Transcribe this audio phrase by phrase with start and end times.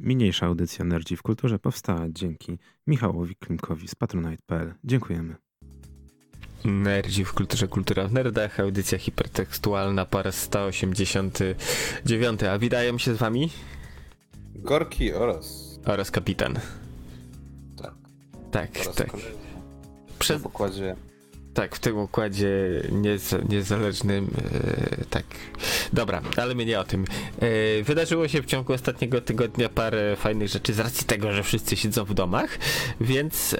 [0.00, 4.74] Mniejsza audycja Nerdzi w Kulturze powstała dzięki Michałowi Klimkowi z patronite.pl.
[4.84, 5.34] Dziękujemy.
[6.64, 12.42] Nerdzi w kulturze, kultura w nerdach, audycja hipertekstualna po raz 189.
[12.42, 13.50] A witają się z wami
[14.54, 15.78] Gorki oraz...
[15.84, 16.58] oraz kapitan.
[17.76, 17.94] Tak.
[18.50, 19.10] Tak, Oraz tak.
[19.10, 19.32] kolejny
[20.18, 20.96] Przed, w układzie...
[21.58, 24.30] tak, w tym układzie niez, niezależnym.
[25.00, 25.24] E, tak.
[25.92, 27.04] Dobra, ale my nie o tym.
[27.38, 31.76] E, wydarzyło się w ciągu ostatniego tygodnia parę fajnych rzeczy z racji tego, że wszyscy
[31.76, 32.58] siedzą w domach,
[33.00, 33.58] więc e,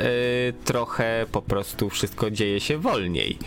[0.65, 3.39] trochę po prostu wszystko dzieje się wolniej.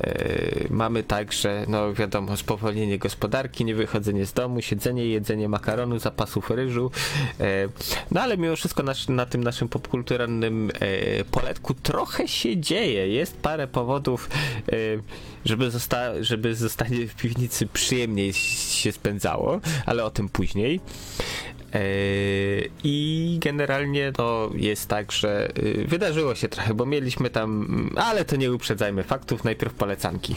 [0.00, 6.90] E, mamy także, no wiadomo, spowolnienie gospodarki, niewychodzenie z domu, siedzenie, jedzenie makaronu, zapasów ryżu.
[7.40, 7.68] E,
[8.10, 13.08] no ale mimo wszystko nasz, na tym naszym popkulturalnym e, poletku trochę się dzieje.
[13.08, 14.02] Jest parę powodów, e,
[15.44, 20.80] żeby, zosta- żeby zostanie w piwnicy przyjemniej się spędzało, ale o tym później.
[21.74, 21.80] E,
[22.84, 28.36] I generalnie to jest tak, że y, wydarzyło się trochę, bo mieliśmy tam, ale to
[28.36, 30.36] nie uprzedzajmy faktów, najpierw polecanki.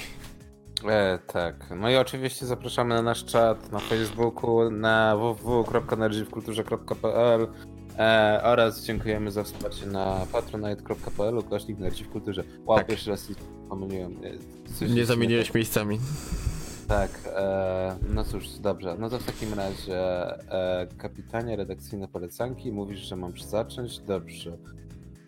[0.90, 1.56] E, tak.
[1.80, 7.48] No i oczywiście zapraszamy na nasz czat na Facebooku, na www.nerdziwkulturze.pl
[8.00, 12.44] e, oraz dziękujemy za wsparcie na patronite.pl ukośnik Nerdzi w Kulturze.
[12.66, 12.88] Wow, Tak.
[12.88, 13.28] pierwszy raz
[13.70, 14.22] pomyliłem.
[14.22, 14.32] Nie,
[14.80, 16.00] coś Nie zamieniłeś miejscami.
[16.88, 18.96] Tak, e, no cóż, dobrze.
[19.00, 20.00] No to w takim razie,
[20.52, 24.00] e, kapitanie redakcyjne polecanki, mówisz, że mam zacząć?
[24.00, 24.58] Dobrze.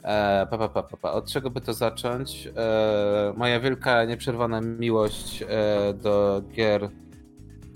[0.04, 1.12] E, pa, pa, pa, pa, pa.
[1.12, 2.50] Od czego by to zacząć?
[2.58, 6.90] E, moja wielka, nieprzerwana miłość e, do gier.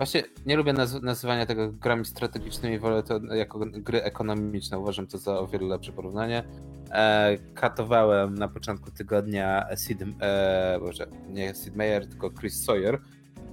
[0.01, 4.79] Właśnie nie lubię naz- nazywania tego grami strategicznymi, wolę to jako gry ekonomiczne.
[4.79, 6.43] Uważam to za o wiele lepsze porównanie.
[6.91, 12.99] E, katowałem na początku tygodnia Sid, e, Boże, nie Sid Meier, tylko Chris Sawyer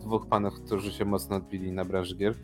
[0.01, 2.35] dwóch panów, którzy się mocno odbili na branży gier.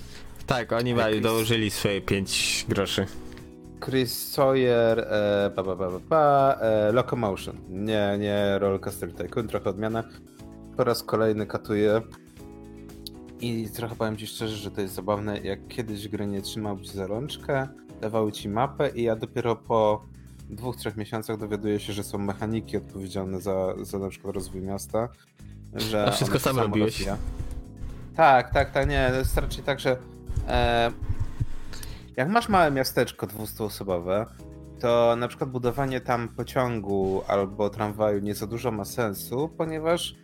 [0.47, 3.07] Tak, oni mają, dołożyli swoje 5 groszy.
[3.85, 7.57] Chris Sawyer, e, pa, pa, pa, pa, pa, e, Locomotion.
[7.69, 10.05] Nie, nie Rollercoaster Tycoon, trochę odmiana.
[10.77, 12.01] Po raz kolejny katuje.
[13.45, 16.91] I trochę powiem ci szczerze, że to jest zabawne, jak kiedyś gry nie trzymał ci
[16.91, 17.69] za rączkę,
[18.01, 20.05] dawały ci mapę i ja dopiero po
[20.51, 25.09] dwóch, trzech miesiącach dowiaduję się, że są mechaniki odpowiedzialne za, za na przykład rozwój miasta.
[25.75, 26.91] Że A wszystko sam robiłeś?
[26.93, 27.17] rozwija.
[28.17, 29.97] Tak, tak, tak, nie, to jest raczej tak, że
[30.49, 30.93] e,
[32.17, 34.27] jak masz małe miasteczko 200-osobowe,
[34.81, 40.15] to na przykład budowanie tam pociągu albo tramwaju nie za dużo ma sensu, ponieważ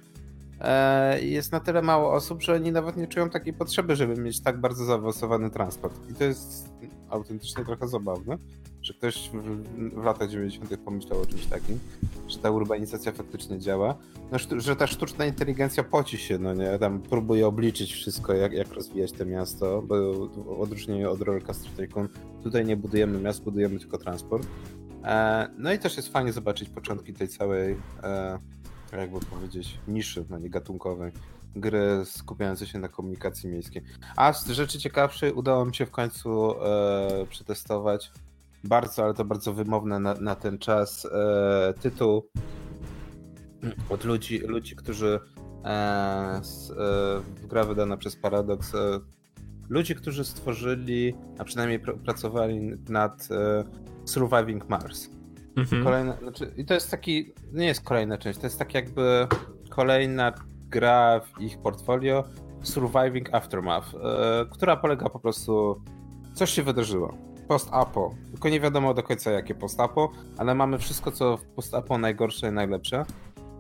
[1.20, 4.60] jest na tyle mało osób, że oni nawet nie czują takiej potrzeby, żeby mieć tak
[4.60, 6.10] bardzo zaawansowany transport.
[6.10, 6.70] I to jest
[7.08, 8.38] autentycznie trochę zabawne,
[8.82, 10.76] że ktoś w, w latach 90.
[10.76, 11.78] pomyślał o czymś takim,
[12.28, 13.96] że ta urbanizacja faktycznie działa.
[14.32, 18.72] No, że ta sztuczna inteligencja poci się, no nie, tam próbuje obliczyć wszystko, jak, jak
[18.72, 22.08] rozwijać to miasto, bo w odróżnieniu od Rollercoaster Tycoon,
[22.42, 24.46] tutaj nie budujemy miast, budujemy tylko transport.
[25.04, 28.38] E, no i też jest fajnie zobaczyć początki tej całej, e,
[28.96, 31.12] jakby powiedzieć, niszy, no nie gatunkowej,
[31.56, 33.82] gry skupiającej się na komunikacji miejskiej.
[34.16, 38.12] A z rzeczy ciekawszej udało mi się w końcu e, przetestować
[38.64, 42.28] bardzo, ale to bardzo wymowne na, na ten czas e, tytuł
[43.90, 45.20] od ludzi, ludzi którzy
[45.64, 49.00] e, s, e, gra wydana przez Paradox, e,
[49.68, 53.64] ludzi, którzy stworzyli, a przynajmniej pr pracowali nad e,
[54.04, 55.19] Surviving Mars.
[55.56, 55.84] Mhm.
[55.84, 59.26] Kolejna, znaczy, I to jest taki, nie jest kolejna część, to jest tak jakby
[59.70, 60.32] kolejna
[60.68, 62.24] gra w ich portfolio
[62.62, 65.82] Surviving Aftermath, e, która polega po prostu,
[66.34, 67.14] coś się wydarzyło.
[67.48, 72.48] Post-apo, tylko nie wiadomo do końca jakie post-apo, ale mamy wszystko co w post-apo najgorsze
[72.48, 73.04] i najlepsze.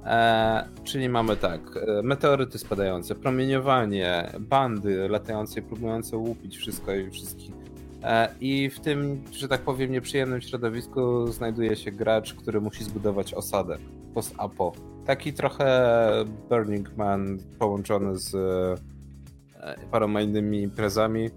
[0.04, 7.10] E, czyli mamy tak, e, meteoryty spadające, promieniowanie, bandy latające i próbujące łupić wszystko i
[7.10, 7.59] wszystkich.
[8.02, 13.34] E, I w tym, że tak powiem, nieprzyjemnym środowisku znajduje się gracz, który musi zbudować
[13.34, 13.76] osadę
[14.14, 14.72] post-apo.
[15.06, 16.00] Taki trochę
[16.48, 21.30] Burning Man połączony z e, paroma innymi imprezami.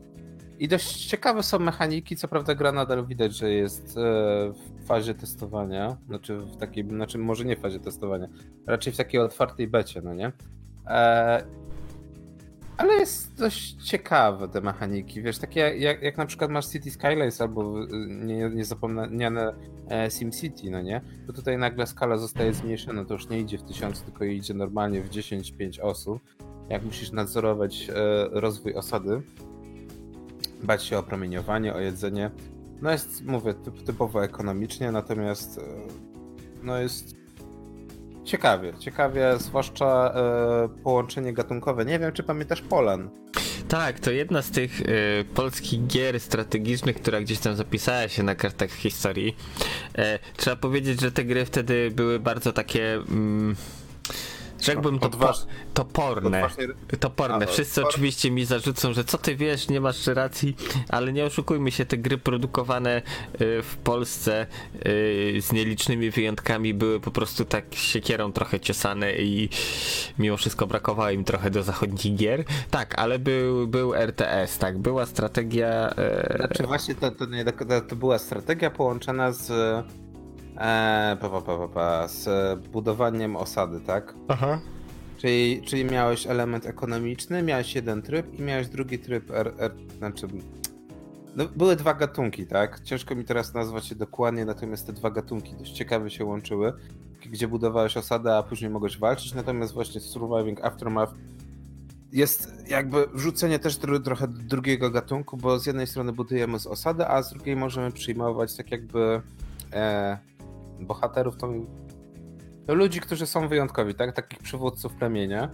[0.59, 4.02] I dość ciekawe są mechaniki, co prawda gra nadal widać, że jest e,
[4.52, 8.28] w fazie testowania, znaczy w takiej, znaczy może nie w fazie testowania,
[8.67, 10.32] raczej w takiej otwartej becie, no nie?
[12.78, 17.41] Ale jest dość ciekawe te mechaniki, wiesz, takie jak, jak na przykład masz City Skylines
[17.41, 19.53] albo y, nie, niezapomniane
[19.90, 21.02] e, SimCity, no nie?
[21.28, 25.02] To tutaj nagle skala zostaje zmniejszona, to już nie idzie w tysiąc, tylko idzie normalnie
[25.02, 26.22] w 10-5 osób.
[26.70, 27.93] Jak musisz nadzorować e,
[28.31, 29.22] rozwój osady,
[30.64, 32.31] bać się o promieniowanie, o jedzenie.
[32.81, 35.61] No jest, mówię, typ, typowo ekonomicznie, natomiast e,
[36.64, 37.22] no jest
[38.25, 41.85] ciekawie, ciekawie, zwłaszcza e, połączenie gatunkowe.
[41.85, 43.09] Nie wiem, czy pamiętasz Polan.
[43.67, 48.35] Tak, to jedna z tych y, polskich gier strategicznych, która gdzieś tam zapisała się na
[48.35, 49.35] kartach historii.
[49.96, 52.93] E, trzeba powiedzieć, że te gry wtedy były bardzo takie.
[52.93, 53.55] Mm,
[54.63, 55.33] Rzekłbym to po,
[55.73, 56.49] toporne.
[56.99, 57.47] Toporne.
[57.47, 60.55] Wszyscy oczywiście mi zarzucą, że co ty wiesz, nie masz racji,
[60.89, 66.99] ale nie oszukujmy się, te gry produkowane y, w Polsce y, z nielicznymi wyjątkami były
[66.99, 69.49] po prostu tak siekierą trochę ciosane i
[70.19, 72.43] mimo wszystko brakowało im trochę do zachodnich gier.
[72.71, 75.89] Tak, ale był, był RTS, tak, była strategia.
[75.89, 79.51] E, znaczy właśnie to, to, nie, to, to była strategia połączona z
[80.58, 84.14] Eee, pa, pa, pa, pa, z budowaniem osady, tak?
[84.28, 84.59] Aha.
[85.17, 90.28] Czyli, czyli miałeś element ekonomiczny, miałeś jeden tryb i miałeś drugi tryb R, R znaczy
[91.35, 92.79] no, były dwa gatunki, tak?
[92.79, 96.73] Ciężko mi teraz nazwać je dokładnie, natomiast te dwa gatunki dość ciekawie się łączyły,
[97.32, 101.14] gdzie budowałeś osadę, a później mogłeś walczyć, natomiast właśnie Surviving Aftermath
[102.11, 107.23] jest jakby wrzucenie też trochę drugiego gatunku, bo z jednej strony budujemy z osady, a
[107.23, 109.22] z drugiej możemy przyjmować tak jakby
[109.73, 110.17] e,
[110.85, 111.47] bohaterów to
[112.68, 114.16] ludzi, którzy są wyjątkowi, tak?
[114.16, 115.50] Takich przywódców plemienia,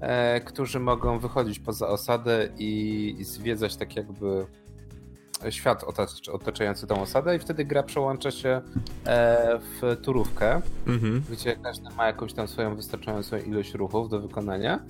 [0.00, 4.46] e, którzy mogą wychodzić poza osadę i, i zwiedzać tak jakby
[5.50, 8.60] świat otacz, otaczający tą osadę i wtedy gra przełącza się
[9.06, 11.22] e, w turówkę, mhm.
[11.30, 14.84] gdzie każdy ma jakąś tam swoją wystarczającą ilość ruchów do wykonania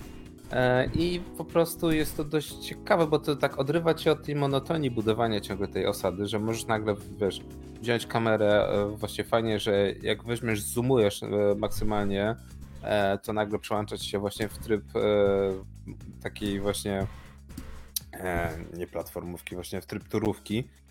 [0.95, 4.91] I po prostu jest to dość ciekawe, bo to tak odrywa cię od tej monotonii
[4.91, 7.41] budowania ciągle tej osady, że możesz nagle, wiesz,
[7.81, 12.37] wziąć kamerę, e, właśnie fajnie, że jak weźmiesz, zoomujesz e, maksymalnie,
[13.23, 14.85] to nagle przełączać się właśnie w tryb
[16.23, 17.07] takiej właśnie
[18.77, 20.59] nie platformówki, właśnie w tryb turówki.
[20.59, 20.84] E,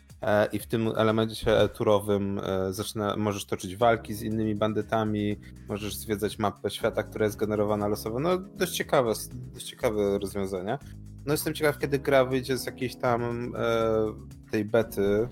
[0.51, 6.39] i w tym elemencie turowym e, zaczyna, możesz toczyć walki z innymi bandytami, możesz zwiedzać
[6.39, 8.19] mapę świata, która jest generowana losowo.
[8.19, 9.13] No dość ciekawe,
[9.53, 10.77] dość ciekawe rozwiązanie.
[11.25, 15.27] No jestem ciekaw, kiedy gra wyjdzie z jakiejś tam e, tej bety,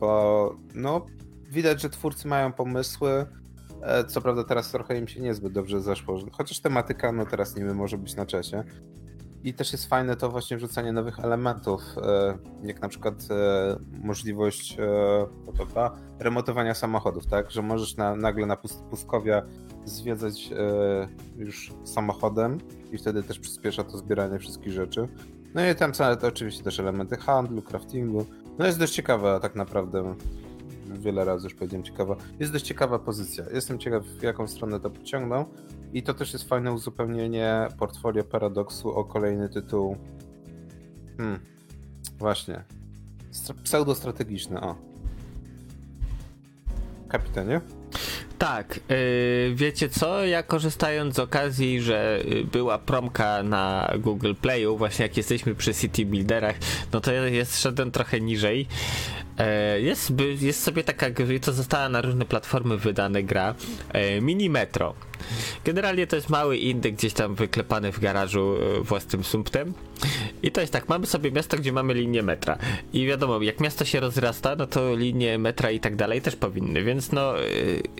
[0.00, 1.06] bo no
[1.50, 3.26] widać, że twórcy mają pomysły.
[3.82, 7.76] E, co prawda teraz trochę im się niezbyt dobrze zeszło, chociaż tematyka no teraz wiem,
[7.76, 8.64] może być na czasie.
[9.44, 14.76] I też jest fajne to właśnie wrzucanie nowych elementów, e, jak na przykład e, możliwość
[14.78, 15.26] e,
[16.18, 17.50] remontowania samochodów, tak?
[17.50, 18.56] Że możesz na, nagle na
[18.90, 19.42] pustkowia
[19.84, 20.50] zwiedzać
[21.36, 22.58] już samochodem
[22.92, 25.08] i wtedy też przyspiesza to zbieranie wszystkich rzeczy.
[25.54, 28.26] No i tam są oczywiście też elementy handlu, craftingu.
[28.58, 30.14] No jest dość ciekawe tak naprawdę.
[30.98, 32.16] Wiele razy już powiedziałem ciekawa.
[32.40, 33.44] Jest dość ciekawa pozycja.
[33.54, 35.44] Jestem ciekaw, w jaką stronę to pociągną.
[35.92, 39.96] I to też jest fajne uzupełnienie portfolio Paradoksu o kolejny tytuł.
[41.16, 41.40] Hmm,
[42.18, 42.64] właśnie.
[43.64, 44.76] Pseudostrategiczny, o.
[47.08, 47.60] Kapitanie?
[48.38, 50.24] Tak, yy, wiecie co?
[50.24, 55.74] Ja korzystając z okazji, że y, była promka na Google Playu, właśnie jak jesteśmy przy
[55.74, 56.56] City Builderach,
[56.92, 58.66] no to jest szedłem trochę niżej.
[59.42, 61.06] E, jest, jest sobie taka,
[61.42, 63.54] to została na różne platformy wydane gra
[63.92, 64.94] e, Mini Metro.
[65.64, 69.74] Generalnie to jest mały indyk gdzieś tam wyklepany w garażu e, własnym sumptem.
[70.42, 72.58] I to jest tak, mamy sobie miasto, gdzie mamy linię metra.
[72.92, 76.82] I wiadomo, jak miasto się rozrasta, no to linie metra i tak dalej też powinny,
[76.82, 77.34] więc no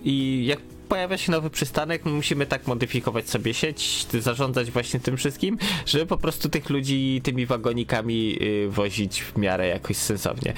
[0.05, 0.59] i jak
[0.93, 6.07] pojawia się nowy przystanek, my musimy tak modyfikować sobie sieć, zarządzać właśnie tym wszystkim, żeby
[6.07, 10.53] po prostu tych ludzi tymi wagonikami y, wozić w miarę jakoś sensownie.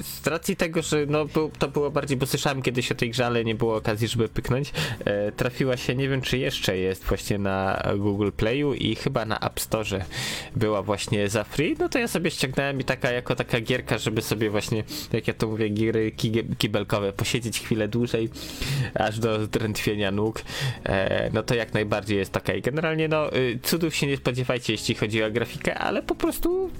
[0.00, 1.26] Z racji tego, że no,
[1.58, 4.72] to było bardziej, bo słyszałem kiedyś o tej grze, ale nie było okazji, żeby pyknąć,
[5.04, 9.40] e, trafiła się, nie wiem czy jeszcze jest właśnie na Google Playu i chyba na
[9.40, 10.04] App Store
[10.56, 14.22] była właśnie za free, no to ja sobie ściągnąłem i taka jako taka gierka, żeby
[14.22, 16.12] sobie właśnie, jak ja to mówię, giery
[16.58, 18.28] kibelkowe, posiedzieć chwilę dłużej,
[18.94, 20.42] aż do drętwienia nóg,
[20.84, 22.54] e, no to jak najbardziej jest taka.
[22.54, 26.70] I generalnie no, y, cudów się nie spodziewajcie, jeśli chodzi o grafikę, ale po prostu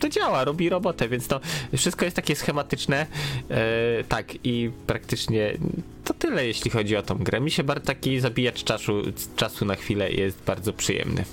[0.00, 1.40] to działa, robi robotę, więc to
[1.76, 3.06] wszystko jest takie schematyczne.
[3.50, 5.58] E, tak, i praktycznie
[6.04, 7.40] to tyle, jeśli chodzi o tą grę.
[7.40, 9.02] Mi się bardzo taki zabijacz czasu,
[9.36, 11.24] czasu na chwilę jest bardzo przyjemny.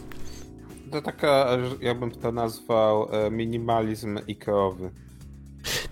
[0.91, 4.91] To taka, jakbym to nazwał, e, minimalizm Ikeowy.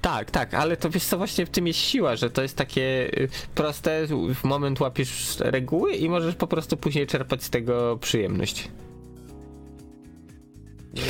[0.02, 3.12] Tak, tak, ale to wiesz co, właśnie w tym jest siła, że to jest takie
[3.22, 8.72] y, proste, w moment łapiesz reguły i możesz po prostu później czerpać z tego przyjemność.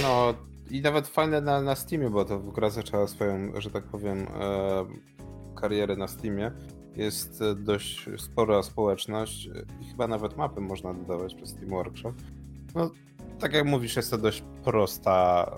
[0.01, 0.33] No
[0.71, 4.85] i nawet fajne na, na Steamie, bo to gra zaczęła swoją, że tak powiem, e,
[5.55, 6.51] karierę na Steamie.
[6.95, 9.49] Jest dość spora społeczność
[9.81, 12.13] i chyba nawet mapy można dodawać przez Steam Workshop.
[12.75, 12.91] No,
[13.39, 15.51] tak jak mówisz, jest to dość prosta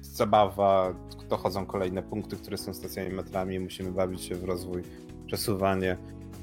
[0.00, 0.94] zabawa,
[1.28, 4.82] dochodzą kolejne punkty, które są stacjami metrami, musimy bawić się w rozwój,
[5.26, 5.96] przesuwanie.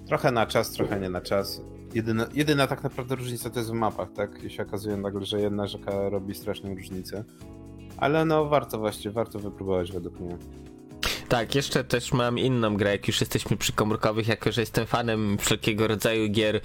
[0.07, 1.61] Trochę na czas, trochę nie na czas.
[1.93, 4.43] jedyna, jedyna tak naprawdę różnica to jest w mapach, tak?
[4.43, 7.23] I się okazuje nagle, że jedna rzeka robi straszną różnicę.
[7.97, 10.37] Ale no warto właśnie, warto wypróbować według mnie.
[11.29, 15.37] Tak, jeszcze też mam inną grę, jak już jesteśmy przy komórkowych, jako że jestem fanem
[15.37, 16.61] wszelkiego rodzaju gier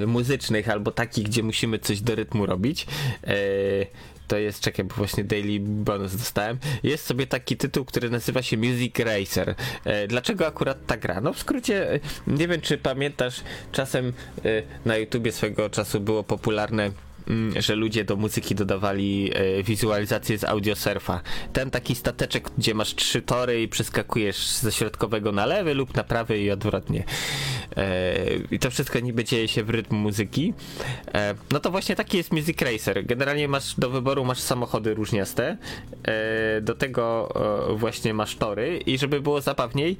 [0.00, 2.86] y, muzycznych albo takich, gdzie musimy coś do rytmu robić.
[3.28, 3.86] Y,
[4.28, 6.58] to jest, czekaj, bo właśnie daily bonus dostałem.
[6.82, 9.54] Jest sobie taki tytuł, który nazywa się Music Racer.
[9.84, 11.20] E, dlaczego akurat ta gra?
[11.20, 13.40] No w skrócie, e, nie wiem czy pamiętasz,
[13.72, 14.12] czasem
[14.44, 16.90] e, na YouTubie swego czasu było popularne
[17.56, 21.20] że ludzie do muzyki dodawali e, wizualizację z audiosurfa.
[21.52, 26.04] Ten taki stateczek, gdzie masz trzy tory i przeskakujesz ze środkowego na lewy lub na
[26.04, 27.04] prawy i odwrotnie.
[27.76, 28.14] E,
[28.50, 30.54] I to wszystko niby dzieje się w rytm muzyki.
[31.14, 33.06] E, no to właśnie taki jest Music Racer.
[33.06, 35.56] Generalnie masz do wyboru masz samochody różniaste.
[36.62, 37.34] Do tego
[37.76, 39.96] właśnie masz tory i żeby było zabawniej,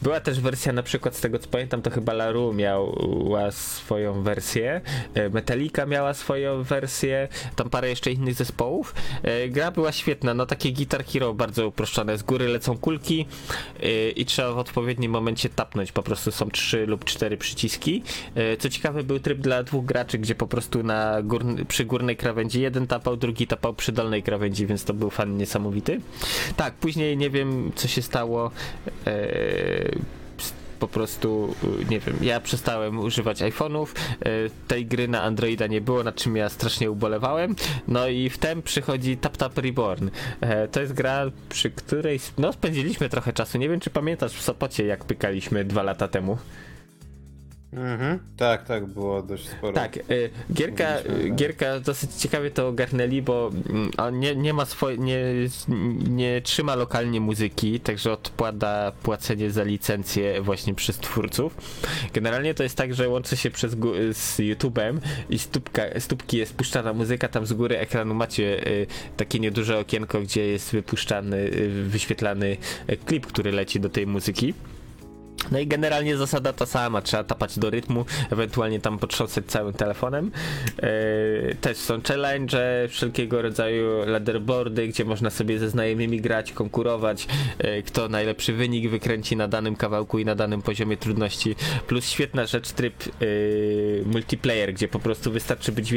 [0.03, 4.81] była też wersja na przykład, z tego co pamiętam, to chyba Laru miała swoją wersję,
[5.15, 8.95] e, Metallica miała swoją wersję, tam parę jeszcze innych zespołów.
[9.49, 12.19] Gra była świetna, no takie Guitar Hero bardzo uproszczone.
[12.19, 13.27] Z góry lecą kulki
[13.83, 15.93] yy, i trzeba w odpowiednim momencie tapnąć.
[15.93, 18.03] Po prostu są trzy lub cztery przyciski.
[18.35, 22.17] Yy, co ciekawe, był tryb dla dwóch graczy, gdzie po prostu na górny, przy górnej
[22.17, 26.01] krawędzi jeden tapał, drugi tapał przy dolnej krawędzi, więc to był fan niesamowity.
[26.57, 28.51] Tak, później nie wiem, co się stało.
[29.07, 30.22] Yy,
[30.83, 35.81] po prostu, y, nie wiem, ja przestałem używać iPhone'ów, y, tej gry na Androida nie
[35.81, 37.57] było, nad czym ja strasznie ubolewałem,
[37.89, 40.11] no i wtem przychodzi Tap Tap Reborn.
[40.41, 44.43] E, to jest gra, przy której, no spędziliśmy trochę czasu, nie wiem czy pamiętasz w
[44.43, 46.39] Sopocie, jak pykaliśmy dwa lata temu.
[47.73, 48.19] Mhm.
[48.37, 49.73] Tak, tak, było dość sporo.
[49.73, 50.99] Tak, y, gierka,
[51.35, 55.19] gierka dosyć ciekawie to ogarnęli, bo mm, on nie, nie ma swoje, nie,
[56.09, 61.57] nie trzyma lokalnie muzyki, także odpłada płacenie za licencję właśnie przez twórców.
[62.13, 63.73] Generalnie to jest tak, że łączy się przez
[64.13, 64.99] z YouTube'em
[65.31, 68.87] i stópka, stópki jest puszczana muzyka, tam z góry ekranu macie y,
[69.17, 72.57] takie nieduże okienko, gdzie jest wypuszczany, y, wyświetlany
[72.91, 74.55] y, klip, który leci do tej muzyki.
[75.51, 80.31] No i generalnie zasada ta sama, trzeba tapać do rytmu, ewentualnie tam potrząsać całym telefonem.
[80.83, 87.27] Yy, też są challenge, wszelkiego rodzaju leaderboardy, gdzie można sobie ze znajomymi grać, konkurować,
[87.65, 91.57] yy, kto najlepszy wynik wykręci na danym kawałku i na danym poziomie trudności.
[91.87, 95.95] Plus świetna rzecz, tryb yy, multiplayer, gdzie po prostu wystarczy być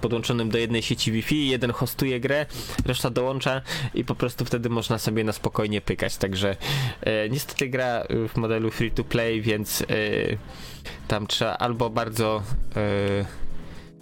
[0.00, 2.46] podłączonym do jednej sieci Wi-Fi, jeden hostuje grę,
[2.86, 3.62] reszta dołącza
[3.94, 6.16] i po prostu wtedy można sobie na spokojnie pykać.
[6.16, 6.56] Także
[7.30, 10.38] niestety gra w modelu free to play, więc y,
[11.08, 12.42] tam trzeba albo bardzo
[12.76, 13.24] y,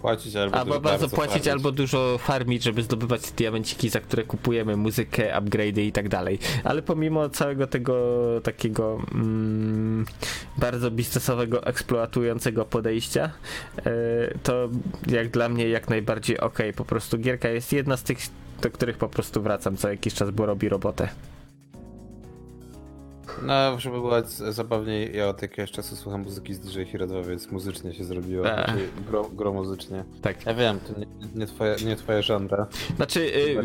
[0.01, 1.47] płacić, albo, albo bardzo, płacić, farmić.
[1.47, 6.39] albo dużo farmić, żeby zdobywać diamenciki, za które kupujemy muzykę, upgrade'y i tak dalej.
[6.63, 7.95] Ale pomimo całego tego
[8.43, 10.05] takiego mm,
[10.57, 13.31] bardzo biznesowego, eksploatującego podejścia,
[13.79, 13.83] y,
[14.43, 14.69] to
[15.07, 16.59] jak dla mnie jak najbardziej ok.
[16.75, 18.17] Po prostu gierka jest jedna z tych,
[18.61, 21.09] do których po prostu wracam co jakiś czas, bo robi robotę.
[23.41, 27.51] No, żeby było zabawniej, ja od jakiegoś czasu słucham muzyki z DJ Hero 2, więc
[27.51, 28.45] muzycznie się zrobiło.
[28.45, 30.03] Znaczy, gro, gro muzycznie.
[30.21, 30.45] Tak.
[30.45, 32.67] Ja wiem, to nie, nie, twoje, nie twoje żandra.
[32.95, 33.59] Znaczy, y,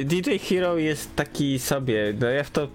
[0.00, 2.68] y, DJ Hero jest taki sobie, no ja w to...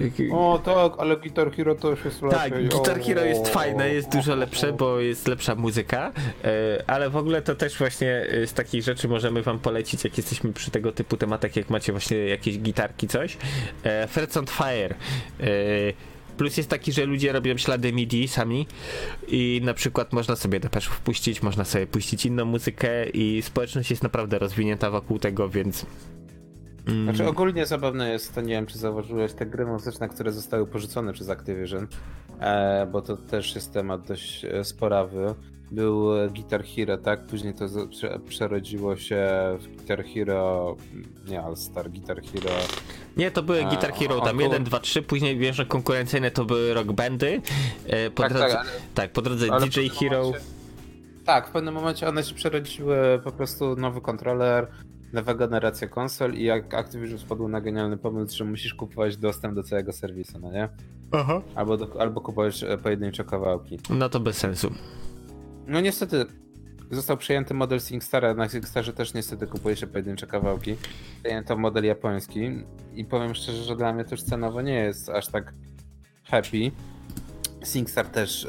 [0.00, 2.38] Y, o tak, ale Guitar Hero to już jest lepiej.
[2.38, 6.12] Tak, Guitar Hero jest fajne, jest dużo lepsze, bo jest lepsza muzyka,
[6.44, 10.16] y, ale w ogóle to też właśnie y, z takich rzeczy możemy wam polecić, jak
[10.16, 13.36] jesteśmy przy tego typu tematach, jak macie właśnie jakieś gitarki, coś.
[13.84, 14.94] E, on Fire
[16.36, 18.66] Plus jest taki, że ludzie robią ślady MIDI sami
[19.28, 24.02] i na przykład można sobie Depeche wpuścić, można sobie puścić inną muzykę i społeczność jest
[24.02, 25.86] naprawdę rozwinięta wokół tego, więc
[26.88, 27.04] Mm.
[27.04, 31.12] Znaczy ogólnie zabawne jest to, nie wiem czy zauważyłeś, te gry muzyczne, które zostały porzucone
[31.12, 31.86] przez Activision,
[32.40, 35.34] e, bo to też jest temat dość e, sporawy.
[35.70, 37.26] Był Guitar Hero, tak?
[37.26, 37.66] Później to
[38.28, 39.28] przerodziło się
[39.60, 40.76] w Guitar Hero,
[41.28, 42.50] nie All Star, Guitar Hero.
[43.16, 46.74] Nie, to były Guitar Hero, tam 1, 2, 3, później wiesz, że konkurencyjne to były
[46.74, 47.42] rock bandy.
[47.86, 50.22] E, po tak, drodze, tak, ale, tak, po drodze DJ Hero.
[50.22, 50.40] Momencie,
[51.24, 54.66] tak, w pewnym momencie one się przerodziły po prostu nowy kontroler,
[55.12, 59.62] nowa generacja konsol i jak Activision spadł na genialny pomysł, że musisz kupować dostęp do
[59.62, 60.68] całego serwisu, no nie?
[61.12, 61.42] Aha.
[61.54, 63.78] Albo, do, albo kupować e, pojedyncze kawałki.
[63.90, 64.72] No to bez sensu.
[65.68, 66.26] No niestety,
[66.90, 70.76] został przyjęty model SingStara, na SingStarze też niestety kupuje się pojedyncze kawałki.
[71.22, 72.50] Przyjęto model japoński
[72.94, 75.54] i powiem szczerze, że dla mnie też cenowo nie jest aż tak
[76.24, 76.70] happy.
[77.64, 78.46] SingStar też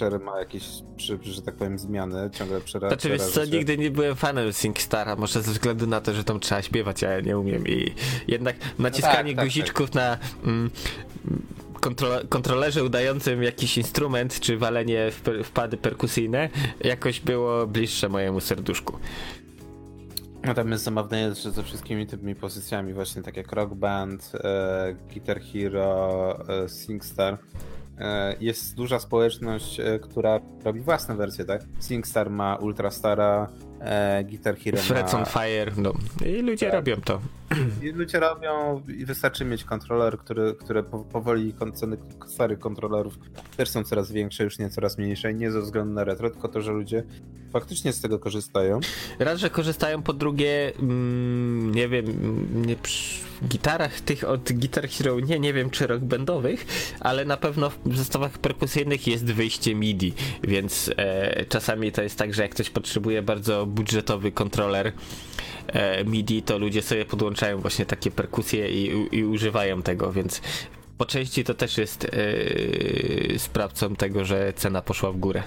[0.00, 0.64] e, ma jakieś,
[0.96, 2.96] przy, że tak powiem, zmiany, ciągle przeraża.
[2.96, 6.40] Znaczy, wiesz co, nigdy nie byłem fanem SingStara, może ze względu na to, że tam
[6.40, 7.94] trzeba śpiewać, a ja nie umiem i
[8.28, 10.44] jednak naciskanie no tak, guziczków tak, tak.
[10.44, 10.70] na mm,
[11.80, 16.48] kontro kontrolerze udającym jakiś instrument, czy walenie w, per w perkusyjne,
[16.80, 18.98] jakoś było bliższe mojemu serduszku.
[20.42, 25.40] Natomiast zabawne jest, że ze wszystkimi tymi pozycjami, właśnie tak jak Rock Band, e, Guitar
[25.40, 27.38] Hero, e, SingStar,
[28.00, 31.62] E, jest duża społeczność, e, która robi własne wersje, tak?
[31.80, 33.48] SingStar ma Ultrastara,
[33.80, 35.92] e, Guitar Hero Frets on Fire, no.
[36.26, 36.74] I ludzie tak.
[36.74, 37.20] robią to.
[37.82, 43.18] I ludzie robią i wystarczy mieć kontroler, który, które powoli ceny starych kontrolerów
[43.56, 46.60] też są coraz większe, już nie coraz mniejsze, nie ze względu na retro, tylko to,
[46.60, 47.04] że ludzie
[47.52, 48.80] faktycznie z tego korzystają.
[49.18, 52.06] Raz, że korzystają, po drugie, mm, nie wiem,
[52.66, 56.66] nie przy gitarach tych od Guitar Hero, nie, nie wiem czy rock bandowych,
[57.00, 62.34] ale na pewno w zestawach perkusyjnych jest wyjście MIDI, więc e, czasami to jest tak,
[62.34, 64.92] że jak ktoś potrzebuje bardzo budżetowy kontroler
[66.06, 70.40] MIDI, to ludzie sobie podłączają właśnie takie perkusje i, i używają tego, więc
[70.98, 75.42] po części to też jest e, sprawcą tego, że cena poszła w górę.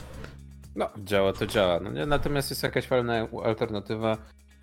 [0.76, 1.80] No, działa to działa.
[1.80, 2.06] No, nie?
[2.06, 4.18] Natomiast jest jakaś fajna alternatywa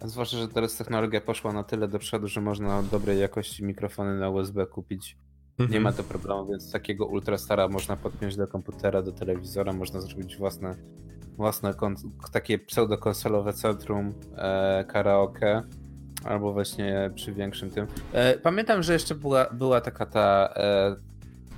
[0.04, 4.30] Zwłaszcza, że teraz technologia poszła na tyle do przodu, że można dobrej jakości mikrofony na
[4.30, 5.16] USB kupić.
[5.58, 5.70] Mhm.
[5.70, 10.36] Nie ma to problemu, więc takiego ultrastara można podpiąć do komputera, do telewizora, można zrobić
[10.36, 10.76] własne,
[11.36, 11.74] własne
[12.32, 15.62] takie pseudokonsolowe centrum e, karaoke
[16.24, 17.86] albo właśnie przy większym tym.
[18.12, 20.96] E, pamiętam, że jeszcze była, była taka ta e,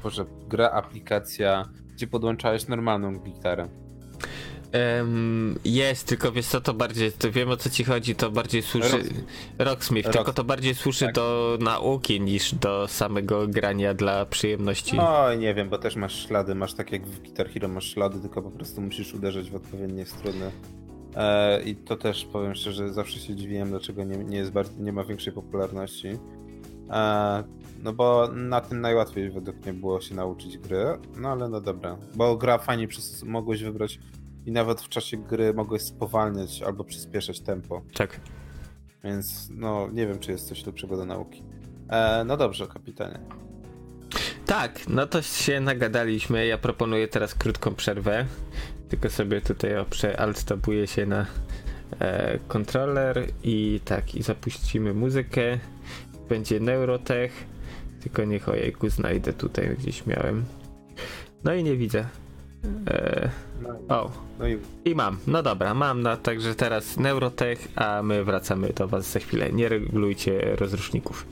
[0.03, 3.69] Boże, gra, aplikacja, gdzie podłączałeś normalną gitarę.
[4.99, 8.63] Um, jest, tylko wiesz co, to bardziej, to wiem o co ci chodzi, to bardziej
[8.63, 9.05] służy...
[9.59, 10.17] Rocksmith, Rock...
[10.17, 11.15] tylko to bardziej służy tak.
[11.15, 14.97] do nauki niż do samego grania dla przyjemności.
[14.97, 18.21] No nie wiem, bo też masz ślady, masz tak jak w Guitar Hero masz ślady,
[18.21, 20.51] tylko po prostu musisz uderzać w odpowiednie struny.
[21.17, 24.93] E, I to też powiem szczerze, zawsze się dziwiłem, dlaczego nie, nie, jest bardzo, nie
[24.93, 26.09] ma większej popularności.
[26.91, 27.45] E,
[27.83, 30.85] no bo na tym najłatwiej według mnie było się nauczyć gry,
[31.17, 31.97] no ale no dobra.
[32.15, 33.99] Bo gra fajnie, przez, mogłeś wybrać
[34.47, 37.83] i nawet w czasie gry mogłeś spowalniać albo przyspieszać tempo.
[37.95, 38.21] Tak.
[39.05, 41.43] Więc no nie wiem, czy jest coś lepszego do nauki.
[41.89, 43.21] E, no dobrze, kapitanie.
[44.47, 46.47] Tak, no to się nagadaliśmy.
[46.47, 48.27] Ja proponuję teraz krótką przerwę.
[48.89, 51.27] Tylko sobie tutaj o, przealtabuję się na
[52.01, 55.59] e, kontroler i tak, i zapuścimy muzykę.
[56.29, 57.33] Będzie Neurotech.
[58.01, 60.45] Tylko niech ojejku znajdę tutaj gdzieś miałem.
[61.45, 62.05] No i nie widzę.
[62.89, 63.31] E,
[63.89, 64.11] o.
[64.39, 64.59] No i...
[64.85, 65.19] I mam.
[65.27, 66.03] No dobra, mam.
[66.03, 69.53] No, także teraz Neurotech, a my wracamy do Was za chwilę.
[69.53, 71.27] Nie regulujcie rozruszników.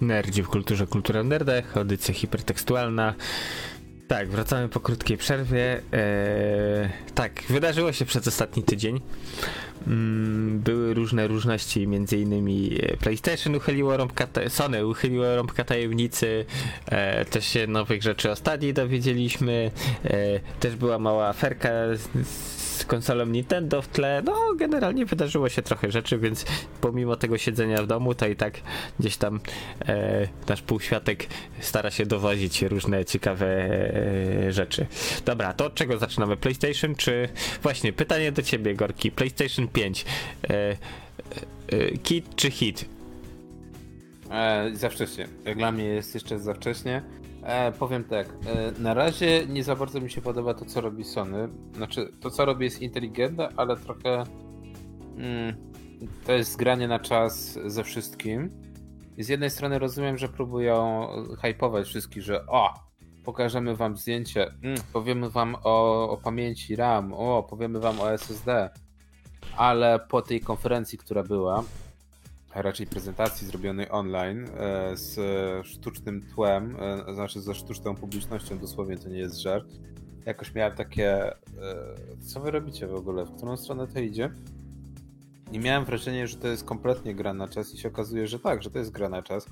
[0.00, 3.14] Nerdzi w kulturze, kultura w nerdach, audycja hipertekstualna.
[4.08, 5.82] Tak, wracamy po krótkiej przerwie.
[5.92, 9.00] Eee, tak, wydarzyło się przez ostatni tydzień.
[9.86, 16.44] Mm, były różne różności, między innymi e, PlayStation uchyliło rąbka, Sony uchyliło rąbka tajemnicy,
[16.86, 19.70] e, też się nowych rzeczy o Stadii dowiedzieliśmy,
[20.04, 22.61] e, też była mała aferka z, z
[22.92, 26.44] konsolą Nintendo w tle, no generalnie wydarzyło się trochę rzeczy, więc
[26.80, 28.60] pomimo tego siedzenia w domu, to i tak
[29.00, 29.40] gdzieś tam
[29.88, 31.26] e, nasz półświatek
[31.60, 34.86] stara się dowozić różne ciekawe e, rzeczy.
[35.24, 36.36] Dobra, to od czego zaczynamy?
[36.36, 37.28] PlayStation czy...
[37.62, 39.10] Właśnie, pytanie do ciebie, Gorki.
[39.10, 40.04] PlayStation 5.
[40.04, 40.76] E, e,
[41.68, 42.84] e, kit czy hit?
[44.30, 45.28] E, za wcześnie.
[45.56, 47.02] Dla mnie jest jeszcze za wcześnie.
[47.42, 51.04] E, powiem tak, e, na razie nie za bardzo mi się podoba to, co robi
[51.04, 51.48] Sony.
[51.76, 54.24] Znaczy, to, co robi jest inteligentne, ale trochę
[55.16, 55.56] mm,
[56.26, 58.50] to jest zgranie na czas ze wszystkim.
[59.18, 61.06] Z jednej strony rozumiem, że próbują
[61.40, 62.74] hypować wszystkich, że o,
[63.24, 68.70] pokażemy wam zdjęcie, mm, powiemy wam o, o pamięci RAM, o, powiemy wam o SSD.
[69.56, 71.64] Ale po tej konferencji, która była,
[72.54, 75.16] a raczej prezentacji zrobionej online e, z
[75.66, 76.76] sztucznym tłem,
[77.08, 79.66] e, znaczy ze sztuczną publicznością, dosłownie to nie jest żart.
[80.26, 81.36] Jakoś miałem takie, e,
[82.20, 84.30] co wy robicie w ogóle, w którą stronę to idzie?
[85.52, 88.62] I miałem wrażenie, że to jest kompletnie gra na czas i się okazuje, że tak,
[88.62, 89.46] że to jest gra na czas.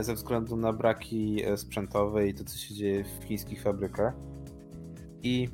[0.00, 4.14] Ze względu na braki sprzętowe i to, co się dzieje w chińskich fabrykach.
[5.22, 5.48] I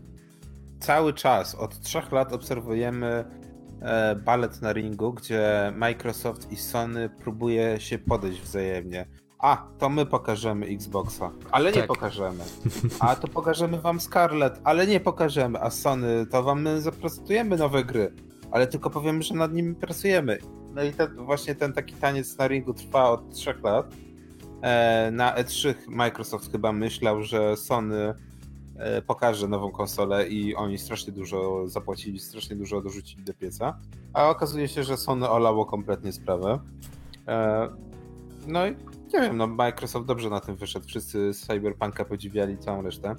[0.80, 3.24] cały czas, od trzech lat obserwujemy
[4.24, 9.06] balet na ringu, gdzie Microsoft i Sony próbuje się podejść wzajemnie.
[9.38, 11.86] A, to my pokażemy Xboxa, ale nie tak.
[11.86, 12.44] pokażemy.
[13.00, 15.60] A to pokażemy wam Scarlet, ale nie pokażemy.
[15.60, 18.12] A Sony, to wam my zaprezentujemy nowe gry,
[18.50, 20.38] ale tylko powiemy, że nad nimi pracujemy.
[20.74, 23.94] No i ten, właśnie ten taki taniec na ringu trwa od trzech lat.
[24.62, 28.27] E, na E3 Microsoft chyba myślał, że Sony E,
[29.06, 33.78] pokaże nową konsolę i oni strasznie dużo zapłacili, strasznie dużo dorzucili do pieca.
[34.12, 36.58] A okazuje się, że Sony olało kompletnie sprawę.
[37.28, 37.68] E,
[38.46, 38.70] no i
[39.14, 40.86] nie wiem, no Microsoft dobrze na tym wyszedł.
[40.86, 43.16] Wszyscy z Cyberpunka podziwiali całą resztę.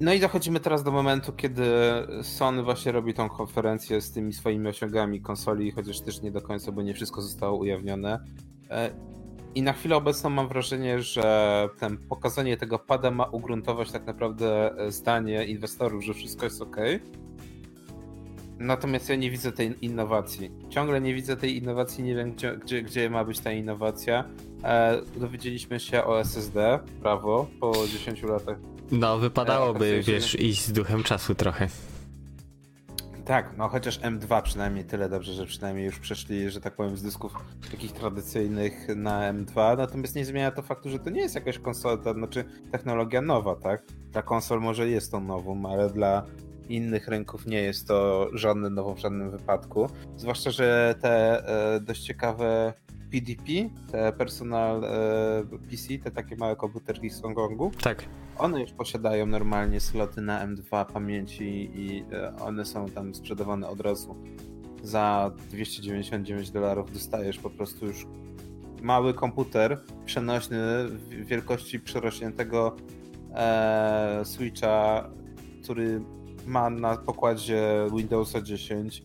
[0.00, 1.64] No i dochodzimy teraz do momentu, kiedy
[2.22, 6.72] Sony właśnie robi tą konferencję z tymi swoimi osiągami konsoli, chociaż też nie do końca,
[6.72, 8.24] bo nie wszystko zostało ujawnione.
[9.54, 14.78] I na chwilę obecną mam wrażenie, że ten pokazanie tego pada ma ugruntować tak naprawdę
[14.78, 16.76] e, zdanie inwestorów, że wszystko jest ok.
[18.58, 20.50] Natomiast ja nie widzę tej innowacji.
[20.70, 24.24] Ciągle nie widzę tej innowacji, nie wiem gdzie, gdzie, gdzie ma być ta innowacja.
[24.64, 28.58] E, dowiedzieliśmy się o SSD, prawo, po 10 latach.
[28.90, 31.68] No, wypadałoby, e, wiesz, iść z duchem czasu trochę.
[33.24, 37.02] Tak, no chociaż M2 przynajmniej tyle dobrze, że przynajmniej już przeszli, że tak powiem, z
[37.02, 37.32] dysków
[37.70, 41.96] takich tradycyjnych na M2, natomiast nie zmienia to faktu, że to nie jest jakaś konsola,
[41.96, 43.82] to znaczy technologia nowa, tak?
[44.12, 46.26] Dla konsol może jest to nową, ale dla
[46.68, 49.88] innych rynków nie jest to żadne nowo w żadnym wypadku.
[50.16, 52.72] Zwłaszcza, że te e, dość ciekawe
[53.14, 57.70] PDP, te personal e, PC, te takie małe komputerki z Hongkongu.
[57.82, 58.04] Tak
[58.38, 63.80] one już posiadają normalnie sloty na M2 pamięci i e, one są tam sprzedawane od
[63.80, 64.16] razu.
[64.82, 68.06] Za 299 dolarów dostajesz po prostu już
[68.82, 72.76] mały komputer przenośny w wielkości przerośniętego
[73.34, 75.10] e, Switcha,
[75.62, 76.00] który
[76.46, 77.62] ma na pokładzie
[77.96, 79.02] Windowsa 10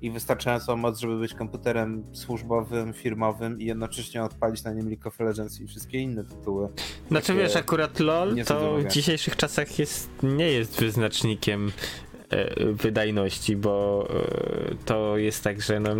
[0.00, 5.20] i wystarczającą moc, żeby być komputerem służbowym, firmowym i jednocześnie odpalić na nim League of
[5.20, 6.68] Legends i wszystkie inne tytuły.
[7.08, 11.72] Znaczy wiesz, akurat LoL to w dzisiejszych czasach jest, nie jest wyznacznikiem
[12.30, 15.90] e, wydajności, bo e, to jest tak, że no,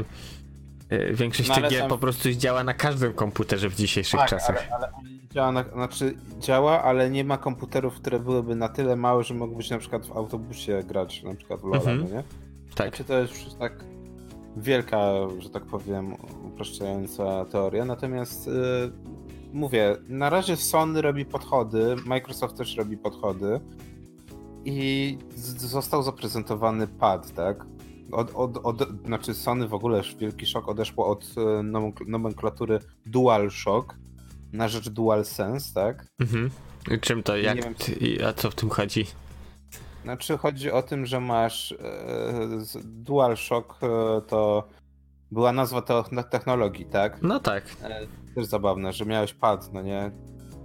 [0.88, 1.88] e, większość no, tych gier sam...
[1.88, 4.68] po prostu działa na każdym komputerze w dzisiejszych tak, czasach.
[4.70, 9.24] Ale, ale działa, na, znaczy działa, ale nie ma komputerów, które byłyby na tyle małe,
[9.24, 11.98] że mogłybyś na przykład w autobusie grać, na przykład w LoL, mhm.
[11.98, 12.45] no nie?
[12.76, 12.88] Tak.
[12.88, 13.84] Znaczy to jest tak
[14.56, 17.84] wielka, że tak powiem, upraszczająca teoria.
[17.84, 18.92] Natomiast yy,
[19.52, 23.60] mówię, na razie Sony robi podchody, Microsoft też robi podchody
[24.64, 25.18] i
[25.56, 27.64] został zaprezentowany pad, tak?
[28.12, 31.62] Od, od, od, znaczy Sony w ogóle wielki szok odeszło od e,
[32.06, 33.94] nomenklatury DualShock
[34.52, 36.06] na rzecz DualSense, tak?
[36.18, 36.50] Mhm.
[37.00, 37.74] Czym to, jak, wiem,
[38.26, 39.06] a co w tym chodzi?
[40.06, 41.76] Znaczy chodzi o tym, że masz e,
[42.84, 43.86] DualShock e,
[44.26, 44.68] to
[45.30, 45.82] była nazwa
[46.30, 47.22] technologii, tak?
[47.22, 47.64] No tak.
[47.82, 50.10] E, też zabawne, że miałeś pad, no nie?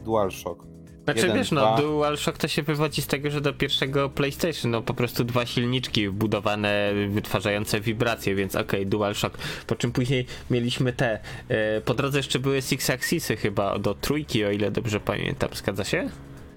[0.03, 0.63] DualShock.
[1.03, 1.77] Znaczy Jeden, wiesz, no dwa.
[1.77, 6.09] DualShock to się wywodzi z tego, że do pierwszego PlayStation, no po prostu dwa silniczki
[6.09, 9.37] wbudowane, wytwarzające wibracje, więc okej, DualShock.
[9.67, 14.45] Po czym później mieliśmy te, e, po drodze jeszcze były Six Axisy chyba do trójki,
[14.45, 16.09] o ile dobrze pamiętam, zgadza się?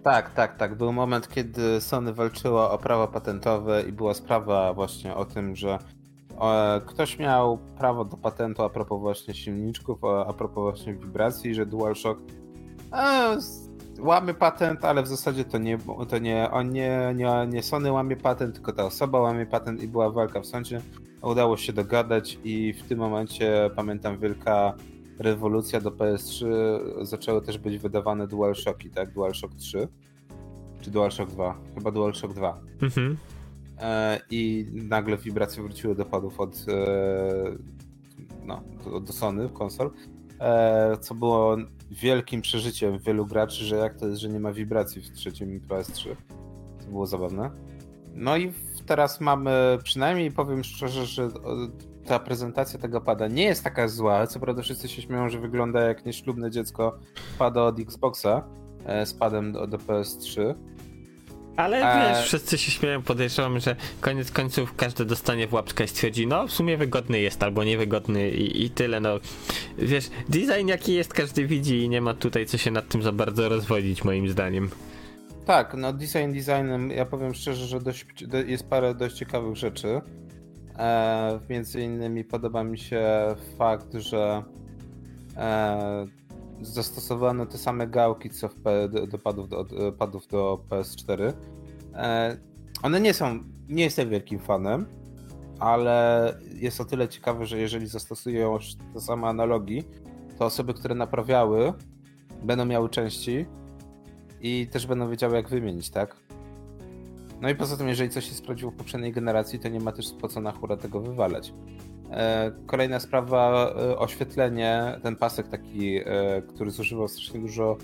[0.05, 0.75] Tak, tak, tak.
[0.75, 5.79] Był moment, kiedy Sony walczyło o prawa patentowe i była sprawa właśnie o tym, że
[6.41, 11.67] e, ktoś miał prawo do patentu a propos właśnie silniczków, a, propos właśnie wibracji, że
[11.67, 12.21] DualShock
[12.93, 13.37] e,
[13.99, 18.17] łamie patent, ale w zasadzie to nie, to nie, on nie, nie, nie Sony łamie
[18.17, 20.81] patent, tylko ta osoba łamie patent i była walka w sądzie.
[21.23, 24.75] Udało się dogadać i w tym momencie pamiętam wielka
[25.19, 26.47] rewolucja do PS3
[27.03, 29.13] zaczęły też być wydawane DualShocki, tak?
[29.13, 29.89] DualShock 3
[30.81, 31.59] czy DualShock 2?
[31.75, 32.61] Chyba DualShock 2.
[32.83, 33.17] Mhm.
[33.79, 37.57] E, I nagle wibracje wróciły do padów od e,
[38.45, 39.91] no, do, do Sony konsol,
[40.41, 41.57] e, co było
[41.91, 46.17] wielkim przeżyciem wielu graczy, że jak to jest, że nie ma wibracji w trzecim PS3.
[46.85, 47.51] To było zabawne.
[48.15, 48.53] No i
[48.87, 51.57] teraz mamy, przynajmniej powiem szczerze, że o,
[52.07, 54.27] ta prezentacja tego pada nie jest taka zła.
[54.27, 56.99] Co prawda wszyscy się śmieją, że wygląda jak nieślubne dziecko
[57.39, 58.45] pada od Xboxa
[58.87, 60.55] e, z padem do, do PS3.
[61.57, 65.89] Ale E, wiesz, wszyscy się śmieją, podejrzewam, że koniec końców każdy dostanie w łapkę i
[65.89, 69.19] stwierdzi, no w sumie wygodny jest albo niewygodny i, i tyle, no.
[69.79, 73.13] Wiesz, design jaki jest każdy widzi i nie ma tutaj co się nad tym za
[73.13, 74.71] bardzo rozwodzić moim zdaniem.
[75.47, 80.01] Tak, no design designem, ja powiem szczerze, że dość, do- jest parę dość ciekawych rzeczy.
[80.79, 83.05] E, między innymi podoba mi się
[83.59, 84.43] fakt, że
[85.37, 86.07] e,
[86.63, 88.55] zastosowano te same gałki, co w
[88.91, 91.33] do, do, padów, do, do padów do PS4.
[91.95, 92.37] E,
[92.83, 94.87] one nie są, nie jestem wielkim fanem,
[95.59, 98.59] ale jest o tyle ciekawe, że jeżeli zastosują
[98.95, 99.85] te same analogi,
[100.39, 101.73] to osoby, które naprawiały,
[102.43, 103.47] będą miały części
[104.41, 106.24] i też będą wiedziały, jak wymienić, tak?
[107.41, 110.07] No i poza tym, jeżeli coś się sprawdziło w poprzedniej generacji, to nie ma też
[110.21, 111.53] po co na hura tego wywalać.
[112.11, 116.05] E, Kolejna sprawa, e, oświetlenie, ten pasek taki, e,
[116.55, 117.77] który zużywał strasznie dużo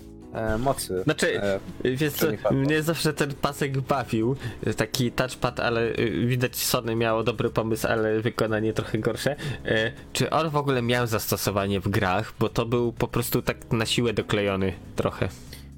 [0.59, 1.03] mocy.
[1.03, 1.59] Znaczy, E,
[1.95, 4.35] Wiesz co, mnie zawsze ten pasek bawił,
[4.77, 5.93] taki touchpad, ale
[6.27, 9.35] widać Sony miało dobry pomysł, ale wykonanie trochę gorsze.
[9.65, 13.71] E, Czy on w ogóle miał zastosowanie w grach, bo to był po prostu tak
[13.71, 15.27] na siłę doklejony trochę.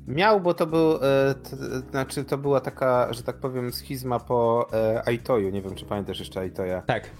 [0.07, 1.35] Miał, bo to był, e,
[1.91, 5.49] znaczy to była taka, że tak powiem, schizma po e, Aitoju.
[5.49, 6.81] Nie wiem, czy pamiętasz jeszcze Aitoja.
[6.81, 7.11] Tak.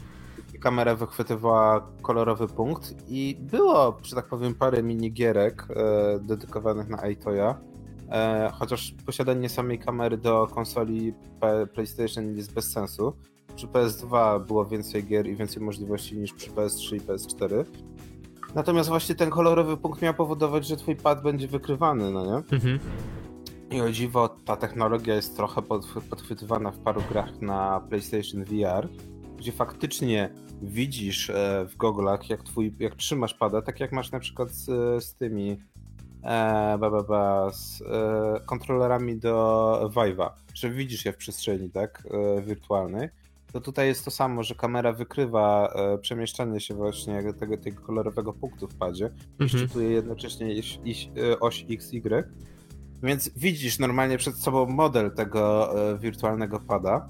[0.60, 7.56] kamera wychwytywała kolorowy punkt i było, że tak powiem, parę minigierek e, dedykowanych na Aitoya.
[8.12, 11.13] E, chociaż posiadanie samej kamery do konsoli
[11.74, 13.13] PlayStation jest bez sensu.
[13.56, 17.65] Przy PS2 było więcej gier i więcej możliwości niż przy PS3 i PS4.
[18.56, 22.56] Natomiast właśnie ten kolorowy punkt miał powodować, że twój pad będzie wykrywany, no nie?
[22.58, 22.80] Mhm.
[23.72, 28.89] I o dziwo, ta technologia jest trochę pod, podchwytywana w paru grach na PlayStation VR,
[29.38, 30.30] gdzie faktycznie
[30.62, 34.66] widzisz e, w goglach, jak twój, jak trzymasz pada, tak jak masz na przykład z,
[35.04, 35.52] z tymi
[36.24, 42.04] e, ba, ba, ba, z e, kontrolerami do Vive'a, że widzisz je w przestrzeni, tak,
[42.12, 43.10] e, wirtualnej.
[43.54, 48.34] To tutaj jest to samo, że kamera wykrywa e, przemieszczanie się właśnie tego, tego kolorowego
[48.34, 49.50] punktu w padzie i Mhm.
[49.50, 52.24] szczytuje jednocześnie iś, iś, e, oś XY.
[53.04, 57.10] Więc widzisz normalnie przed sobą model tego e, wirtualnego pada.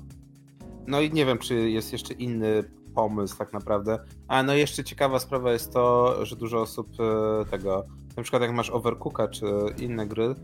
[0.88, 2.64] No i nie wiem, czy jest jeszcze inny
[2.96, 4.00] pomysł tak naprawdę.
[4.28, 7.84] A no jeszcze ciekawa sprawa jest to, że dużo osób e, tego,
[8.18, 9.46] na przykład jak masz Overcooka czy
[9.80, 10.36] inne gry,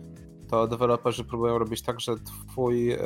[0.50, 2.16] to deweloperzy próbują robić tak, że
[2.48, 3.00] twój e,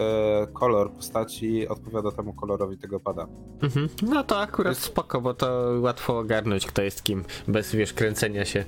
[0.54, 3.28] kolor postaci odpowiada temu kolorowi tego pada.
[3.62, 3.90] Mhm.
[4.02, 8.46] No to akurat Jest- spoko, bo to łatwo ogarnąć kto jest kim, bez wiesz, kręcenia
[8.46, 8.66] się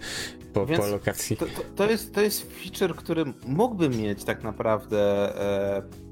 [0.53, 1.37] po, po lokacji.
[1.37, 4.99] To, to, to, jest, to jest feature, który mógłby mieć tak naprawdę
[5.77, 6.05] e,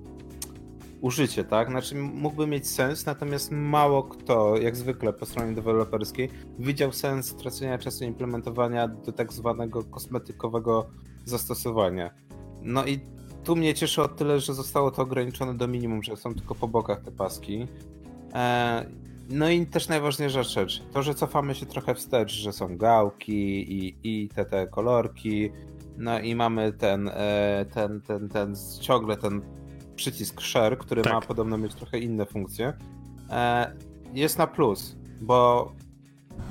[1.02, 1.70] użycie, tak?
[1.70, 7.78] Znaczy mógłby mieć sens, natomiast mało kto, jak zwykle po stronie deweloperskiej, widział sens tracenia
[7.78, 10.90] czasu implementowania do tak zwanego kosmetykowego
[11.26, 12.14] zastosowania.
[12.64, 13.00] No i
[13.44, 16.68] tu mnie cieszy o tyle, że zostało to ograniczone do minimum, że są tylko po
[16.68, 17.68] bokach te paski.
[18.34, 18.86] E,
[19.30, 23.96] no i też najważniejsza rzecz, to, że cofamy się trochę wstecz, że są gałki i,
[24.04, 25.52] i te, te kolorki,
[25.98, 29.42] no i mamy ten, e, ten, ten, ten, ciągle ten
[29.96, 31.14] przycisk share, który Tak.
[31.14, 32.74] ma podobno mieć trochę inne funkcje,
[33.30, 33.76] e,
[34.14, 35.72] jest na plus, bo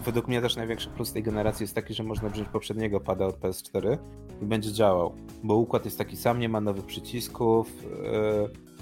[0.04, 3.40] według mnie też największy plus tej generacji jest taki, że można wziąć poprzedniego pada od
[3.40, 3.98] PS4
[4.42, 7.72] i będzie działał, bo układ jest taki sam, nie ma nowych przycisków,
[8.04, 8.72] e,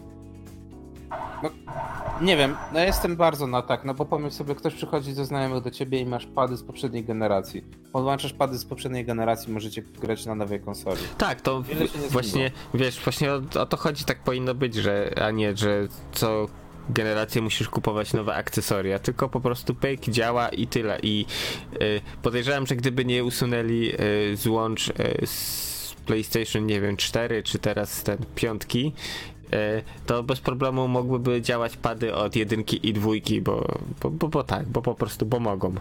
[1.43, 1.51] No,
[2.21, 5.63] nie wiem, no jestem bardzo na tak, no bo pomyśl sobie, ktoś przychodzi ze znajomych
[5.63, 7.65] do ciebie i masz pady z poprzedniej generacji.
[7.93, 11.01] Podłączasz pady z poprzedniej generacji, możecie grać na nowej konsoli.
[11.19, 11.63] Tak, to
[12.11, 16.47] właśnie, wiesz, właśnie o, o to chodzi, tak powinno być, że, a nie, że co
[16.89, 20.99] generację musisz kupować nowe akcesoria, tylko po prostu pyk, działa i tyle.
[21.03, 21.27] I
[21.83, 23.93] y, podejrzewam, że gdyby nie usunęli
[24.33, 24.93] y, złącz y,
[25.27, 28.93] z PlayStation, nie wiem, 4 czy teraz ten piątki,
[29.45, 34.45] y, to bez problemu mogłyby działać pady od jedynki i dwójki, bo, bo, bo, bo
[34.45, 35.75] tak, bo po prostu, bo mogą.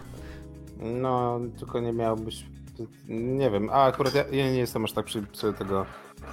[0.80, 2.44] No, tylko nie miałbyś.
[3.08, 5.86] Nie wiem, a akurat ja, ja nie jestem aż tak przy, przy tego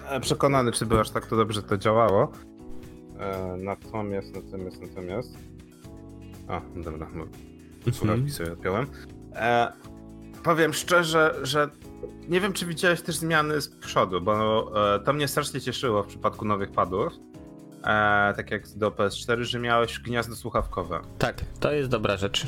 [0.10, 2.32] e, przekonany, czy by aż tak to dobrze to działało.
[3.19, 5.38] E, natomiast, natomiast, natomiast.
[6.47, 7.08] A, dobra,
[7.86, 8.88] bo słuchawki sobie odpiąłem.
[9.36, 9.73] E,
[10.43, 11.69] powiem szczerze, że
[12.30, 16.08] nie wiem, czy widziałeś też zmiany z przodu, bo e, to mnie strasznie cieszyło w
[16.08, 17.13] przypadku nowych padów.
[17.84, 20.99] E, tak jak do PS4, że miałeś gniazdo słuchawkowe.
[21.17, 22.45] Tak, to jest dobra rzecz.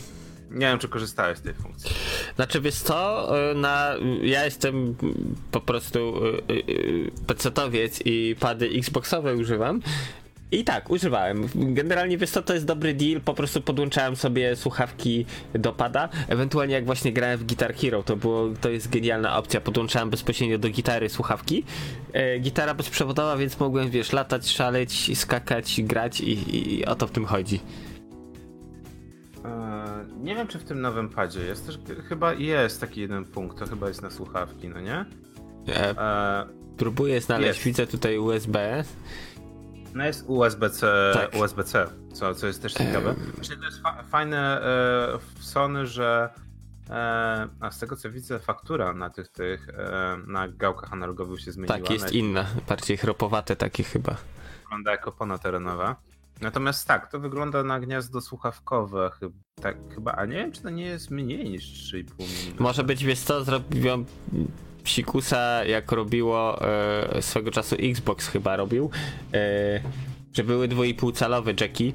[0.52, 1.92] Nie wiem, czy korzystałeś z tej funkcji.
[2.36, 4.96] Znaczy wiesz co, y, na, ja jestem
[5.52, 9.82] po prostu y, y, pecetowiec i pady xboxowe używam.
[10.52, 11.46] I tak, używałem.
[11.56, 16.10] Generalnie wiesz co, to jest dobry deal, po prostu podłączałem sobie słuchawki do pada.
[16.28, 19.62] Ewentualnie jak właśnie grałem w Guitar Hero, to było, to jest genialna opcja.
[19.62, 21.64] Podłączałem bezpośrednio do gitary słuchawki.
[22.14, 27.08] E, gitara bezprzewodowa, więc mogłem, wiesz, latać, szaleć, skakać, grać i, i, i o to
[27.08, 27.60] w tym chodzi.
[29.46, 33.60] Eee, nie wiem, czy w tym nowym padzie jest też, chyba jest taki jeden punkt,
[33.60, 35.06] to chyba jest na słuchawki, no nie?
[35.68, 36.46] E, Eee,
[36.78, 37.64] próbuję znaleźć, Jest.
[37.64, 38.84] widzę tutaj USB.
[39.94, 41.36] No jest USB-C, Tak.
[41.42, 43.16] USB-C co, co jest też ciekawe.
[43.38, 44.62] Myślę, to jest fa- fajne e,
[45.40, 46.30] w Sony, że
[46.90, 51.52] e, a z tego co widzę, faktura na tych, tych e, na gałkach analogowych się
[51.52, 51.78] zmieniła.
[51.78, 54.16] Tak, jest Na- inna, bardziej chropowate takie chyba.
[54.64, 55.96] Wygląda jako ponaterenowa.
[56.42, 60.70] Natomiast tak, to wygląda na gniazdo słuchawkowe, chyba, tak, chyba, a nie wiem, czy to
[60.70, 62.56] nie jest mniej niż 3,5 mm.
[62.60, 64.06] Może być, wiesz co, zrobią
[64.84, 68.90] psikusa, jak robiło e, swego czasu Xbox chyba robił,
[69.34, 69.82] e,
[70.34, 71.94] że były 2,5 calowe jacki.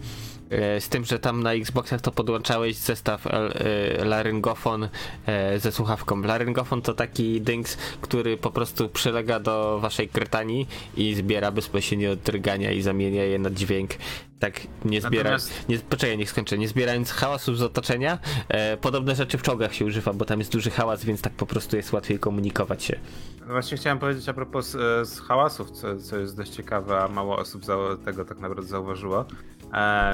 [0.50, 4.88] E, z tym, że tam na Xboxach to podłączałeś zestaw e, laryngofon
[5.26, 6.22] e, ze słuchawką.
[6.22, 10.66] Laryngofon to taki dings, który po prostu przylega do waszej krytanii
[10.96, 13.90] i zbiera bezpośrednio od drgania i zamienia je na dźwięk.
[14.38, 15.30] Tak nie zbiera.
[15.30, 16.58] Natomiast- Nie, poczekaj, niech skończę.
[16.58, 18.18] Nie zbierając hałasów z otoczenia.
[18.48, 21.46] E, podobne rzeczy w czołgach się używa, bo tam jest duży hałas, więc tak po
[21.46, 22.98] prostu jest łatwiej komunikować się.
[23.40, 27.08] No Właśnie chciałem powiedzieć a propos e, z hałasów, co, co jest dość ciekawe, a
[27.08, 29.24] mało osób zau- tego tak naprawdę zauważyło,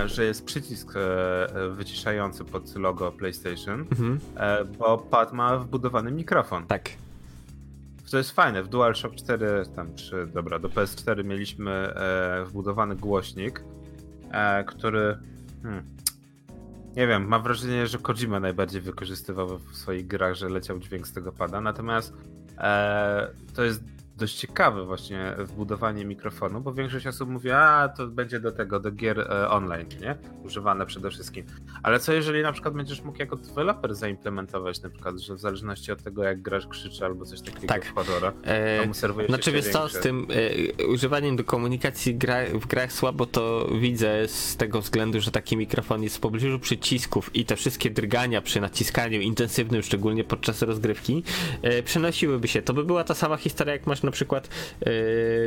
[0.07, 1.01] że jest przycisk e,
[1.57, 4.21] e, wyciszający pod logo PlayStation, Mhm.
[4.37, 6.67] e, bo pad ma wbudowany mikrofon.
[6.67, 6.91] Tak.
[8.11, 8.63] To jest fajne.
[8.63, 13.63] W DualShock 4, tam 3, dobra, do PS4 mieliśmy e, wbudowany głośnik,
[14.33, 15.19] e, który.
[15.63, 15.85] Hmm,
[16.97, 21.13] nie wiem, mam wrażenie, że Kojima najbardziej wykorzystywał w swoich grach, że leciał dźwięk z
[21.13, 21.61] tego pada.
[21.61, 22.13] Natomiast
[22.59, 23.83] e, to jest
[24.21, 28.93] dość ciekawe właśnie wbudowanie mikrofonu, bo większość osób mówi, a to będzie do tego, do
[28.93, 30.17] gier e, online, nie?
[30.45, 31.47] Używane przede wszystkim.
[31.83, 35.93] Ale co jeżeli na przykład będziesz mógł jako deweloper zaimplementować na przykład, że w zależności
[35.93, 37.85] od tego jak grasz krzyczy albo coś takiego Tak.
[37.85, 38.01] w
[38.43, 40.27] E, to mu serwujesz Znaczy wiesz co, z tym
[40.81, 45.57] e, używaniem do komunikacji gra, w grach słabo to widzę z tego względu, że taki
[45.57, 51.23] mikrofon jest w pobliżu przycisków i te wszystkie drgania przy naciskaniu intensywnym, szczególnie podczas rozgrywki,
[51.63, 52.63] e, przenosiłyby się.
[52.63, 54.49] To by była ta sama historia, jak masz na przykład
[54.81, 54.91] e,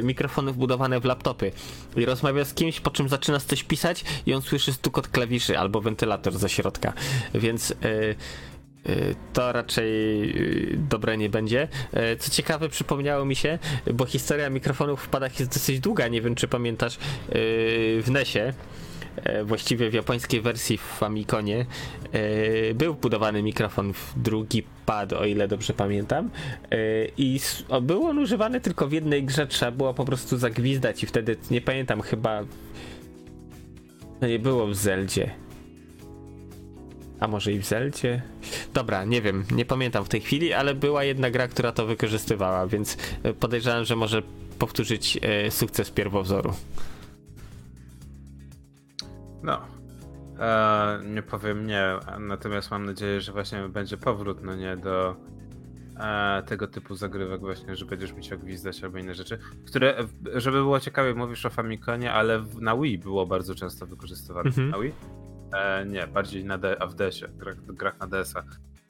[0.04, 1.52] mikrofony wbudowane w laptopy
[1.96, 5.82] i rozmawiasz z kimś, po czym zaczynasz coś pisać i on słyszy stukot klawiszy albo
[5.82, 6.94] wentylator ze środka,
[7.34, 7.72] więc...
[7.72, 7.76] E,
[8.90, 9.90] Y, to raczej
[10.74, 11.68] y, dobre nie będzie.
[12.14, 13.60] Y, Co ciekawe, przypomniało mi się,
[13.94, 16.08] bo historia mikrofonów w padach jest dosyć długa.
[16.08, 16.98] Nie wiem, czy pamiętasz
[18.02, 18.54] w NESie.
[19.16, 21.66] E, Właściwie w japońskiej wersji w Famiconie
[22.12, 26.30] e, był wbudowany mikrofon w drugi pad, o ile dobrze pamiętam.
[26.72, 26.78] E,
[27.18, 27.40] I
[27.82, 31.62] był on używany tylko w jednej grze, trzeba było po prostu zagwizdać i wtedy, nie
[31.62, 32.42] pamiętam, chyba
[34.22, 35.32] no nie było w Zeldzie.
[37.20, 38.22] A może i w Zeldzie?
[38.74, 42.68] Dobra, nie wiem, nie pamiętam w tej chwili, ale była jedna gra, która to wykorzystywała,
[42.68, 42.98] więc
[43.40, 44.22] podejrzewam, że może
[44.60, 46.54] powtórzyć sukces pierwowzoru.
[49.44, 49.62] No.
[50.40, 51.84] E, nie powiem nie,
[52.20, 55.16] natomiast mam nadzieję, że właśnie będzie powrót, no nie, do
[56.00, 59.38] e, tego typu zagrywek właśnie, że będziesz musiał gwizdać albo inne rzeczy,
[59.68, 59.96] które,
[60.36, 64.48] żeby było ciekawie, mówisz o Famiconie, ale w, na Wii było bardzo często wykorzystywane.
[64.48, 64.70] Mhm.
[64.70, 64.94] Na Wii?
[65.54, 68.44] E, nie, bardziej na D, a w DS-ie, grach, grach na DS-a.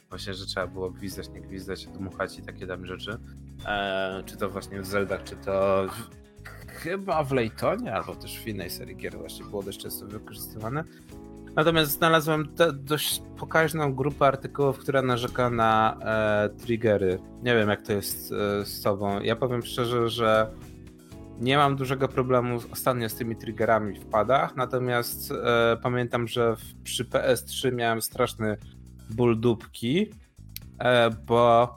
[0.09, 3.17] Właśnie, że trzeba było gwizdać, nie gwizdać, dmuchać i takie tam rzeczy.
[3.65, 5.85] E, czy to właśnie w Zeldach, czy to
[6.83, 10.83] chyba w Laytonie, albo też w innej serii gier właśnie było dość często wykorzystywane.
[11.55, 17.19] Natomiast znalazłem dość pokaźną grupę artykułów, która narzeka na e, triggery.
[17.43, 19.21] Nie wiem, jak to jest e, z tobą.
[19.21, 20.51] Ja powiem szczerze, że
[21.39, 26.83] nie mam dużego problemu ostatnio z tymi triggerami w padach, natomiast e, pamiętam, że w,
[26.83, 28.57] przy PS3 miałem straszny
[29.09, 30.11] ból dupki,
[30.79, 31.69] e, bo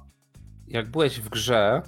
[0.69, 1.83] jak byłeś w grze,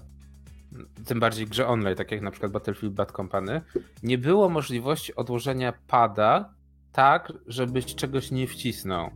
[1.07, 3.61] tym bardziej grze online, tak jak na przykład Battlefield Bad Company,
[4.03, 6.55] nie było możliwości odłożenia pada
[6.93, 9.11] tak, żebyś czegoś nie wcisnął.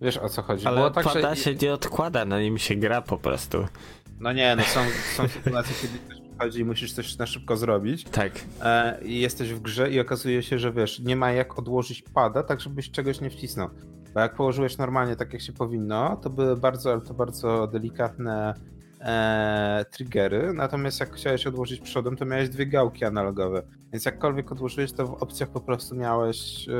[0.00, 0.66] Wiesz o co chodzi?
[0.66, 1.40] Ale było tak, pada że...
[1.42, 3.66] się nie odkłada, na nim się gra po prostu.
[4.20, 4.80] No nie, no są,
[5.16, 8.04] są sytuacje, kiedy ktoś przychodzi i musisz coś na szybko zrobić.
[8.04, 8.32] Tak.
[8.62, 12.42] E, I jesteś w grze i okazuje się, że wiesz, nie ma jak odłożyć pada,
[12.42, 13.68] tak żebyś czegoś nie wcisnął.
[14.14, 18.54] Bo jak położyłeś normalnie, tak jak się powinno, to były bardzo, ale to bardzo delikatne
[19.00, 23.62] e, triggery, natomiast jak chciałeś odłożyć przodem, to miałeś dwie gałki analogowe.
[23.92, 26.72] Więc jakkolwiek odłożyłeś, to w opcjach po prostu miałeś e,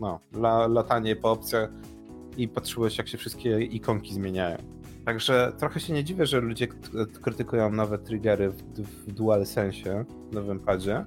[0.00, 1.70] no, la, latanie po opcjach
[2.36, 4.56] i patrzyłeś, jak się wszystkie ikonki zmieniają.
[5.04, 6.68] Także trochę się nie dziwię, że ludzie
[7.22, 8.62] krytykują nowe triggery w,
[9.08, 11.04] w nowym padzie,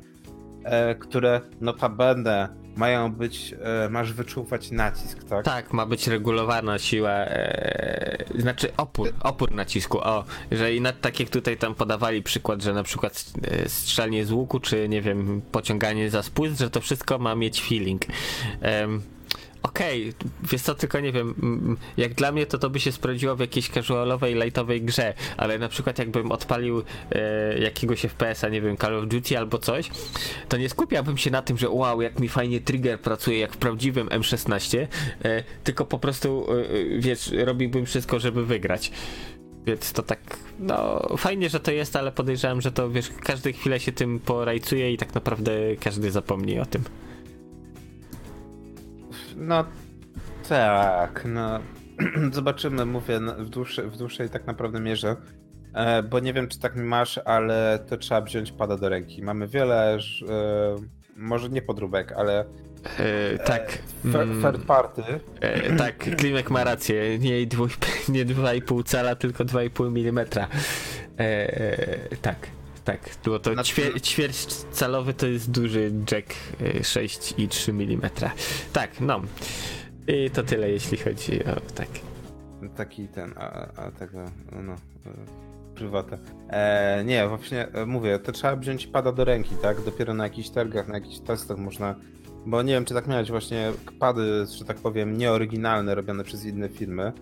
[0.63, 3.55] e, które notabene mają być,
[3.85, 5.45] e, masz wyczuwać nacisk, tak?
[5.45, 11.29] Tak, ma być regulowana siła, e, znaczy opór, opór nacisku, o, że i tak jak
[11.29, 16.09] tutaj tam podawali przykład, że na przykład e, strzelanie z łuku, czy nie wiem, pociąganie
[16.09, 18.01] za spust, że to wszystko ma mieć feeling.
[19.63, 21.35] Okej, okay, wiesz co, tylko nie wiem,
[21.97, 25.69] jak dla mnie to to by się sprawdziło w jakiejś casualowej, lightowej grze, ale na
[25.69, 29.89] przykład jakbym odpalił e, jakiegoś FPS-a, nie wiem, Call of Duty albo coś,
[30.49, 33.57] to nie skupiałbym się na tym, że wow, jak mi fajnie trigger pracuje, jak w
[33.57, 34.87] prawdziwym M16,
[35.23, 38.91] e, tylko po prostu, e, wiesz, robiłbym wszystko, żeby wygrać.
[39.65, 40.19] Więc to tak,
[40.59, 44.93] no fajnie, że to jest, ale podejrzewam, że to wiesz, każdej chwilę się tym porajcuje
[44.93, 46.83] i tak naprawdę każdy zapomni o tym.
[49.37, 49.65] No
[50.49, 51.59] tak, no
[52.31, 55.15] zobaczymy, mówię, no, w dłuższej, w dłuższej tak naprawdę mierze.
[55.73, 59.23] E, bo nie wiem, czy tak mi masz, ale to trzeba wziąć pada do ręki.
[59.23, 59.99] Mamy wiele, e,
[61.15, 62.45] może nie podróbek, ale
[62.99, 63.77] E, tak.
[64.05, 65.03] E, third party.
[65.41, 67.19] E, tak, Klimek ma rację.
[67.19, 67.67] Nie, dwu,
[68.09, 70.25] nie 2,5 cala, tylko 2,5 mm.
[71.17, 72.56] E, tak.
[72.87, 76.33] Tak, było to ćwier ćwierć calowy to jest duży jack
[76.83, 78.01] 6 y, i 3 mm.
[78.73, 79.21] Tak, no.
[80.07, 81.87] I to tyle jeśli chodzi o tak.
[82.75, 84.77] Taki ten, a, a tego, no, e,
[85.75, 86.17] prywatę.
[86.49, 89.81] E, nie, właśnie e, mówię, to trzeba wziąć pada do ręki, tak?
[89.81, 91.95] Dopiero na jakichś targach, na jakichś testach można,
[92.45, 96.69] bo nie wiem, czy tak miałeś właśnie pady, że tak powiem, nieoryginalne, robione przez inne
[96.69, 97.13] firmy,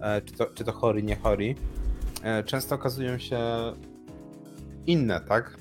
[0.00, 1.54] e, czy, to, czy to chory, nie chory.
[2.22, 3.38] E, często okazują się
[4.88, 5.56] inne, tak?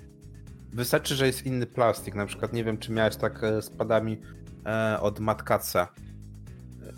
[0.74, 2.16] Wystarczy, że jest inny plastik.
[2.16, 4.18] Na przykład nie wiem, czy miałeś tak e, z padami
[4.66, 5.88] e, od Matkaca,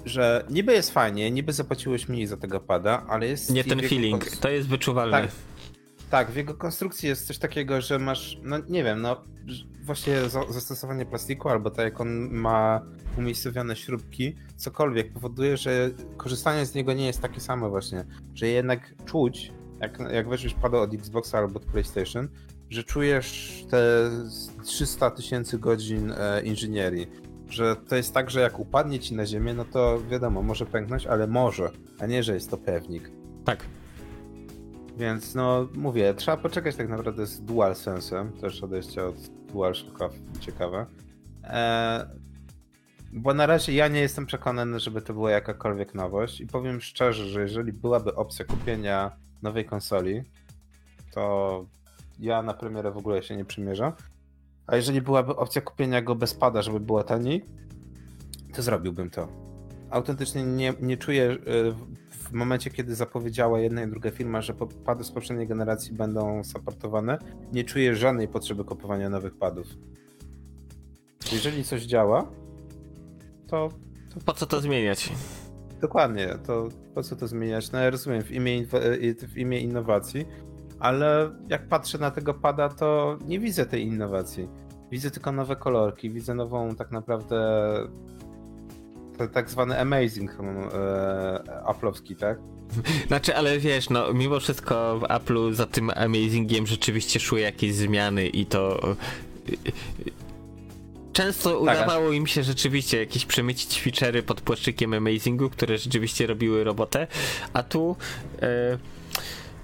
[0.06, 3.54] że niby jest fajnie, niby zapłaciłeś mniej za tego pada, ale jest...
[3.54, 5.22] Nie ten feeling, to jest wyczuwalne.
[5.22, 5.32] Tak,
[6.10, 9.24] tak, w jego konstrukcji jest coś takiego, że masz, no nie wiem, no
[9.84, 10.16] właśnie
[10.50, 12.82] zastosowanie plastiku, albo tak jak on ma
[13.18, 18.94] umiejscowione śrubki, cokolwiek powoduje, że korzystanie z niego nie jest takie samo właśnie, że jednak
[19.06, 19.52] czuć,
[19.82, 22.28] jak, jak weźmiesz pada od Xboxa albo od PlayStation,
[22.70, 24.10] że czujesz te
[24.64, 27.08] 300 tysięcy godzin e, inżynierii.
[27.50, 31.08] Że to jest tak, że jak upadnie ci na ziemię, no to wiadomo, może pęknąć,
[31.08, 33.12] ale może, a nie, że jest to pewnik.
[33.46, 33.66] Tak.
[34.98, 40.10] Więc no, mówię, trzeba poczekać tak naprawdę z dual sensem, też odejście od DualShocka
[40.40, 40.86] ciekawe.
[41.44, 42.20] E,
[43.14, 47.26] bo na razie ja nie jestem przekonany, żeby to była jakakolwiek nowość i powiem szczerze,
[47.26, 49.12] że jeżeli byłaby opcja kupienia
[49.42, 50.24] nowej konsoli,
[51.14, 51.66] to
[52.20, 53.94] ja na premierę w ogóle się nie przymierzę.
[54.68, 57.46] A jeżeli byłaby opcja kupienia go bez pada, żeby było taniej,
[58.56, 59.28] to zrobiłbym to.
[59.90, 61.38] Autentycznie nie, nie czuję e,
[62.10, 64.54] w momencie, kiedy zapowiedziała jedna i druga firma, że
[64.86, 67.18] pady z poprzedniej generacji będą supportowane,
[67.54, 69.68] nie czuję żadnej potrzeby kupowania nowych padów.
[71.32, 72.32] Jeżeli coś działa,
[73.48, 73.70] to,
[74.14, 75.12] to po co to zmieniać?
[75.82, 77.72] Dokładnie, to po co to zmieniać?
[77.72, 78.66] No ja rozumiem, w imię,
[79.28, 80.26] w imię innowacji,
[80.80, 84.50] ale jak patrzę na tego pada, to nie widzę tej innowacji.
[84.92, 87.38] Widzę tylko nowe kolorki, widzę nową tak naprawdę
[89.28, 92.40] tak zwany amazing e, Apple'owski, tak?
[93.08, 98.28] Znaczy, ale wiesz, no mimo wszystko w Apple'u za tym amazingiem rzeczywiście szły jakieś zmiany
[98.28, 98.80] i to
[101.14, 106.64] Często tak, udawało im się rzeczywiście jakieś przemycić feature'y pod płaszczykiem Amazingu, które rzeczywiście robiły
[106.64, 107.08] robotę,
[107.54, 107.96] a tu
[108.42, 108.78] e,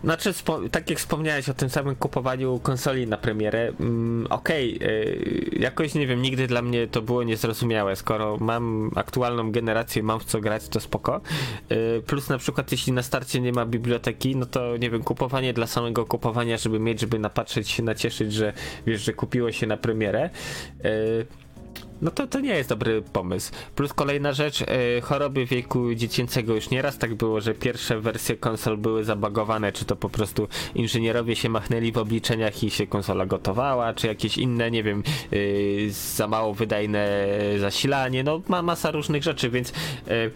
[0.05, 0.33] Znaczy,
[0.71, 5.93] tak jak wspomniałeś o tym samym kupowaniu konsoli na premierę, mm, okej, okay, yy, jakoś
[5.93, 7.95] nie wiem, nigdy dla mnie to było niezrozumiałe.
[7.95, 11.21] Skoro mam aktualną generację, mam w co grać, to spoko.
[11.69, 15.53] Yy, plus na przykład, jeśli na starcie nie ma biblioteki, no to nie wiem, kupowanie
[15.53, 18.53] dla samego kupowania, żeby mieć, żeby napatrzeć się, nacieszyć, że
[18.87, 20.29] wiesz, że kupiło się na premierę.
[20.83, 21.44] Yy,
[22.01, 23.51] no to, to nie jest dobry pomysł.
[23.75, 24.67] Plus kolejna rzecz, yy,
[25.01, 29.95] choroby wieku dziecięcego już nieraz tak było, że pierwsze wersje konsol były zabagowane, czy to
[29.95, 34.83] po prostu inżynierowie się machnęli w obliczeniach i się konsola gotowała, czy jakieś inne, nie
[34.83, 37.27] wiem, yy, za mało wydajne
[37.59, 39.73] zasilanie, no ma masa różnych rzeczy, więc
[40.07, 40.31] yy,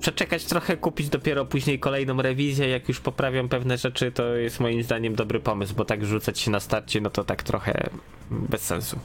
[0.00, 4.82] przeczekać trochę, kupić dopiero później kolejną rewizję, jak już poprawią pewne rzeczy, to jest moim
[4.82, 7.90] zdaniem dobry pomysł, bo tak rzucać się na starcie, no to tak trochę
[8.30, 8.98] bez sensu.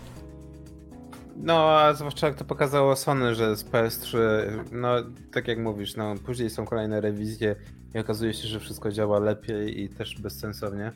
[1.36, 4.17] No, a zwłaszcza jak to pokazało Sony, że z PS3,
[4.71, 4.89] no
[5.31, 7.55] tak jak mówisz, no później są kolejne rewizje
[7.95, 10.91] i okazuje się, że wszystko działa lepiej i też bezsensownie.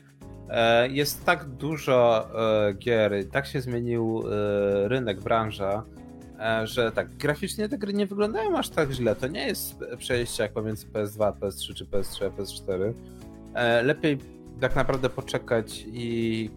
[0.50, 2.28] E, jest tak dużo
[2.68, 5.84] e, gier, tak się zmienił e, rynek, branża,
[6.64, 9.16] że tak, graficznie te gry nie wyglądają aż tak źle.
[9.16, 12.92] To nie jest przejście jak pomiędzy PS2, PS3 czy PS3 a PS4.
[13.84, 14.18] Lepiej
[14.60, 16.50] tak naprawdę poczekać i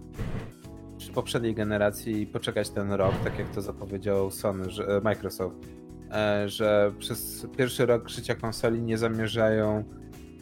[1.09, 5.55] poprzedniej generacji i poczekać ten rok, tak jak to zapowiedział Sony, że, e, Microsoft,
[6.11, 9.83] e, że przez pierwszy rok życia konsoli nie zamierzają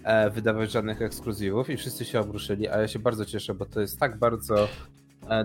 [0.03, 3.81] e, wydawać żadnych ekskluzywów i wszyscy się obruszyli, a ja się bardzo cieszę, bo to
[3.81, 4.67] jest tak bardzo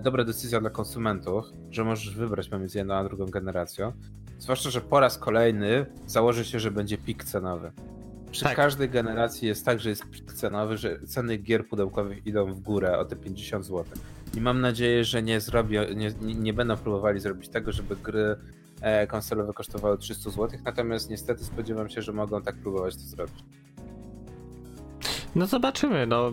[0.02, 3.92] dobra decyzja dla konsumentów, że możesz wybrać pomiędzy jedną a drugą generacją.
[4.38, 7.72] Zwłaszcza, że po raz kolejny założy się, że będzie pik cenowy.
[8.30, 8.56] Przy tak.
[8.56, 12.98] każdej generacji jest tak, że jest pik cenowy, że ceny gier pudełkowych idą w górę
[12.98, 13.84] o te 50 zł.
[14.36, 15.40] I mam nadzieję, że nie
[15.94, 18.36] nie, nie będą próbowali zrobić tego, żeby gry
[18.80, 23.44] e, konsolowe kosztowały 300 zł, natomiast niestety spodziewam się, że mogą tak próbować to zrobić.
[25.34, 26.32] No zobaczymy, no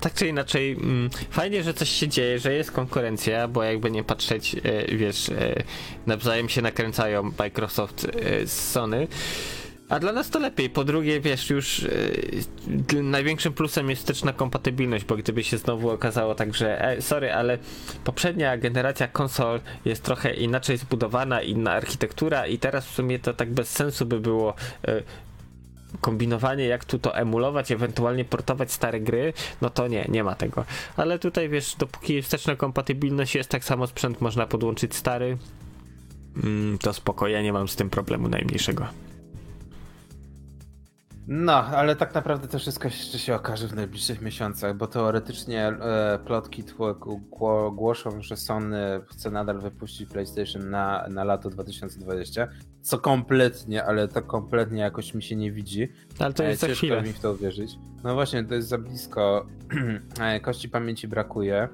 [0.00, 4.04] tak czy inaczej mm, fajnie, że coś się dzieje, że jest konkurencja, bo jakby nie
[4.04, 5.62] patrzeć, e, wiesz, e,
[6.06, 8.06] nawzajem się nakręcają Microsoft
[8.44, 9.08] z Sony.
[9.88, 10.70] A dla nas to lepiej.
[10.70, 11.86] Po drugie, wiesz, już
[12.92, 17.32] yy, największym plusem jest wsteczna kompatybilność, bo gdyby się znowu okazało tak, że e, sorry,
[17.32, 17.58] ale
[18.04, 23.50] poprzednia generacja konsol jest trochę inaczej zbudowana, inna architektura i teraz w sumie to tak
[23.50, 24.54] bez sensu by było
[24.86, 25.02] yy,
[26.00, 30.64] kombinowanie, jak tu to emulować, ewentualnie portować stare gry, no to nie, nie ma tego.
[30.96, 35.38] Ale tutaj wiesz, dopóki wsteczna kompatybilność jest, tak samo sprzęt można podłączyć stary,
[36.44, 39.07] mm, to spoko, ja nie mam z tym problemu najmniejszego.
[41.30, 46.18] No, ale tak naprawdę to wszystko jeszcze się okaże w najbliższych miesiącach, bo teoretycznie e,
[46.26, 46.64] plotki
[47.72, 52.48] głoszą, że Sony chce nadal wypuścić PlayStation na, na lato 2020,
[52.82, 55.88] co kompletnie, ale to kompletnie jakoś mi się nie widzi.
[56.18, 57.02] Ale to jest e, za chwilę.
[57.02, 57.78] mi w to uwierzyć.
[58.04, 59.46] No właśnie, to jest za blisko.
[60.20, 61.68] E, kości pamięci brakuje.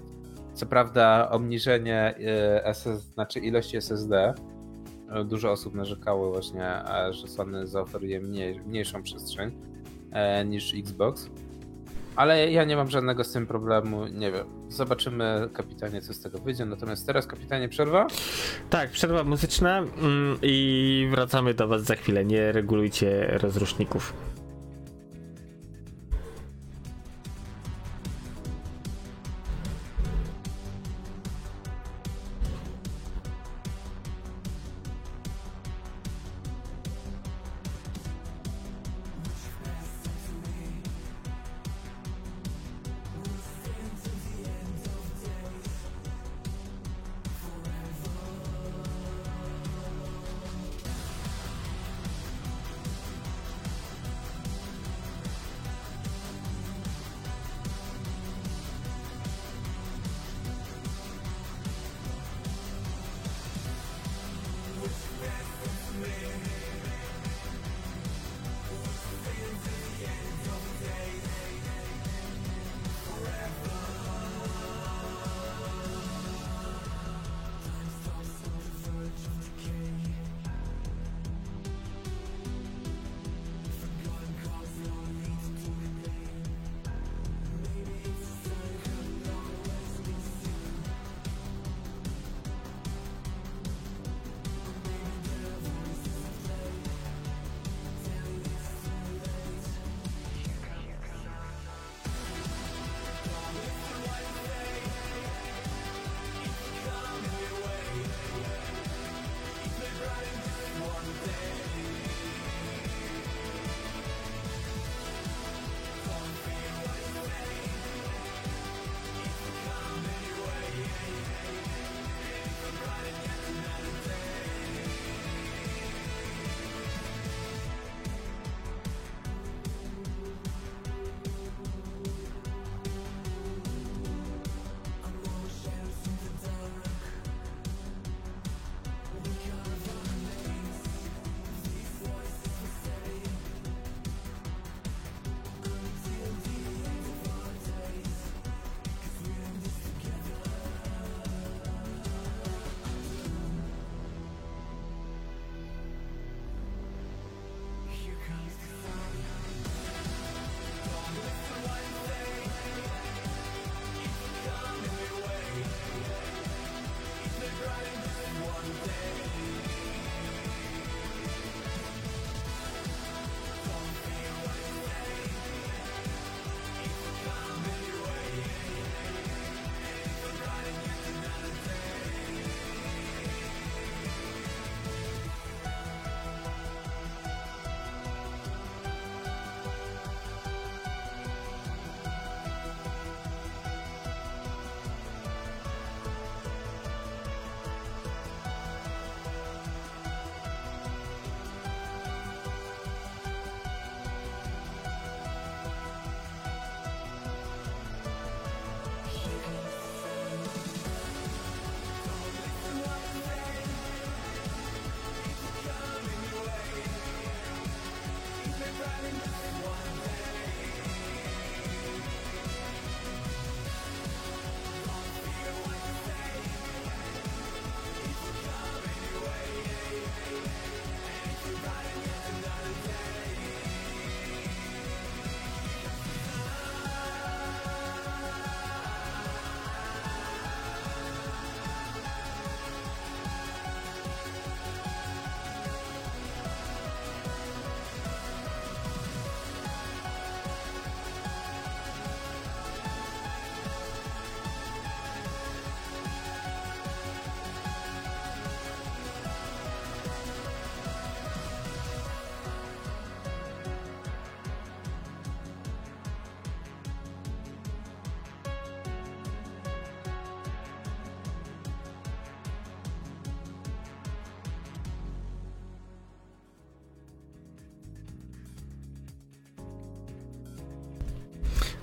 [0.54, 2.14] Co prawda obniżenie
[2.64, 4.34] e, SS, znaczy ilości SSD
[5.24, 9.52] dużo osób narzekało właśnie, że Sony zaoferuje mniej, mniejszą przestrzeń
[10.12, 11.30] e, niż Xbox.
[12.16, 14.46] Ale ja nie mam żadnego z tym problemu, nie wiem.
[14.68, 16.64] Zobaczymy, kapitanie, co z tego wyjdzie.
[16.64, 18.06] Natomiast teraz, kapitanie, przerwa?
[18.70, 22.24] Tak, przerwa muzyczna mm, i wracamy do Was za chwilę.
[22.24, 24.12] Nie regulujcie rozruszników.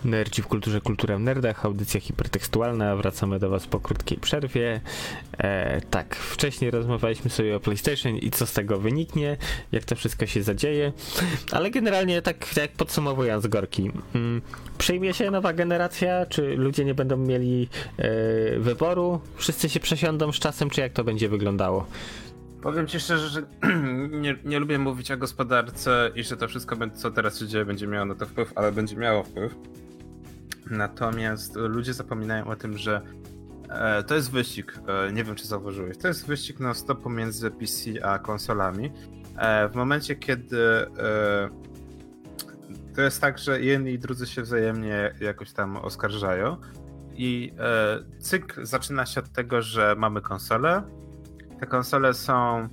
[0.06, 2.96] Nerdzi w kulturze, kultura w nerdach, audycja hipertekstualna.
[2.96, 4.82] Wracamy do Was po krótkiej przerwie.
[5.38, 9.38] E, tak, wcześniej rozmawialiśmy sobie o PlayStation i co z tego wyniknie,
[9.72, 10.92] jak to wszystko się zadzieje,
[11.52, 14.42] ale generalnie tak jak podsumowując Gorki, mm,
[14.78, 20.40] przyjmie się nowa generacja, czy ludzie nie będą mieli e, wyboru, wszyscy się przesiądą z
[20.40, 21.88] czasem, czy jak to będzie wyglądało?
[22.62, 23.42] Powiem ci szczerze, że
[24.22, 27.88] nie, nie, lubię mówić o gospodarce i że to wszystko, co teraz się dzieje, będzie
[27.88, 29.56] miało na to wpływ, ale będzie miało wpływ.
[30.72, 33.02] Natomiast ludzie zapominają o tym, że
[33.70, 34.80] e, to jest wyścig.
[34.88, 35.98] E, nie wiem, czy zauważyłeś.
[35.98, 38.92] To jest wyścig na stop pomiędzy PC a konsolami.
[39.38, 40.58] E, w momencie, kiedy
[42.96, 46.58] to jest tak, że jedni i drudzy się wzajemnie jakoś tam oskarżają.
[47.14, 47.54] I
[48.20, 50.84] cykl zaczyna się od tego, że mamy konsolę,
[51.60, 52.70] te konsole są,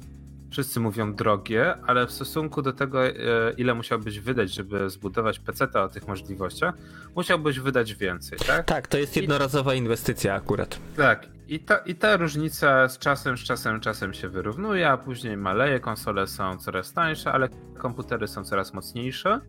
[0.50, 3.12] wszyscy mówią drogie, ale w stosunku do tego, e,
[3.56, 6.74] ile musiałbyś wydać, żeby zbudować PC o tych możliwościach,
[7.16, 8.66] musiałbyś wydać więcej, tak?
[8.66, 9.78] Tak, to jest jednorazowa I...
[9.78, 10.78] inwestycja akurat.
[10.96, 15.36] Tak, i ta, i ta różnica z czasem, z czasem, czasem się wyrównuje, a później
[15.36, 19.40] maleje, konsole są coraz tańsze, ale komputery są coraz mocniejsze.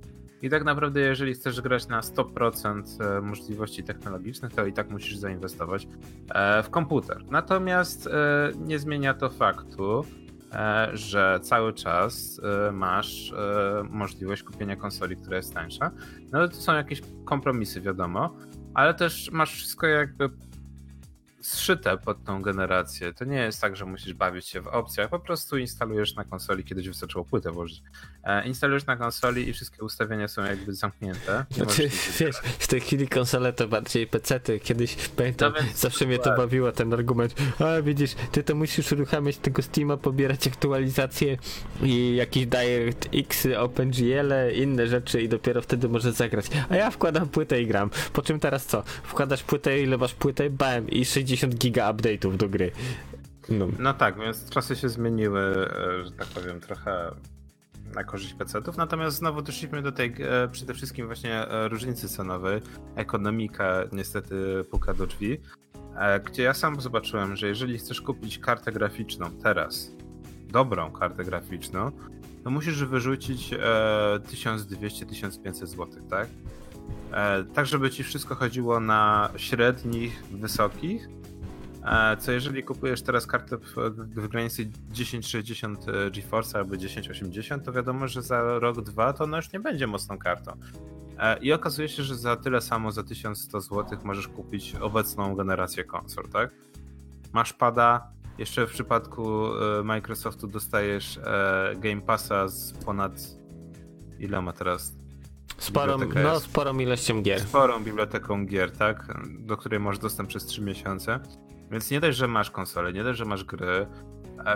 [0.41, 2.83] I tak naprawdę, jeżeli chcesz grać na 100%
[3.17, 5.87] e, możliwości technologicznych, to i tak musisz zainwestować
[6.29, 7.23] e, w komputer.
[7.31, 8.09] Natomiast
[8.57, 10.05] nie zmienia to faktu,
[10.93, 12.41] że cały czas
[12.73, 13.33] masz
[13.89, 15.91] możliwość kupienia konsoli, która jest tańsza.
[16.31, 18.35] No to są jakieś kompromisy, wiadomo,
[18.73, 20.29] ale też masz wszystko jakby
[21.41, 23.13] zszyte pod tą generację.
[23.13, 26.63] To nie jest tak, że musisz bawić się w opcjach, po prostu instalujesz na konsoli,
[26.63, 27.83] kiedyś wystarczyło płytę włożyć.
[28.23, 31.45] E, instalujesz na konsoli i wszystkie ustawienia są jakby zamknięte.
[31.51, 34.59] Znaczy, wiesz, w tej chwili konsole to bardziej pecety.
[34.59, 39.37] Kiedyś pamiętam, no zawsze mnie to bawiło ten argument, a widzisz, ty to musisz uruchamiać
[39.37, 41.37] tego Steama, pobierać aktualizacje
[41.83, 46.45] i jakieś Direct X, OpenGL, inne rzeczy i dopiero wtedy możesz zagrać.
[46.69, 47.89] A ja wkładam płytę i gram.
[48.13, 48.83] Po czym teraz co?
[49.03, 52.71] Wkładasz płytę, ile masz płytę, bam, i 60 50 giga update'ów do gry.
[53.49, 53.67] No.
[53.79, 57.11] no tak, więc czasy się zmieniły, e, że tak powiem, trochę
[57.95, 62.61] na korzyść PC-ów, natomiast znowu doszliśmy do tej e, przede wszystkim właśnie e, różnicy cenowej.
[62.95, 65.41] Ekonomika niestety puka do drzwi,
[66.25, 69.91] gdzie ja sam zobaczyłem, że jeżeli chcesz kupić kartę graficzną teraz,
[70.47, 71.91] dobrą kartę graficzną,
[72.43, 73.53] to musisz wyrzucić
[74.31, 76.27] 1200-1500 zł, tak?
[77.53, 81.09] Tak, żeby ci wszystko chodziło na średnich, wysokich,
[82.19, 83.75] co jeżeli kupujesz teraz kartę w,
[84.15, 89.37] w granicy 1060 e, GeForce albo 1080, to wiadomo, że za rok, dwa to ona
[89.37, 90.51] już nie będzie mocną kartą.
[91.19, 95.83] E, I okazuje się, że za tyle samo, za 1100 zł możesz kupić obecną generację
[95.83, 96.51] konsol, tak?
[97.33, 99.49] Masz pada, jeszcze w przypadku
[99.83, 101.19] Microsoftu dostajesz
[101.75, 103.39] Game Passa z ponad
[104.19, 104.93] ile ma teraz?
[105.57, 107.41] Sporą, no, sporą ilością gier.
[107.41, 109.07] Sporą biblioteką gier, tak?
[109.39, 111.19] Do której masz dostęp przez 3 miesiące.
[111.71, 113.87] Więc nie dość, że masz konsolę, nie dość, że masz gry,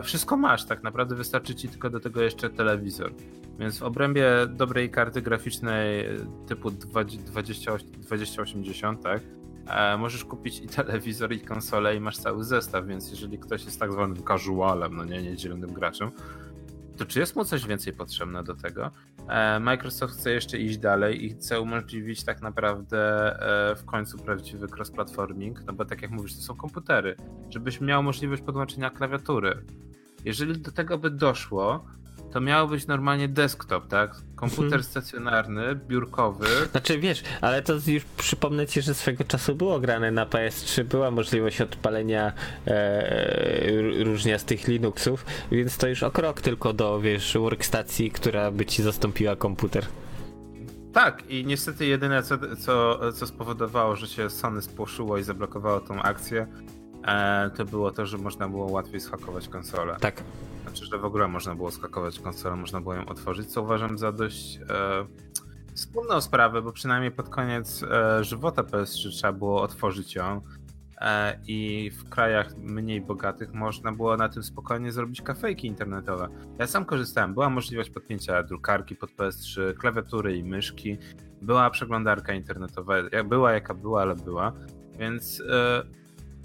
[0.04, 3.14] wszystko masz, tak naprawdę wystarczy ci tylko do tego jeszcze telewizor.
[3.60, 6.06] Więc w obrębie dobrej karty graficznej
[6.48, 9.22] typu 20, 2080, tak,
[9.98, 13.92] możesz kupić i telewizor, i konsolę, i masz cały zestaw, więc jeżeli ktoś jest tak
[13.92, 16.12] zwanym casualem, no nie niedzielnym graczem,
[16.98, 18.92] to czy jest mu coś więcej potrzebne do tego?
[19.30, 23.00] E, Microsoft chce jeszcze iść dalej i chce umożliwić tak naprawdę
[23.72, 27.16] e, w końcu prawdziwy cross-platforming, no bo tak jak mówisz, to są komputery,
[27.50, 29.66] żebyś miał możliwość podłączenia klawiatury.
[30.26, 31.86] Jeżeli do tego by doszło,
[32.34, 34.16] to miał być normalnie desktop, tak?
[34.36, 34.84] Komputer hmm.
[34.84, 36.48] stacjonarny, biurkowy.
[36.72, 41.12] Znaczy wiesz, ale to już przypomnę ci, że swego czasu było grane na PS3, była
[41.12, 42.34] możliwość odpalenia
[42.68, 48.52] e, różnia z tych Linuxów, więc to już o krok tylko do, wiesz, workstacji, która
[48.52, 49.86] by ci zastąpiła komputer.
[50.94, 56.02] Tak, i niestety jedyne, co, co, co spowodowało, że się Sony spłoszyło i zablokowało tą
[56.02, 56.48] akcję,
[57.08, 59.98] e, to było to, że można było łatwiej schakować konsolę.
[60.00, 60.24] Tak
[60.74, 64.12] znaczy, że w ogóle można było skakować konsolę, można było ją otworzyć, co uważam za
[64.12, 65.06] dość e,
[65.74, 70.42] wspólną sprawę, bo przynajmniej pod koniec e, żywota PS3 trzeba było otworzyć ją
[71.02, 76.28] e, i w krajach mniej bogatych można było na tym spokojnie zrobić kafejki internetowe.
[76.60, 80.98] Ja sam korzystałem, była możliwość podpięcia drukarki pod PS3, klawiatury i myszki,
[81.42, 82.96] była przeglądarka internetowa,
[83.26, 84.54] była jaka była, ale była,
[85.00, 86.03] więc e,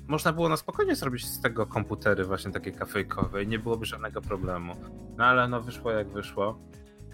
[0.08, 4.20] można było na spokojnie zrobić z tego komputery właśnie takie kafejkowe i nie byłoby żadnego
[4.20, 4.72] problemu.
[5.16, 6.58] No ale no wyszło jak wyszło.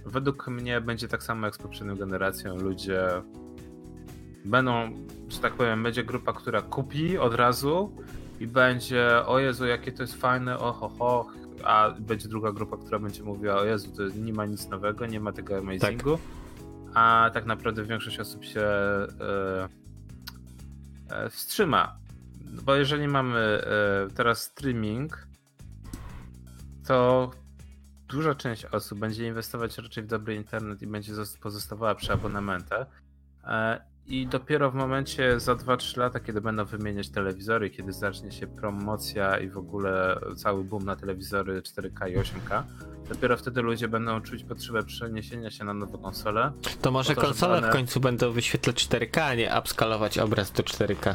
[0.07, 2.57] Według mnie będzie tak samo jak z poprzednią generacją.
[2.57, 3.09] Ludzie
[4.45, 4.91] będą,
[5.29, 7.97] że tak powiem, będzie grupa, która kupi od razu
[8.41, 11.27] i będzie, o Jezu, jakie to jest fajne, oho, ho,
[11.65, 15.21] a będzie druga grupa, która będzie mówiła, o Jezu, to nie ma nic nowego, nie
[15.21, 16.11] ma tego amazingu.
[16.11, 16.21] Tak
[16.95, 19.69] a tak naprawdę większość osób się e,
[21.11, 22.04] e, wstrzyma.
[22.63, 25.27] Bo jeżeli mamy e, teraz streaming,
[26.87, 27.31] to
[28.09, 32.87] duża część osób będzie inwestować raczej w dobry internet i będzie pozostawała przy abonamentach.
[34.07, 39.39] I dopiero w momencie za 2-3 lata, kiedy będą wymieniać telewizory, kiedy zacznie się promocja
[39.39, 42.63] i w ogóle cały boom na telewizory 4K i 8K,
[43.09, 46.53] dopiero wtedy ludzie będą czuć potrzebę przeniesienia się na nową konsolę.
[46.83, 47.69] To może to, konsole one...
[47.69, 51.15] w końcu będą wyświetlać 4K, a nie upskalować obraz do 4K.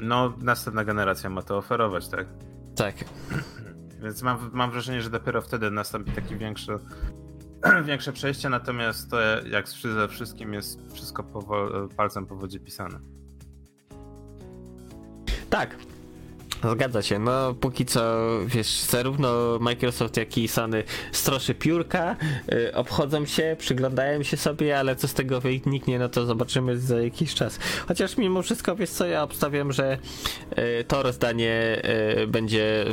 [0.00, 2.26] No, następna generacja ma to oferować, tak?
[2.76, 2.94] Tak.
[4.02, 6.78] Więc mam, mam wrażenie, że dopiero wtedy nastąpi taki większy
[7.84, 11.24] większe przejście, natomiast to jak ze wszystkim jest wszystko
[11.96, 13.00] palcem po wodzie pisane.
[15.50, 15.76] Tak,
[16.72, 18.00] Zgadza się, no póki co,
[18.46, 22.16] wiesz, zarówno Microsoft, jak i Sony stroszy piórka,
[22.48, 27.00] yy, obchodzą się, przyglądają się sobie, ale co z tego wyniknie, no to zobaczymy za
[27.00, 27.58] jakiś czas.
[27.88, 29.98] Chociaż mimo wszystko, wiesz co, ja obstawiam, że
[30.56, 31.82] yy, to rozdanie
[32.16, 32.84] yy, będzie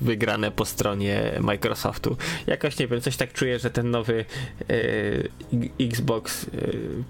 [0.00, 2.16] wygrane po stronie Microsoftu.
[2.46, 4.24] Jakoś nie wiem, coś tak czuję, że ten nowy
[4.68, 6.48] e, Xbox e,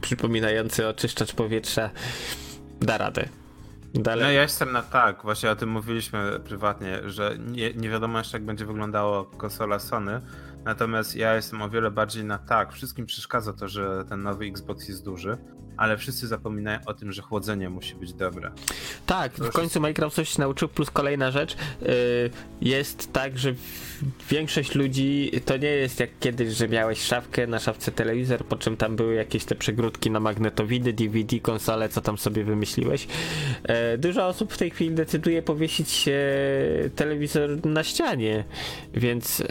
[0.00, 1.90] przypominający oczyszczacz powietrza
[2.80, 3.28] da radę.
[3.94, 4.24] Dalej.
[4.24, 8.36] No ja jestem na tak, właśnie o tym mówiliśmy prywatnie, że nie, nie wiadomo jeszcze
[8.36, 10.20] jak będzie wyglądało konsola Sony,
[10.64, 12.72] natomiast ja jestem o wiele bardziej na tak.
[12.72, 15.38] Wszystkim przeszkadza to, że ten nowy Xbox jest duży,
[15.76, 18.50] ale wszyscy zapominają o tym, że chłodzenie musi być dobre.
[19.06, 21.88] Tak, w końcu Microsoft się nauczył, plus kolejna rzecz yy,
[22.60, 23.54] jest tak, że
[24.30, 28.76] większość ludzi to nie jest jak kiedyś, że miałeś szafkę, na szafce telewizor, po czym
[28.76, 33.06] tam były jakieś te przegródki na magnetowidy, DVD, konsole, co tam sobie wymyśliłeś.
[33.68, 38.44] Yy, dużo osób w tej chwili decyduje powiesić yy, telewizor na ścianie,
[38.94, 39.42] więc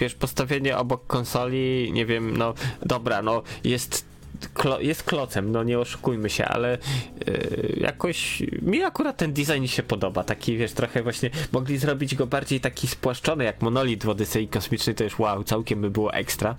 [0.00, 4.15] wiesz, postawienie obok konsoli, nie wiem, no dobra, no jest
[4.54, 6.78] klo, jest klocem, no nie oszukujmy się, ale
[7.26, 10.24] yy, jakoś mi akurat ten design się podoba.
[10.24, 14.96] Taki wiesz, trochę właśnie mogli zrobić go bardziej taki spłaszczony, jak monolit w Odysei Kosmicznej,
[14.96, 16.56] to już wow, całkiem by było ekstra.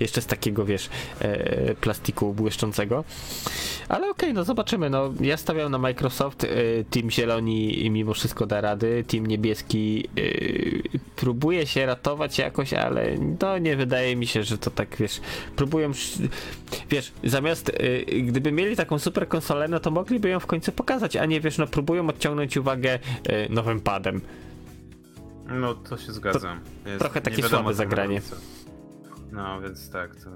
[0.00, 0.88] Jeszcze z takiego wiesz,
[1.20, 3.04] yy, plastiku błyszczącego.
[3.88, 4.90] Ale okej, okay, no zobaczymy.
[4.90, 10.08] No, ja stawiam na Microsoft, yy, Team Zieloni mimo wszystko da rady, Team Niebieski
[11.20, 15.20] próbuje się ratować jakoś, ale to nie wydaje mi się, że to tak wiesz,
[15.56, 15.90] próbują
[16.90, 21.16] wiesz, zamiast y, gdyby mieli taką super konsolę, no to mogliby ją w końcu pokazać,
[21.16, 24.20] a nie wiesz, no próbują odciągnąć uwagę y, nowym padem.
[25.46, 26.60] No to się zgadzam.
[26.84, 28.20] To trochę takie słabe zagranie.
[29.32, 30.30] No więc tak, to...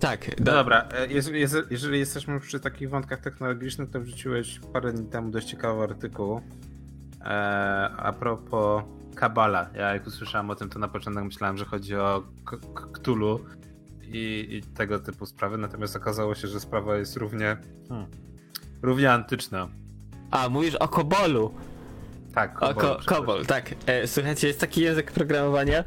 [0.00, 0.40] Tak.
[0.40, 5.30] No dobra, jest, jest, jeżeli jesteśmy przy takich wątkach technologicznych, to wrzuciłeś parę dni temu
[5.30, 6.40] dość ciekawy artykuł
[7.96, 8.82] a propos
[9.14, 9.70] Kabala.
[9.74, 12.22] Ja jak usłyszałem o tym, to na początek myślałem, że chodzi o
[12.92, 13.40] Cthulhu,
[14.12, 17.56] i, i, tego typu sprawy, natomiast okazało się, że sprawa jest równie,
[17.88, 18.06] hmm,
[18.82, 19.68] równie antyczna.
[20.30, 21.54] A, mówisz o Kobolu.
[22.34, 22.86] Tak, Kobol.
[22.86, 23.74] O, ko Kobol, tak.
[23.86, 25.84] E, słuchajcie, jest taki język programowania,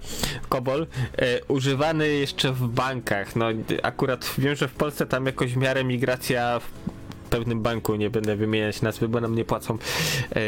[0.49, 0.87] Kobol,
[1.17, 3.35] e, używany jeszcze w bankach.
[3.35, 3.45] No,
[3.83, 6.71] akurat wiem, że w Polsce tam jakoś w miarę migracja w
[7.29, 9.77] pewnym banku, nie będę wymieniać nazwy, bo nam nie płacą.
[10.35, 10.39] E,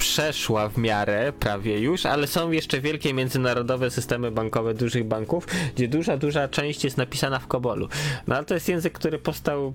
[0.00, 5.88] przeszła w miarę prawie już, ale są jeszcze wielkie międzynarodowe systemy bankowe dużych banków, gdzie
[5.88, 7.88] duża, duża część jest napisana w Kobolu.
[8.26, 9.74] No ale to jest język, który powstał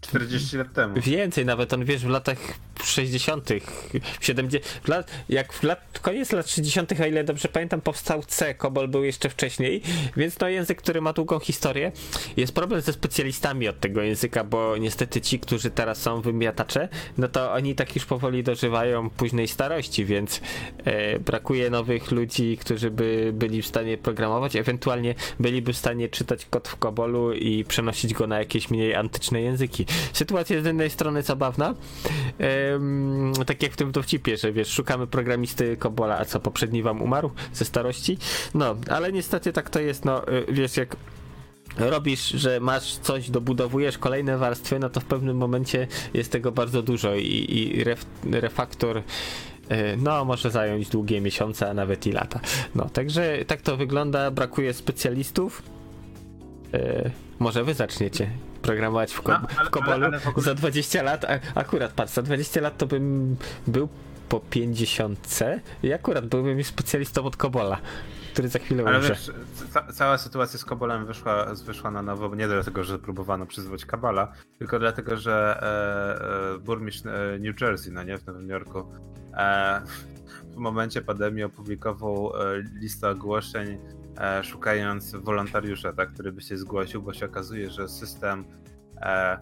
[0.00, 1.00] 40 lat temu.
[1.00, 2.38] Więcej, nawet on wiesz, w latach
[2.84, 3.48] 60.,
[4.20, 8.54] 70., w lat, jak w lat, koniec lat 60., o ile dobrze pamiętam, powstał C,
[8.54, 9.82] COBOL był jeszcze wcześniej,
[10.16, 11.92] więc to język, który ma długą historię.
[12.36, 17.28] Jest problem ze specjalistami od tego języka, bo niestety ci, którzy teraz są wymiatacze, no
[17.28, 20.40] to oni tak już powoli dożywają późnej starości, więc
[20.84, 26.46] e, brakuje nowych ludzi, którzy by byli w stanie programować, ewentualnie byliby w stanie czytać
[26.50, 29.86] kod w COBOLu i przenosić go na jakieś mniej antyczne języki.
[30.12, 31.74] Sytuacja z jednej strony zabawna,
[32.38, 32.67] ehm,
[33.46, 37.30] tak jak w tym dowcipie, że wiesz, szukamy programisty Kobola, a co poprzedni wam umarł
[37.52, 38.18] ze starości?
[38.54, 40.96] No, ale niestety tak to jest, no, y, wiesz, jak
[41.76, 46.82] robisz, że masz coś, dobudowujesz kolejne warstwy, no to w pewnym momencie jest tego bardzo
[46.82, 49.02] dużo i, i ref, refaktor y,
[49.98, 52.40] no, może zająć długie miesiące, a nawet i lata.
[52.74, 55.62] No, także tak to wygląda, brakuje specjalistów.
[56.74, 58.30] E, może wy zaczniecie
[58.68, 60.06] programować w, ko no, w Kobolu
[60.36, 61.24] za 20 lat.
[61.24, 63.88] A, akurat patrz, za 20 lat to bym był
[64.28, 65.38] po 50
[65.82, 67.78] i akurat byłbym specjalistą od Kobola,
[68.32, 69.30] który za chwilę wiesz,
[69.70, 74.32] ca cała sytuacja z Kobolem wyszła, wyszła na nowo nie dlatego, że próbowano przyzwać Kabala,
[74.58, 78.84] tylko dlatego, że e, e, burmistrz e, New Jersey, no nie, w Nowym Jorku,
[79.34, 79.82] e,
[80.44, 83.78] w momencie pandemii opublikował e, listę ogłoszeń
[84.18, 88.44] e, szukając wolontariusza, tak, który by się zgłosił, bo się okazuje, że system
[88.96, 89.38] e,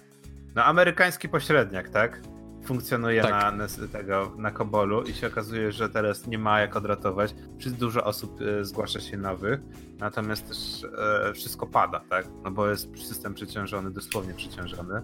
[0.55, 2.20] no amerykański pośredniak, tak?
[2.64, 3.31] Funkcjonuje Tak.
[3.31, 7.35] Na, na tego na Kobolu i się okazuje, że teraz nie ma jak odratować.
[7.59, 9.61] Przez dużo osób e, zgłasza się nowych,
[9.99, 10.87] natomiast też
[11.35, 12.27] wszystko pada, tak?
[12.45, 15.03] No bo jest system przeciążony, dosłownie przeciążony.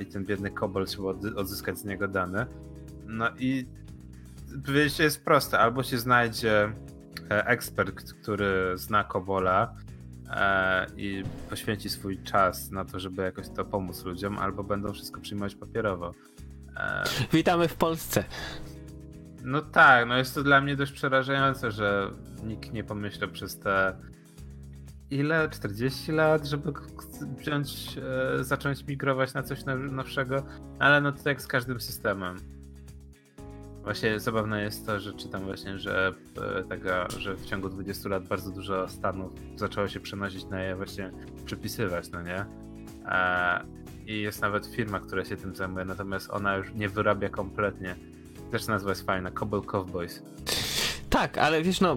[0.00, 2.46] I ten biedny Kobol trzeba od, odzyskać z niego dane.
[3.06, 3.66] No i
[4.48, 5.58] wyjście jest proste.
[5.58, 6.72] Albo się znajdzie
[7.28, 9.74] ekspert, który zna Kobola
[10.30, 15.20] e, i poświęci swój czas na to, żeby jakoś to pomóc ludziom, albo będą wszystko
[15.20, 16.12] przyjmować papierowo.
[16.76, 18.24] E, Witamy w Polsce.
[19.44, 22.10] no tak, no jest to dla mnie dość przerażające, że
[22.44, 23.96] nikt nie pomyślał przez te
[25.10, 25.48] ile?
[25.48, 26.72] 40 lat, żeby
[27.38, 27.98] wziąć,
[28.38, 30.42] e, zacząć migrować na coś now- nowszego,
[30.78, 32.36] ale no to tak jak z każdym systemem.
[33.84, 36.12] Właśnie zabawne jest to, że czytam właśnie, że,
[36.58, 40.76] e, tego, że w ciągu 20 lat bardzo dużo stanów zaczęło się przenosić na je
[40.76, 41.10] właśnie
[41.44, 42.44] przepisywać, no nie?
[44.06, 47.96] I jest nawet firma, która się tym zajmuje, natomiast ona już nie wyrabia kompletnie.
[48.50, 50.22] Też nazwa jest fajna, Cobble Cowboys.
[51.10, 51.96] Tak, ale wiesz, no,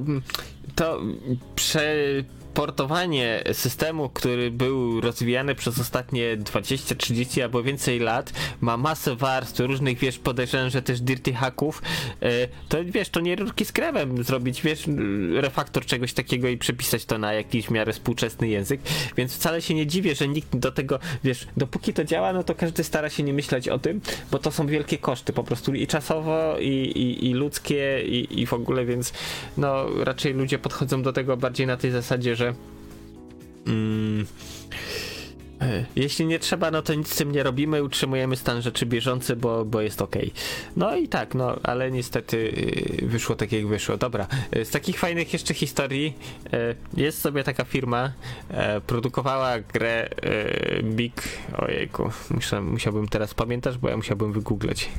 [0.75, 1.17] to mm,
[2.53, 9.59] przeportowanie systemu, który był rozwijany przez ostatnie 20, 30 albo więcej lat, ma masę warstw,
[9.59, 11.81] różnych, wiesz, podejrzewam, że też dirty hacków,
[12.21, 14.85] e, to wiesz, to nie rurki z krewem zrobić, wiesz,
[15.33, 18.81] refaktor czegoś takiego i przepisać to na jakiś miarę współczesny język,
[19.17, 22.55] więc wcale się nie dziwię, że nikt do tego, wiesz, dopóki to działa, no to
[22.55, 24.01] każdy stara się nie myśleć o tym,
[24.31, 28.45] bo to są wielkie koszty, po prostu i czasowo, i, i, i ludzkie, i, i
[28.45, 29.13] w ogóle, więc
[29.57, 32.42] no raczej ludzie podchodzą do tego bardziej na tej zasadzie, że
[33.67, 34.25] mm,
[35.61, 39.35] e, jeśli nie trzeba, no to nic z tym nie robimy, utrzymujemy stan rzeczy bieżący,
[39.35, 40.15] bo, bo jest ok.
[40.75, 43.97] No i tak, no, ale niestety y, wyszło tak jak wyszło.
[43.97, 46.17] Dobra, y, z takich fajnych jeszcze historii
[46.53, 48.13] y, jest sobie taka firma,
[48.87, 50.09] produkowała grę
[50.83, 51.23] Big,
[51.57, 54.89] ojejku, muszę, musiałbym teraz pamiętać, bo ja musiałbym wygoogleć.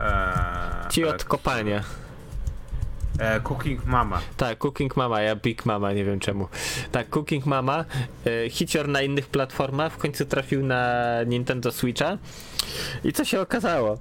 [0.00, 1.84] Eee, Ci od kopania.
[3.18, 4.20] E, Cooking Mama.
[4.36, 6.48] Tak, Cooking Mama, ja Big Mama, nie wiem czemu.
[6.92, 7.84] Tak, Cooking Mama,
[8.26, 12.18] e, hicior na innych platformach, w końcu trafił na Nintendo Switcha.
[13.04, 13.98] I co się okazało?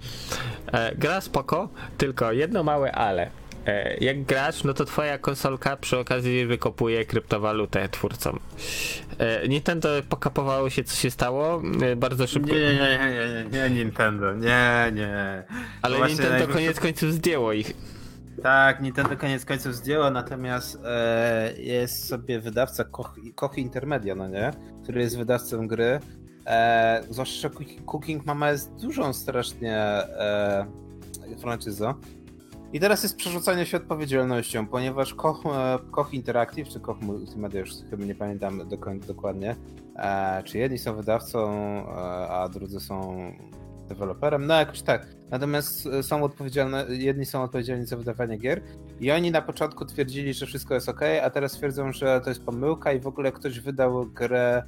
[0.72, 3.30] E, gra spoko, tylko jedno małe ale.
[3.66, 8.39] E, jak grasz, no to twoja konsolka przy okazji wykopuje kryptowalutę twórcom.
[9.18, 12.49] E, Nintendo pokapowało się, co się stało, e, bardzo szybko.
[12.49, 15.43] Nie, nie, nie, nie, nie, Nintendo, nie, nie.
[15.82, 17.74] Ale Nintendo koniec końców zdjęło ich.
[18.41, 24.51] Tak, Nintendo koniec końców zdjęło, natomiast e, jest sobie wydawca Koch, Koch Intermedia, no nie?
[24.84, 25.99] Który jest wydawcą gry.
[26.47, 30.65] E, zwłaszcza Cook- Cooking Mama jest dużą strasznie e,
[31.38, 31.93] franczyzą.
[32.73, 37.69] I teraz jest przerzucanie się odpowiedzialnością, ponieważ Koch, e, Koch Interactive, czy Koch Multimedia, już
[37.89, 39.55] chyba nie pamiętam do końca dokładnie,
[39.95, 43.17] e, czy jedni są wydawcą, e, a drudzy są
[43.89, 45.07] deweloperem, no jakoś tak.
[45.34, 48.61] Natomiast e, są odpowiedzialne, jedni są odpowiedzialni za wydawanie gier
[48.99, 52.45] i oni na początku twierdzili, że wszystko jest ok, a teraz twierdzą, że to jest
[52.45, 54.63] pomyłka i w ogóle ktoś wydał grę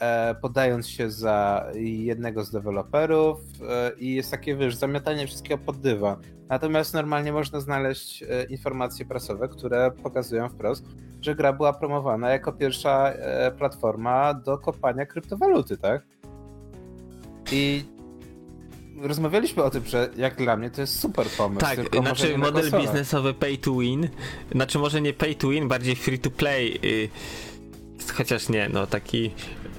[0.00, 5.80] e, podając się za jednego z deweloperów e, i jest takie, wiesz, zamiatanie wszystkiego pod
[5.80, 6.16] dywan.
[6.48, 10.84] Natomiast normalnie można znaleźć e, informacje prasowe, które pokazują wprost,
[11.20, 16.06] że gra była promowana jako pierwsza e, platforma do kopania kryptowaluty, tak?
[17.52, 17.93] I
[19.04, 21.60] rozmawialiśmy o tym, że jak dla mnie to jest super pomysł.
[21.60, 24.08] Tak, znaczy model biznesowy pay to win,
[24.52, 27.08] znaczy może nie pay to win, bardziej free to play, y,
[28.14, 29.26] chociaż nie, no taki...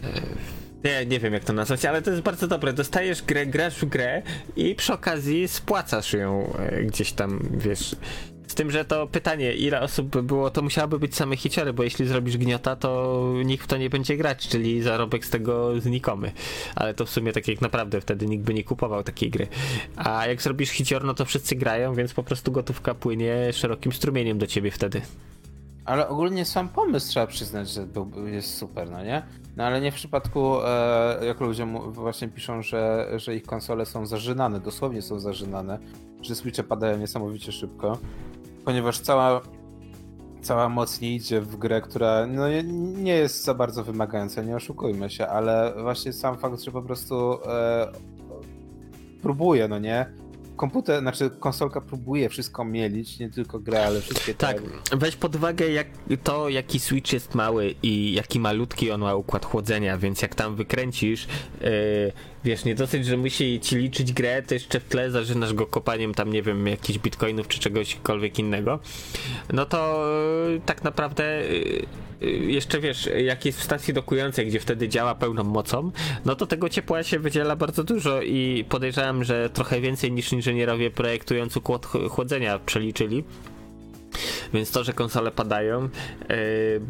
[0.03, 0.55] y,
[0.85, 2.73] nie, nie wiem jak to nazwać, ale to jest bardzo dobre.
[2.73, 4.21] Dostajesz grę, grasz w grę
[4.55, 7.95] i przy okazji spłacasz ją e, gdzieś tam, wiesz.
[8.55, 11.83] Z tym, że to pytanie, ile osób by było, to musiałaby być same hiciory, bo
[11.83, 16.31] jeśli zrobisz gniota, to nikt w to nie będzie grać, czyli zarobek z tego znikomy.
[16.75, 19.47] Ale to w sumie tak jak naprawdę wtedy nikt by nie kupował takiej gry.
[19.95, 24.37] A jak zrobisz hicior, no to wszyscy grają, więc po prostu gotówka płynie szerokim strumieniem
[24.37, 25.01] do ciebie wtedy.
[25.85, 29.23] Ale ogólnie sam pomysł trzeba przyznać, że był, jest super, no nie?
[29.57, 34.05] No ale nie w przypadku, e, jak ludzie właśnie piszą, że, że ich konsole są
[34.05, 35.79] zażynane, dosłownie są zażynane,
[36.21, 37.97] że switche padają niesamowicie szybko,
[38.65, 39.41] ponieważ cała,
[40.41, 45.09] cała moc nie idzie w grę, która no, nie- jest za bardzo wymagająca, nie oszukujmy
[45.09, 47.91] się, ale właśnie sam fakt, że po prostu e,
[49.21, 50.05] próbuje, no nie?
[50.55, 54.61] Komputer, znaczy konsolka próbuje wszystko mielić, nie tylko grę, ale wszystkie te Tak,
[54.91, 55.87] weź pod uwagę jak,
[56.23, 60.55] to, jaki Switch jest mały i jaki malutki on ma układ chłodzenia, więc jak tam
[60.55, 61.27] wykręcisz
[61.61, 61.67] yy,
[62.45, 66.13] wiesz, nie dosyć, że musi ci liczyć grę, to jeszcze w tle zażynasz go kopaniem
[66.13, 68.79] tam, nie wiem, jakichś bitcoinów czy czegośkolwiek innego,
[69.53, 70.07] no to
[70.49, 71.41] yy, tak naprawdę
[72.21, 75.91] yy, jeszcze wiesz, jak jest w stacji dokującej, gdzie wtedy działa pełną mocą,
[76.25, 80.91] no to tego ciepła się wydziela bardzo dużo i podejrzewam, że trochę więcej niż inżynierowie
[80.91, 83.23] projektujący układ chłodzenia przeliczyli.
[84.53, 86.81] Więc to, że konsole padają, yy,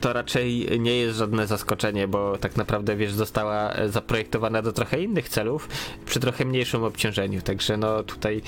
[0.00, 5.28] to raczej nie jest żadne zaskoczenie, bo tak naprawdę, wiesz, została zaprojektowana do trochę innych
[5.28, 5.68] celów,
[6.06, 7.42] przy trochę mniejszym obciążeniu.
[7.42, 8.42] Także no tutaj,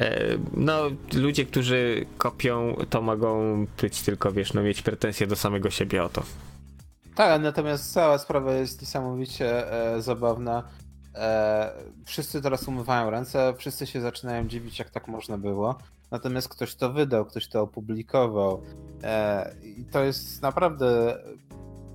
[0.00, 0.20] e,
[0.52, 0.82] no
[1.14, 6.08] ludzie, którzy kopią, to mogą być tylko, wiesz, no mieć pretensje do samego siebie o
[6.08, 6.22] to.
[7.14, 10.62] Tak, natomiast cała sprawa jest niesamowicie e, zabawna.
[11.14, 11.72] E,
[12.06, 15.78] wszyscy teraz umywają ręce, wszyscy się zaczynają dziwić, jak tak można było.
[16.10, 18.62] Natomiast ktoś to wydał, ktoś to opublikował.
[19.02, 21.18] E, I to jest naprawdę,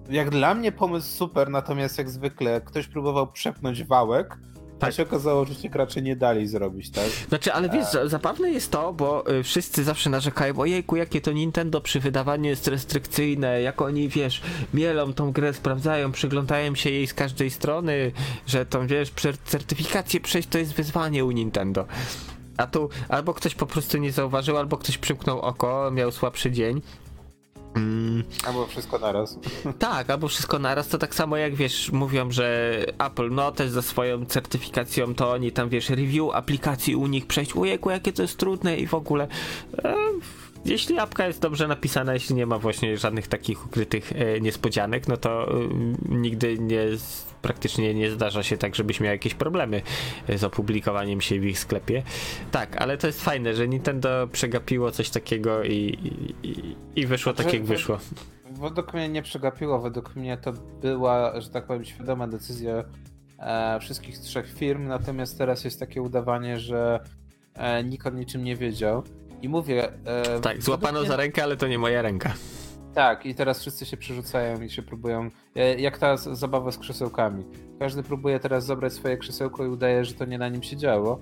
[0.09, 4.37] jak dla mnie, pomysł super, natomiast jak zwykle ktoś próbował przepnąć wałek.
[4.79, 4.89] Tak.
[4.89, 7.05] A się okazało, że się gracze nie dali zrobić, tak?
[7.29, 8.09] Znaczy, ale wiesz, e...
[8.09, 12.67] zabawne jest to, bo y, wszyscy zawsze narzekają, ojejku, jakie to Nintendo przy wydawaniu jest
[12.67, 14.41] restrykcyjne, jak oni, wiesz,
[14.73, 18.11] mielą tą grę, sprawdzają, przyglądają się jej z każdej strony,
[18.47, 19.11] że tą, wiesz,
[19.45, 21.85] certyfikację przejść to jest wyzwanie u Nintendo.
[22.57, 26.81] A tu albo ktoś po prostu nie zauważył, albo ktoś przymknął oko, miał słabszy dzień.
[27.75, 28.23] Mm.
[28.47, 29.39] Albo wszystko naraz.
[29.79, 33.81] Tak, albo wszystko naraz, to tak samo jak wiesz, mówią, że Apple, no też za
[33.81, 38.37] swoją certyfikacją, to oni tam wiesz, review aplikacji u nich przejść, ujejku, jakie to jest
[38.37, 39.27] trudne i w ogóle.
[39.83, 39.95] E,
[40.65, 45.17] jeśli apka jest dobrze napisana, jeśli nie ma właśnie żadnych takich ukrytych e, niespodzianek, no
[45.17, 45.69] to e,
[46.09, 46.85] nigdy nie
[47.45, 49.81] praktycznie nie zdarza się tak, żebyś miał jakieś problemy
[50.35, 52.03] z opublikowaniem się w ich sklepie.
[52.51, 55.97] Tak, ale to jest fajne, że Nintendo przegapiło coś takiego i,
[56.43, 57.97] i, i wyszło tak, jak wyszło.
[58.51, 62.83] Według mnie nie przegapiło, według mnie to była, że tak powiem, świadoma decyzja
[63.39, 66.99] e, wszystkich trzech firm, natomiast teraz jest takie udawanie, że
[67.53, 69.03] e, nikt o niczym nie wiedział.
[69.41, 69.89] I mówię.
[70.05, 71.09] E, tak, złapano mnie...
[71.09, 72.33] za rękę, ale to nie moja ręka.
[72.95, 75.29] Tak, i teraz wszyscy się przerzucają i się próbują.
[75.55, 77.43] E, jak ta zabawa z krzesełkami.
[77.79, 81.19] Każdy próbuje teraz zabrać swoje krzesełko i udaje, że to nie na nim się działo.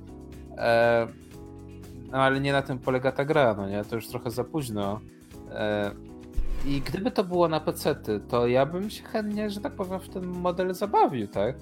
[0.57, 1.07] E,
[2.11, 3.83] no ale nie na tym polega ta gra, no nie?
[3.83, 4.99] To już trochę za późno.
[5.51, 5.91] E,
[6.65, 7.95] I gdyby to było na PC,
[8.27, 11.55] to ja bym się chętnie, że tak powiem, w ten model zabawił, tak?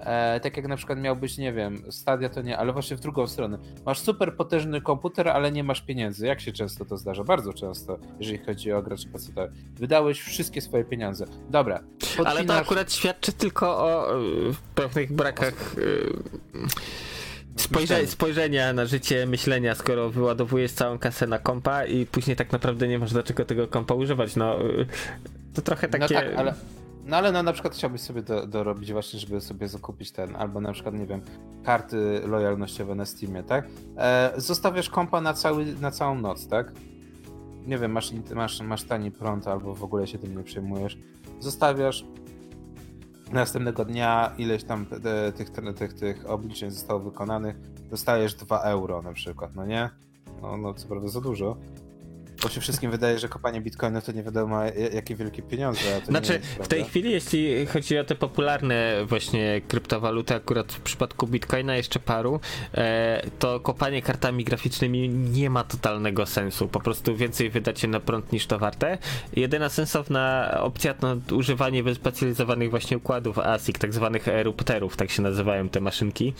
[0.00, 3.26] E, tak jak na przykład miałbyś, nie wiem, stadia to nie, ale właśnie w drugą
[3.26, 3.58] stronę.
[3.86, 6.26] Masz super potężny komputer, ale nie masz pieniędzy.
[6.26, 7.24] Jak się często to zdarza?
[7.24, 9.32] Bardzo często, jeżeli chodzi o graczy PC.
[9.74, 11.24] Wydałeś wszystkie swoje pieniądze.
[11.50, 11.80] Dobra.
[12.00, 12.26] Podcinasz...
[12.26, 15.78] Ale to akurat świadczy tylko o y, pewnych brakach.
[15.78, 16.12] Y,
[17.56, 22.88] spojrze spojrzenia na życie, myślenia, skoro wyładowujesz całą kasę na kompa i później tak naprawdę
[22.88, 24.86] nie masz do czego tego kompa używać, no y,
[25.54, 26.14] to trochę no takie...
[26.14, 26.54] No tak, ale
[27.06, 30.60] no ale no, na przykład chciałbyś sobie do, dorobić właśnie, żeby sobie zakupić ten, albo
[30.60, 31.22] na przykład, nie wiem,
[31.64, 33.68] karty lojalnościowe na Steamie, tak?
[33.96, 36.72] E, zostawiasz kompa na, cały, na całą noc, tak?
[37.66, 40.98] Nie wiem, masz, masz, masz tani prąd, albo w ogóle się tym nie przejmujesz.
[41.40, 42.04] Zostawiasz,
[43.32, 44.86] następnego dnia ileś tam
[45.36, 47.56] tych, tych, tych, obliczeń zostało wykonanych,
[47.90, 49.90] dostajesz 2 euro na przykład, no nie?
[50.42, 51.56] No, no co prawda za dużo,
[52.42, 54.60] bo się wszystkim wydaje, że kopanie bitcoinu to nie wiadomo
[54.92, 55.80] jakie wielkie pieniądze.
[56.08, 59.85] znaczy, w tej chwili, jeśli chodzi o te popularne właśnie kryptowaluty,
[60.36, 62.40] akurat w przypadku bitcoina jeszcze paru,
[62.74, 66.68] e, to kopanie kartami graficznymi nie ma totalnego sensu.
[66.68, 68.98] Po prostu więcej wydacie na prąd niż to warte.
[69.36, 75.68] Jedyna sensowna opcja to używanie wyspecjalizowanych właśnie układów ASIC, tak zwanych erupterów, tak się nazywają
[75.68, 76.32] te maszynki,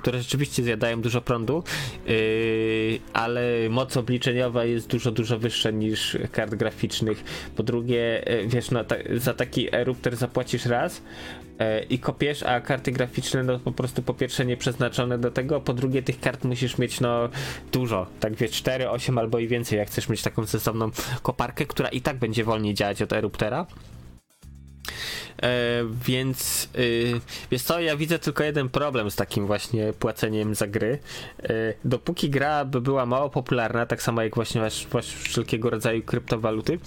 [0.00, 1.64] które rzeczywiście zjadają dużo prądu,
[2.06, 7.24] yy, ale moc obliczeniowa jest dużo, dużo wyższa niż kart graficznych.
[7.56, 11.02] Po drugie, e, wiesz, no, ta, za taki erupter zapłacisz raz
[11.90, 15.72] i kopiesz, a karty graficzne no po prostu po pierwsze nie przeznaczone do tego, po
[15.72, 17.28] drugie tych kart musisz mieć no
[17.72, 20.90] dużo, tak wiesz, 4, 8 albo i więcej, jak chcesz mieć taką sensowną
[21.22, 23.66] koparkę, która i tak będzie wolniej działać od eruptera.
[25.42, 25.48] E,
[26.06, 30.98] więc y, wiesz co, ja widzę tylko jeden problem z takim właśnie płaceniem za gry.
[31.42, 31.48] E,
[31.84, 34.70] dopóki gra by była mało popularna, tak samo jak właśnie
[35.24, 36.78] wszelkiego rodzaju kryptowaluty,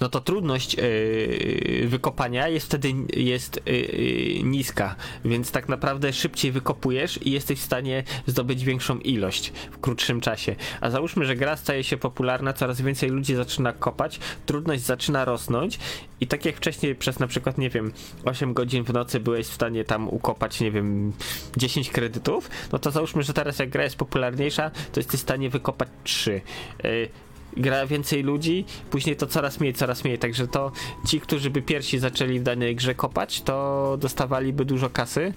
[0.00, 7.26] no to trudność y, wykopania jest wtedy jest y, niska, więc tak naprawdę szybciej wykopujesz
[7.26, 10.56] i jesteś w stanie zdobyć większą ilość w krótszym czasie.
[10.80, 15.78] A załóżmy, że gra staje się popularna, coraz więcej ludzi zaczyna kopać, trudność zaczyna rosnąć
[16.20, 17.92] i tak jak wcześniej przez na przykład, nie wiem,
[18.24, 21.12] 8 godzin w nocy byłeś w stanie tam ukopać, nie wiem,
[21.56, 25.50] 10 kredytów, no to załóżmy, że teraz jak gra jest popularniejsza, to jesteś w stanie
[25.50, 26.40] wykopać 3
[26.84, 27.08] yy,
[27.56, 30.72] gra więcej ludzi, później to coraz mniej, coraz mniej, także to
[31.06, 35.32] ci, którzy by pierwsi zaczęli w danej grze kopać, to dostawaliby dużo kasy,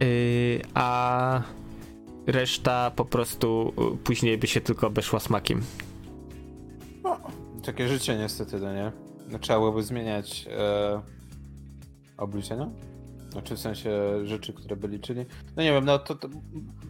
[0.00, 1.42] Yy, a
[2.26, 5.62] reszta po prostu y, później by się tylko obeszła smakiem.
[7.04, 7.20] No,
[7.64, 8.92] takie życie niestety, no nie?
[9.28, 11.02] No, trzeba byłoby zmieniać e,
[12.20, 12.70] obliczenia?
[13.32, 13.90] Znaczy w sensie
[14.24, 15.26] rzeczy, które by liczyli.
[15.56, 16.28] No nie wiem, no to, to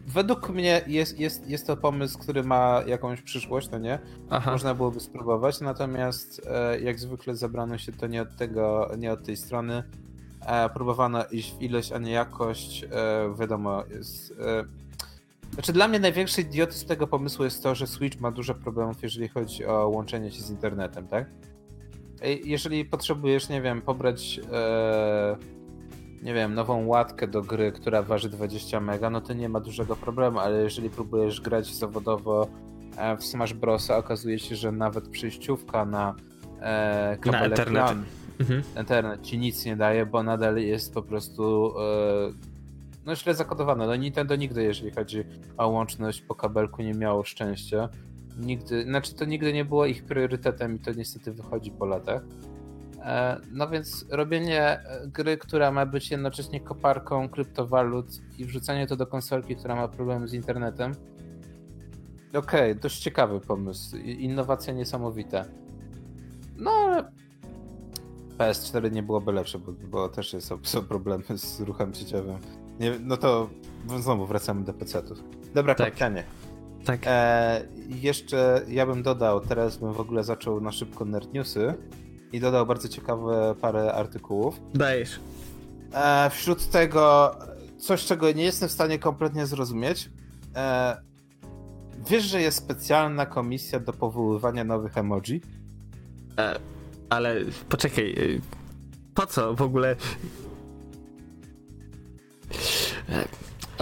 [0.07, 3.99] według mnie jest, jest, jest to pomysł, który ma jakąś przyszłość, no nie?
[4.29, 4.51] Aha.
[4.51, 9.23] Można byłoby spróbować, natomiast e, jak zwykle zabrano się to nie od tego, nie od
[9.23, 9.83] tej strony.
[10.45, 12.83] E, próbowano iść w ilość, a nie jakość.
[12.83, 12.87] E,
[13.39, 14.31] wiadomo, jest.
[14.31, 14.65] E,
[15.53, 19.27] znaczy dla mnie największy idiotyzm tego pomysłu jest to, że Switch ma dużo problemów, jeżeli
[19.27, 21.25] chodzi o łączenie się z internetem, tak?
[22.43, 25.37] Jeżeli potrzebujesz, nie wiem, pobrać e,
[26.23, 29.95] nie wiem, nową łatkę do gry, która waży 20 mega, no to nie ma dużego
[29.95, 32.47] problemu, ale jeżeli próbujesz grać zawodowo
[32.97, 36.15] e, w Smash Bros, okazuje się, że nawet przejściówka na
[36.61, 37.83] e, kabelek Ethernet.
[37.83, 38.05] LAN,
[38.39, 38.63] Mhm.
[38.75, 42.33] Ethernet ci nic nie daje, bo nadal jest po prostu e,
[43.05, 43.87] no źle zakodowane.
[43.87, 45.23] No Nintendo nigdy, jeżeli chodzi
[45.57, 47.89] o łączność po kabelku, nie miało szczęścia.
[48.39, 52.21] Nigdy, znaczy to nigdy nie było ich priorytetem i to niestety wychodzi po latach.
[53.03, 58.95] E, No więc robienie e, gry, która ma być jednocześnie koparką kryptowalut i wrzucanie to
[58.95, 60.91] do konsolki, która ma problem z internetem.
[62.33, 63.97] Okej, dość ciekawy pomysł.
[63.97, 65.45] Innowacja niesamowita.
[66.57, 67.11] No ale
[68.37, 72.37] PS4 nie byłoby lepsze, bo, bo też jest, są problemy z ruchem sieciowym.
[72.79, 73.49] Nie, no to
[73.99, 75.23] znowu wracamy do PC-ów.
[75.53, 75.87] Dobra, Tak.
[75.87, 76.23] kapitanie.
[76.85, 77.01] Tak.
[77.05, 81.73] E, jeszcze ja bym dodał, teraz bym w ogóle zaczął na szybko nerd newsy
[82.31, 84.61] i dodał bardzo ciekawe parę artykułów.
[84.73, 85.19] Dajesz.
[85.93, 87.35] E, wśród tego
[87.77, 90.09] coś, czego nie jestem w stanie kompletnie zrozumieć.
[90.55, 90.97] E,
[92.09, 95.41] wiesz, że jest specjalna komisja do powoływania nowych emoji?
[96.37, 96.59] E,
[97.09, 97.35] ale
[97.69, 98.41] poczekaj, y,
[99.13, 99.95] po co w ogóle?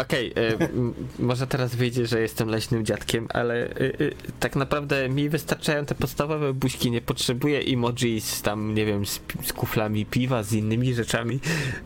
[0.02, 5.30] Okej, m- może teraz wyjdzie, że jestem leśnym dziadkiem, ale y, y, tak naprawdę mi
[5.30, 10.44] wystarczają te podstawowe buźki, nie potrzebuję emoji z tam, nie wiem, z, z kuflami piwa,
[10.44, 11.40] z innymi rzeczami.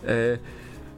[0.08, 0.38] E,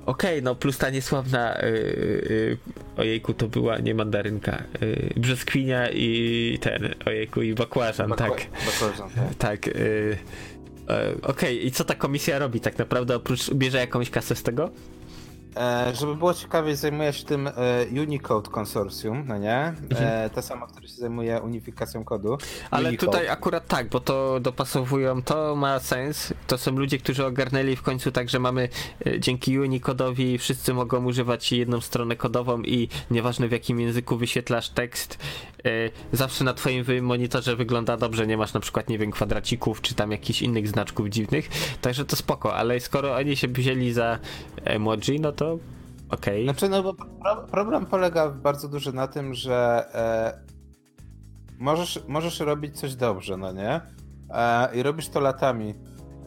[0.06, 2.58] Okej, no plus ta niesławna, y, y,
[2.98, 8.32] ojejku, to była nie mandarynka, y, brzoskwinia i ten, ojejku, i bakłażan, tak.
[8.66, 9.36] Bakłażan, tak.
[9.48, 9.68] Tak.
[9.68, 10.18] y,
[11.22, 13.16] Okej, i co ta komisja robi tak naprawdę?
[13.16, 14.70] Oprócz bierze jakąś kasę z tego?
[15.58, 17.52] E, żeby było ciekawiej, zajmuje się tym e,
[18.02, 19.56] Unicode Consortium, no nie?
[19.56, 20.30] E, Mhm.
[20.30, 22.38] ta sama, która się zajmuje unifikacją kodu.
[22.72, 23.12] Ale Unicode.
[23.12, 26.34] tutaj akurat tak, bo to dopasowują, to ma sens.
[26.48, 28.70] To są ludzie, którzy ogarnęli w końcu tak, że mamy
[29.06, 34.70] e, dzięki Unicode'owi wszyscy mogą używać jedną stronę kodową i nieważne w jakim języku wyświetlasz
[34.70, 35.18] tekst,
[35.66, 35.70] e,
[36.12, 40.12] zawsze na twoim monitorze wygląda dobrze, nie masz na przykład, nie wiem, kwadracików czy tam
[40.12, 41.50] jakichś innych znaczków dziwnych,
[41.82, 44.20] także to spoko, ale skoro oni się wzięli za
[44.66, 45.45] emoji, no to
[46.10, 46.44] okej.
[46.44, 50.46] Znaczy, no bo pro, problem polega bardzo dużo na tym, że e,
[51.60, 53.82] możesz, możesz robić coś dobrze, no nie?
[54.30, 55.74] E, I robisz to latami.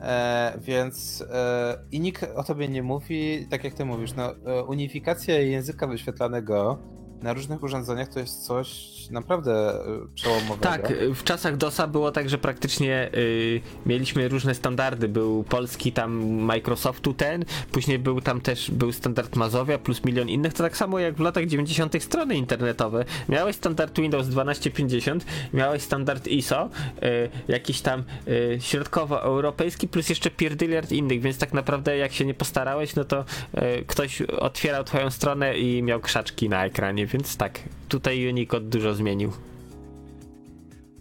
[0.02, 4.64] E, więc e, i nikt o tobie nie mówi, tak jak ty mówisz, no, e,
[4.64, 6.78] unifikacja języka wyświetlanego
[7.22, 9.84] na różnych urządzeniach to jest coś naprawdę e,
[10.14, 10.56] przełomowego.
[10.56, 15.08] Tak, w czasach DOSa było tak, że praktycznie y, mieliśmy różne standardy.
[15.08, 20.52] Był polski tam Microsoftu ten, później był tam też był standard Mazowia plus milion innych.
[20.52, 22.02] To tak samo jak w latach 90.
[22.02, 23.04] strony internetowe.
[23.28, 26.68] Miałeś standard Windows 1250, miałeś standard ISO,
[27.02, 32.34] y, jakiś tam y, środkowoeuropejski plus jeszcze pierdyliard innych, więc tak naprawdę jak się nie
[32.34, 37.60] postarałeś, no to y, ktoś otwierał twoją stronę i miał krzaczki na ekranie, więc tak,
[37.88, 39.32] tutaj Unicode dużo zmienił.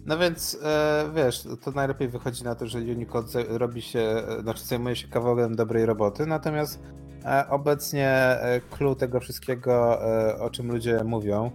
[0.06, 4.64] No więc e, wiesz, to najlepiej wychodzi na to, że Unicode robi się, e, znaczy
[4.64, 6.82] zajmuje się kawałkiem dobrej roboty, natomiast
[7.24, 11.50] e, obecnie e, clue tego wszystkiego, e, o czym ludzie mówią,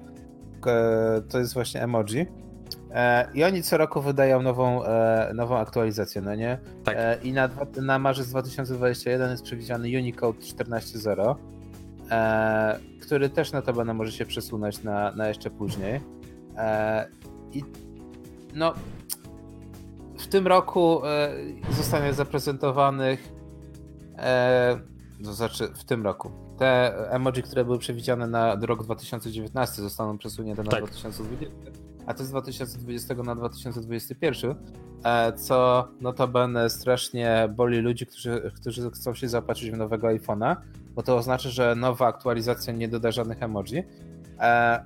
[0.68, 2.26] e, to jest właśnie emoji.
[3.34, 4.82] I oni co roku wydają nową,
[5.34, 6.60] nową aktualizację, no nie?
[6.84, 6.98] Tak.
[7.24, 7.50] I na,
[7.82, 11.36] na marzec 2021 jest przewidziany Unicode 14.0,
[12.12, 16.02] e, który też notabene może się przesunąć na, na jeszcze później.
[16.58, 17.08] E,
[17.52, 17.64] I
[18.54, 18.74] no,
[20.18, 21.34] w tym roku e,
[21.72, 23.34] zostanie zaprezentowanych,
[24.18, 24.80] e,
[25.24, 30.64] to znaczy w tym roku, te emoji, które były przewidziane na rok 2019 zostaną przesunięte
[30.64, 30.80] na Tak.
[30.80, 31.56] 2020,
[32.06, 34.56] a to z 2020 na 2021,
[35.04, 40.56] e, co notabene strasznie boli ludzi, którzy, którzy chcą się zaopatrzyć w nowego iPhone'a,
[40.96, 43.84] bo to oznacza, że nowa aktualizacja nie doda żadnych emoji.
[44.40, 44.86] E,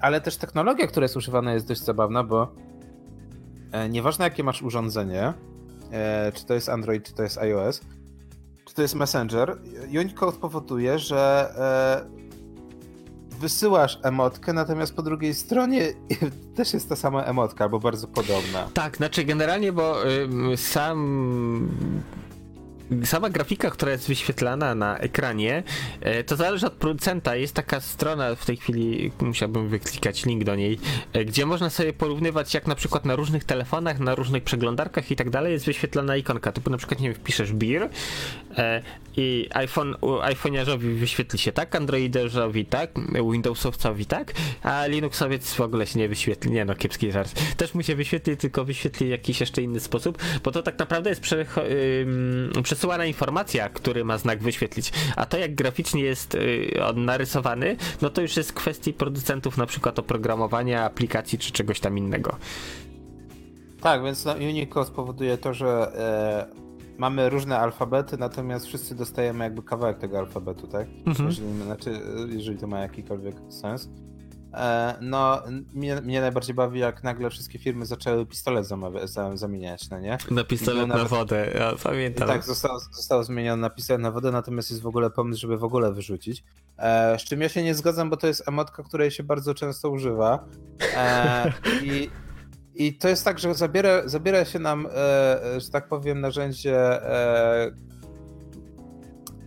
[0.00, 2.54] ale też technologia, która jest używana jest dość zabawna, bo
[3.72, 5.32] e, nieważne jakie masz urządzenie,
[6.34, 7.80] czy to jest Android, czy to jest iOS,
[8.64, 9.58] czy to jest Messenger,
[10.00, 11.50] Unicode powoduje, że
[13.40, 15.92] wysyłasz emotkę, natomiast po drugiej stronie
[16.56, 18.68] też jest ta sama emotka, albo bardzo podobna.
[18.74, 20.08] Tak, znaczy generalnie, bo
[20.52, 21.70] y, sam
[23.04, 25.62] sama grafika, która jest wyświetlana na ekranie,
[26.00, 27.36] e, to zależy od producenta.
[27.36, 30.78] Jest taka strona, w tej chwili musiałbym wyklikać link do niej,
[31.12, 35.16] e, gdzie można sobie porównywać, jak na przykład na różnych telefonach, na różnych przeglądarkach i
[35.16, 36.52] tak dalej jest wyświetlana ikonka.
[36.52, 37.90] Typu na przykład, nie wiem, wpiszesz beer
[38.56, 38.82] e,
[39.16, 42.90] i iPhone, iPhone'arzowi wyświetli się tak, Androiderzowi tak,
[43.32, 44.32] Windowsowcowi tak,
[44.62, 46.50] a Linuxowiec w ogóle się nie wyświetli.
[46.50, 47.40] Nie no, kiepski żart.
[47.56, 51.10] Też mu się wyświetli, tylko wyświetli w jakiś jeszcze inny sposób, bo to tak naprawdę
[51.10, 51.46] jest prze,
[52.54, 54.92] yy, przesyłana informacja, który ma znak wyświetlić.
[55.16, 59.66] A to jak graficznie jest yy, on narysowany, no to już jest kwestii producentów na
[59.66, 62.36] przykład oprogramowania, aplikacji czy czegoś tam innego.
[63.80, 65.92] Tak, więc no, Unicode spowoduje to, że
[66.48, 66.69] e,
[67.00, 70.88] mamy różne alfabety, natomiast wszyscy dostajemy jakby kawałek tego alfabetu, tak?
[71.06, 71.28] Mhm.
[71.28, 73.88] Jeżeli, znaczy, jeżeli to ma jakikolwiek sens.
[74.54, 75.42] E, no,
[75.74, 78.66] mnie, mnie, najbardziej bawi, jak nagle wszystkie firmy zaczęły pistolet
[79.34, 80.18] zamieniać, no nie?
[80.30, 82.28] Na pistolet na wodę, ja pamiętam.
[82.28, 85.64] tak, zostało, zostało zmienione na pistolet na wodę, natomiast jest w ogóle pomysł, żeby w
[85.64, 86.44] ogóle wyrzucić.
[86.78, 89.90] E, z czym ja się nie zgadzam, bo to jest emotka, której się bardzo często
[89.90, 90.44] używa.
[90.96, 91.52] E,
[91.84, 92.10] I
[92.74, 97.70] i to jest tak, że zabiera, zabiera się nam, e, że tak powiem, narzędzie, e,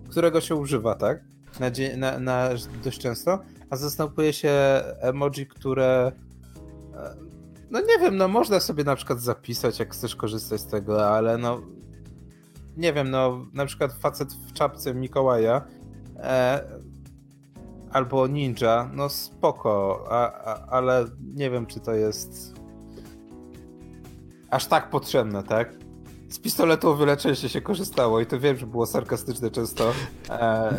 [0.09, 1.23] którego się używa, tak?
[1.59, 2.49] Na, na, na,
[2.83, 3.39] dość często,
[3.69, 4.51] a zastępuje się
[4.99, 6.11] emoji, które.
[6.95, 7.15] E,
[7.71, 11.37] no nie wiem, no można sobie na przykład zapisać, jak chcesz korzystać z tego, ale
[11.37, 11.61] no.
[12.77, 15.65] Nie wiem, no na przykład facet w czapce Mikołaja
[16.17, 16.63] e,
[17.91, 21.05] albo ninja, no spoko, a, a, ale
[21.35, 22.62] nie wiem, czy to jest
[24.53, 25.73] aż tak potrzebne, tak?
[26.29, 29.93] Z pistoletu o wiele częściej się korzystało i to wiem, że było sarkastyczne często.
[30.29, 30.73] E,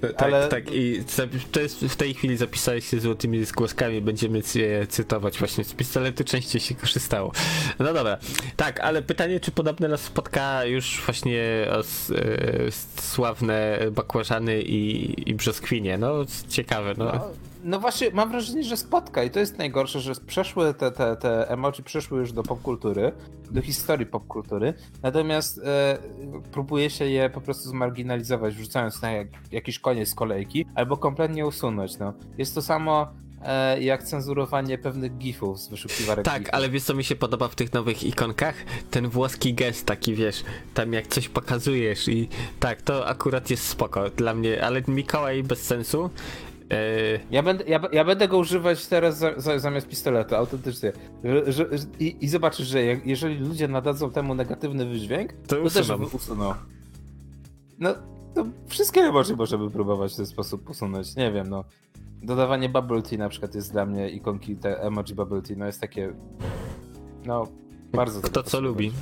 [0.00, 0.48] tak, ale...
[0.48, 0.64] tak.
[0.72, 1.04] I
[1.52, 5.64] to jest w tej chwili zapisałeś się złotymi zgłoskami, będziemy je cytować właśnie.
[5.64, 7.32] Z pistoletu częściej się korzystało.
[7.78, 8.18] No dobra.
[8.56, 11.84] Tak, ale pytanie, czy podobne nas spotka już właśnie o, e,
[12.96, 15.98] sławne bakłażany i, i brzoskwinie.
[15.98, 16.14] No,
[16.48, 17.04] ciekawe, no.
[17.04, 21.16] no no właśnie, mam wrażenie, że spotka i to jest najgorsze, że przeszły te, te,
[21.16, 23.12] te emoji przeszły już do popkultury,
[23.50, 25.98] do historii popkultury, natomiast e,
[26.52, 31.98] próbuje się je po prostu zmarginalizować, wrzucając na jak, jakiś koniec kolejki, albo kompletnie usunąć,
[31.98, 32.12] no.
[32.38, 33.08] Jest to samo
[33.44, 36.24] e, jak cenzurowanie pewnych gifów z wyszukiwarek.
[36.24, 36.54] Tak, gifów.
[36.54, 38.54] ale wiesz co mi się podoba w tych nowych ikonkach?
[38.90, 40.44] Ten włoski gest taki, wiesz,
[40.74, 42.28] tam jak coś pokazujesz i
[42.60, 46.10] tak, to akurat jest spoko dla mnie, ale Mikołaj bez sensu,
[47.30, 50.92] ja, będę, ja, ja, będę go używać teraz za, za, zamiast pistoletu, autentycznie.
[51.24, 51.66] Że, że,
[52.00, 56.06] i, I zobaczysz, że jak, jeżeli ludzie nadadzą temu negatywny wydźwięk, to, to też by
[56.16, 56.54] usunął.
[57.78, 57.94] No,
[58.34, 61.16] to wszystkie emoji możemy próbować w ten sposób usunąć.
[61.16, 61.64] Nie wiem, no.
[62.22, 65.80] Dodawanie bubble tea na przykład jest dla mnie ikonki, te emoji bubble tea, no jest
[65.80, 66.14] takie.
[67.26, 67.46] No,
[67.92, 68.20] bardzo.
[68.20, 68.92] Kto co lubi.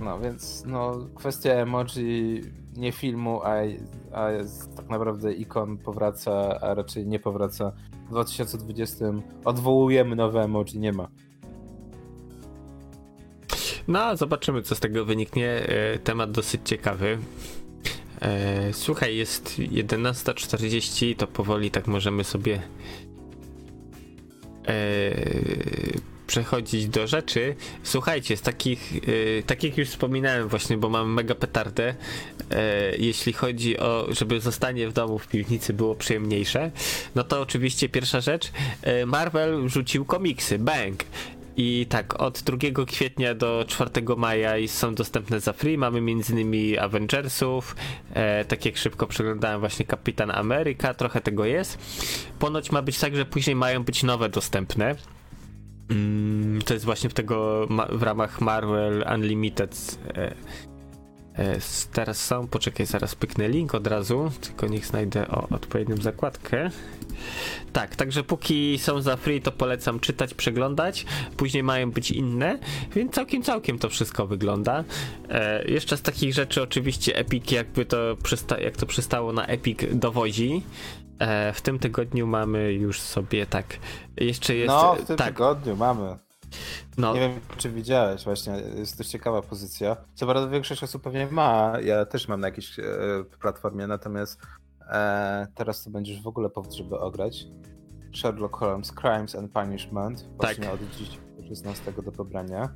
[0.00, 2.40] No więc no, kwestia emoji,
[2.76, 3.52] nie filmu, a,
[4.12, 4.28] a
[4.76, 7.72] tak naprawdę ikon powraca, a raczej nie powraca.
[8.06, 9.04] W 2020
[9.44, 11.08] odwołujemy nowe emoji, nie ma.
[13.88, 15.48] No, zobaczymy, co z tego wyniknie.
[15.48, 17.18] E, temat dosyć ciekawy.
[18.20, 22.62] E, słuchaj, jest 11.40, to powoli tak możemy sobie
[24.66, 27.56] e, przechodzić do rzeczy.
[27.82, 31.94] Słuchajcie, z takich, yy, tak jak już wspominałem właśnie, bo mam mega petardę,
[32.50, 32.56] yy,
[32.98, 36.70] jeśli chodzi o, żeby zostanie w domu w piwnicy było przyjemniejsze,
[37.14, 38.52] no to oczywiście pierwsza rzecz,
[38.86, 41.04] yy, Marvel rzucił komiksy, bang!
[41.56, 45.78] I tak, od 2 kwietnia do 4 maja są dostępne za free.
[45.78, 46.78] Mamy m.in.
[46.78, 47.76] Avengersów,
[48.14, 51.78] e, tak jak szybko przeglądałem właśnie Kapitan Ameryka, trochę tego jest.
[52.38, 54.94] Ponoć ma być tak, że później mają być nowe dostępne.
[55.90, 59.98] Mm, to jest właśnie w tego w ramach Marvel Unlimited.
[60.16, 60.34] E,
[61.34, 61.58] e,
[61.92, 66.70] teraz są, poczekaj, zaraz pyknę link od razu, tylko niech znajdę o odpowiednią zakładkę.
[67.72, 71.06] Tak, także póki są za free, to polecam czytać, przeglądać.
[71.36, 72.58] Później mają być inne,
[72.94, 74.84] więc całkiem, całkiem to wszystko wygląda.
[75.28, 78.16] E, jeszcze z takich rzeczy, oczywiście Epic, jakby to
[78.60, 80.62] jak to przystało na Epic, dowozi.
[81.20, 83.66] E, w tym tygodniu mamy już sobie tak.
[84.16, 84.68] Jeszcze jest.
[84.68, 85.28] No, w tym tak.
[85.28, 86.16] tygodniu mamy.
[86.98, 87.14] No.
[87.14, 89.96] Nie wiem, czy widziałeś, właśnie, jest to ciekawa pozycja.
[90.14, 92.84] Co prawda większość osób pewnie ma, ja też mam na jakiejś e,
[93.40, 94.40] platformie, natomiast
[94.90, 97.44] e, teraz to będziesz w ogóle powód, żeby ograć.
[98.16, 100.74] Sherlock Holmes Crimes and Punishment, właśnie tak.
[100.74, 101.18] od dziś
[101.48, 102.68] 16 do pobrania.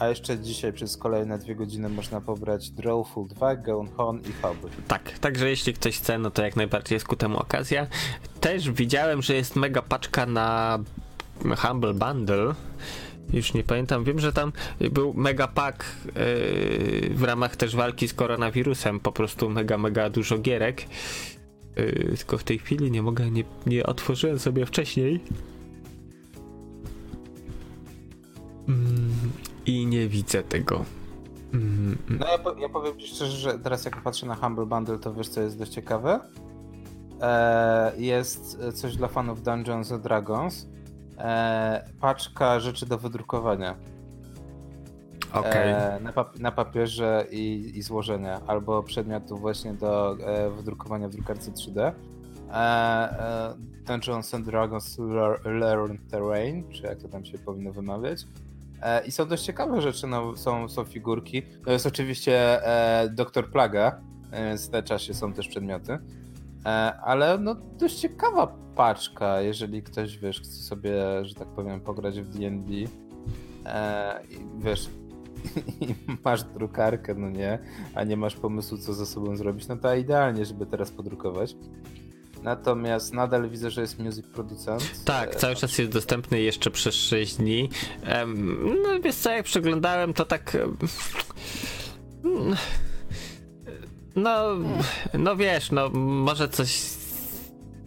[0.00, 4.70] A jeszcze dzisiaj przez kolejne dwie godziny można pobrać Drawful 2, Gone Hon i Hub.
[4.88, 7.86] Tak, także jeśli ktoś chce, no to jak najbardziej jest ku temu okazja.
[8.40, 10.78] Też widziałem, że jest mega paczka na
[11.56, 12.54] Humble Bundle.
[13.32, 14.52] Już nie pamiętam, wiem, że tam
[14.90, 16.12] był mega pack yy,
[17.14, 20.82] w ramach też walki z koronawirusem, po prostu mega, mega dużo gierek.
[21.76, 25.20] Yy, tylko w tej chwili nie mogę, nie, nie otworzyłem sobie wcześniej.
[28.68, 29.12] Mm,
[29.66, 30.84] I nie widzę tego.
[31.54, 34.98] Mm, No ja, po, ja powiem ci szczerze, że teraz jak patrzę na Humble Bundle,
[34.98, 36.20] to wiesz co jest dość ciekawe?
[37.20, 40.66] E, jest coś dla fanów Dungeons and Dragons.
[41.18, 43.76] E, paczka rzeczy do wydrukowania.
[45.32, 45.70] Okej.
[45.72, 51.12] E, na, pap- na papierze i, i złożenia, albo przedmiotów właśnie do e, wydrukowania w
[51.12, 51.80] drukarce 3D.
[51.80, 51.92] E,
[52.54, 53.54] e,
[53.86, 58.26] Dungeons and Dragons Lear- Learn Terrain, czy jak to tam się powinno wymawiać.
[58.82, 61.42] E, I są dość ciekawe rzeczy, no, są, są figurki.
[61.64, 64.00] To jest oczywiście e, Doktor Plaga,
[64.30, 65.98] e, więc w tym czasie są też przedmioty.
[66.66, 66.68] E,
[67.02, 68.46] ale no dość ciekawa
[68.76, 72.72] paczka, jeżeli ktoś, wiesz, chce sobie, że tak powiem, pograć w D&D.
[73.66, 74.90] E, i wiesz,
[75.80, 75.94] i
[76.24, 77.58] masz drukarkę, no nie,
[77.94, 81.56] a nie masz pomysłu, co ze sobą zrobić, no to idealnie, żeby teraz podrukować.
[82.42, 85.04] Natomiast nadal widzę, że jest music producent.
[85.04, 87.70] Tak, cały czas jest dostępny jeszcze przez 6 dni.
[88.82, 90.56] No wiesz co, jak przeglądałem, to tak...
[94.16, 94.46] No,
[95.18, 96.80] no wiesz, no może coś...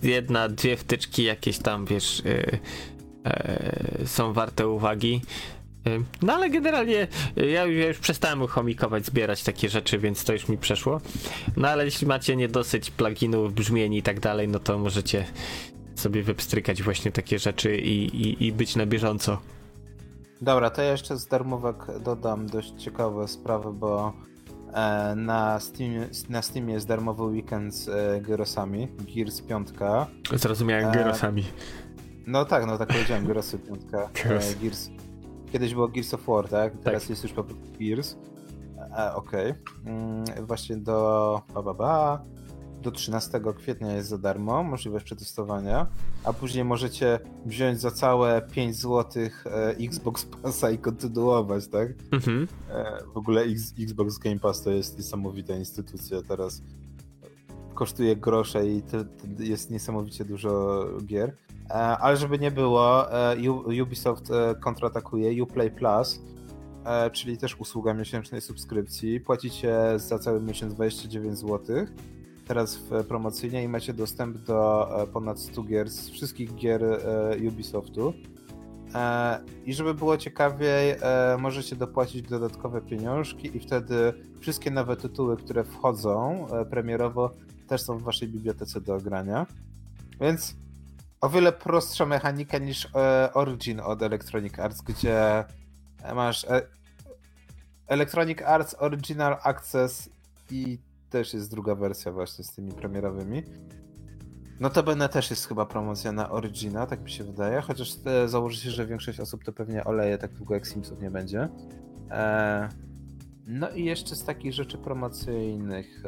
[0.02, 2.60] Jedna, dwie wtyczki jakieś tam, wiesz, y,
[3.26, 5.22] e, są warte uwagi.
[6.22, 7.08] No ale generalnie
[7.38, 11.02] y, ja, ja już przestałem chomikować, zbierać takie rzeczy, więc to już mi przeszło.
[11.58, 15.26] No ale jeśli macie niedosyć pluginów, brzmieni i tak dalej, no to możecie
[15.96, 19.38] sobie wypstrykać właśnie takie rzeczy i, i, i być na bieżąco.
[20.42, 24.14] Dobra, to ja jeszcze z darmówek dodam dość ciekawe sprawy, bo
[24.74, 29.68] e, na, Steamie, na Steamie jest darmowy weekend z e, Gyrosami, Gears 5.
[30.34, 31.44] Zrozumiałem E, gyrosami.
[32.28, 33.82] No tak, no tak powiedziałem, Gearsy 5.
[33.94, 34.90] E, Gears.
[35.56, 36.74] Kiedyś było Gears of War, tak?
[36.84, 37.10] Teraz Tak.
[37.10, 38.16] jest już po prostu Gears.
[39.16, 39.54] Okej.
[39.86, 41.42] Mm, właśnie do...
[41.54, 42.24] Ba, ba, ba.
[42.82, 45.88] Do 13 kwietnia jest za darmo, możliwość przetestowania,
[46.24, 51.90] a później możecie wziąć za całe 5 zł e, Xbox Passa i kontynuować, tak?
[52.12, 52.48] Mhm.
[52.70, 53.42] E, W ogóle
[53.80, 56.62] Xbox Game Pass to jest niesamowita instytucja teraz.
[57.74, 61.36] Kosztuje grosze i to, to jest niesamowicie dużo gier.
[61.70, 63.52] E, Ale żeby nie było, e,
[63.84, 66.22] Ubisoft e, kontratakuje Uplay Plus,
[67.12, 69.20] czyli też usługa miesięcznej subskrypcji.
[69.20, 71.86] Płacicie za cały miesiąc 29 zł.
[72.48, 76.82] Teraz w promocyjnie i macie dostęp do ponad 100 gier z wszystkich gier
[77.48, 78.14] Ubisoftu.
[79.66, 80.96] I żeby było ciekawiej,
[81.40, 87.32] możecie dopłacić dodatkowe pieniążki i wtedy wszystkie nowe tytuły, które wchodzą premierowo,
[87.68, 89.46] też są w waszej bibliotece do ogrania.
[90.22, 90.56] Więc
[91.26, 95.44] o wiele prostsza mechanika niż e, Origin od Electronic Arts, gdzie
[96.16, 96.62] masz e,
[97.88, 100.10] Electronic Arts Original Access
[100.52, 100.80] i
[101.10, 103.44] też jest druga wersja właśnie z tymi premierowymi.
[104.60, 108.72] Notabene też jest chyba promocja na Origina, tak mi się wydaje, chociaż e, założę się,
[108.72, 111.50] że większość osób to pewnie oleje tak długo jak Simsów nie będzie.
[113.48, 116.04] No i jeszcze z takich rzeczy promocyjnych.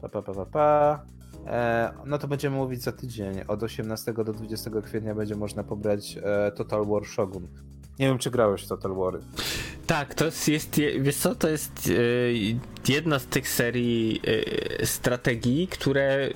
[0.00, 1.06] Pa, pa, pa, pa, pa.
[1.48, 3.40] E, no to będziemy mówić za tydzień.
[3.48, 7.48] Od 18 do 20 kwietnia będzie można pobrać e, Total War Shogun.
[7.98, 9.14] Nie wiem, czy grałeś w Total War.
[9.86, 11.90] Tak, to jest, jest, je- wiesz co, to jest
[12.88, 14.20] e, jedna z tych serii
[14.84, 16.30] strategii, które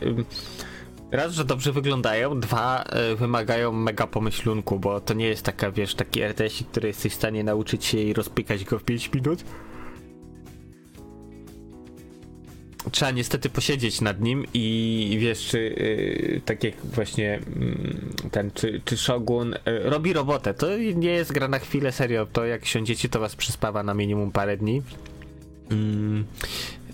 [1.11, 2.85] raz, że dobrze wyglądają, dwa,
[3.17, 7.45] wymagają mega pomyślunku, bo to nie jest taka, wiesz, taki RTS, który jesteś w stanie
[7.45, 9.45] nauczyć się i rozpykać go w 5 minut.
[12.91, 18.81] Trzeba niestety posiedzieć nad nim i wiesz, czy y, tak jak właśnie mm, ten, czy,
[18.85, 20.55] czy Shogun y, robi robotę.
[20.55, 22.27] To nie jest gra na chwilę, serio.
[22.33, 24.83] To jak siądziecie, to was przyspawa na minimum parę dni.
[25.71, 26.25] Mm,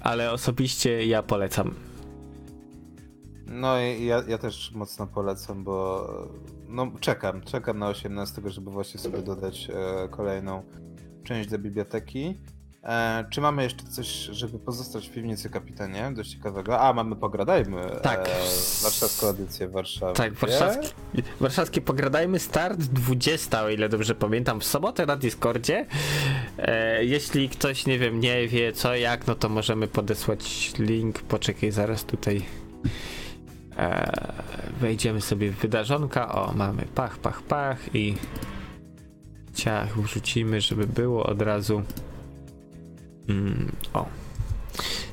[0.01, 1.75] ale osobiście ja polecam.
[3.47, 6.07] No i ja, ja też mocno polecam, bo
[6.69, 10.63] no czekam, czekam na 18, żeby właśnie sobie dodać e, kolejną
[11.25, 12.35] część do biblioteki.
[12.89, 16.13] E, czy mamy jeszcze coś, żeby pozostać w piwnicy kapitanie?
[16.17, 16.81] Dość ciekawego.
[16.81, 17.83] A, mamy Pogradajmy.
[18.03, 18.29] Tak.
[18.29, 18.33] E,
[18.83, 20.13] warszawską edycję w Warszawie.
[20.13, 20.89] Tak, warszawskie,
[21.41, 25.87] warszawskie pogradajmy start 20, o ile dobrze pamiętam, w sobotę na Discordzie.
[26.59, 31.23] E, jeśli ktoś, nie wiem, nie wie co, jak, no to możemy podesłać link.
[31.23, 32.43] Poczekaj, zaraz tutaj
[33.77, 34.33] e,
[34.81, 36.33] wejdziemy sobie w wydarzonka.
[36.33, 38.15] O, mamy pach, pach, pach i
[39.55, 41.83] ciach wrzucimy, żeby było od razu.
[43.29, 44.07] Mm, o.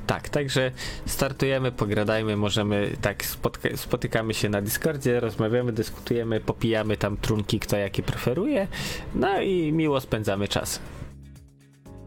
[0.06, 0.70] Tak, także
[1.06, 7.76] startujemy, pogradajmy, możemy, tak, spotka- spotykamy się na Discordzie, rozmawiamy, dyskutujemy, popijamy tam trunki, kto
[7.76, 8.68] jakie preferuje,
[9.14, 10.80] no i miło spędzamy czas.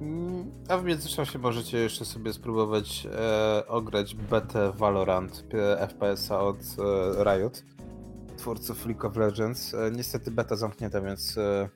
[0.02, 6.58] Mm, A w międzyczasie możecie jeszcze sobie spróbować e, ograć betę Valorant e, FPS-a od
[6.58, 7.64] e, Riot,
[8.38, 9.74] twórców League of Legends.
[9.74, 11.70] E, niestety beta zamknięta, więc e,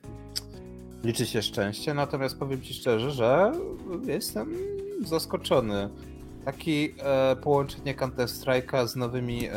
[1.04, 1.94] liczy się szczęście.
[1.94, 3.52] Natomiast powiem ci szczerze, że
[4.06, 4.54] jestem
[5.04, 5.90] zaskoczony.
[6.44, 9.52] Taki e, połączenie Counter-Strike'a z nowymi e,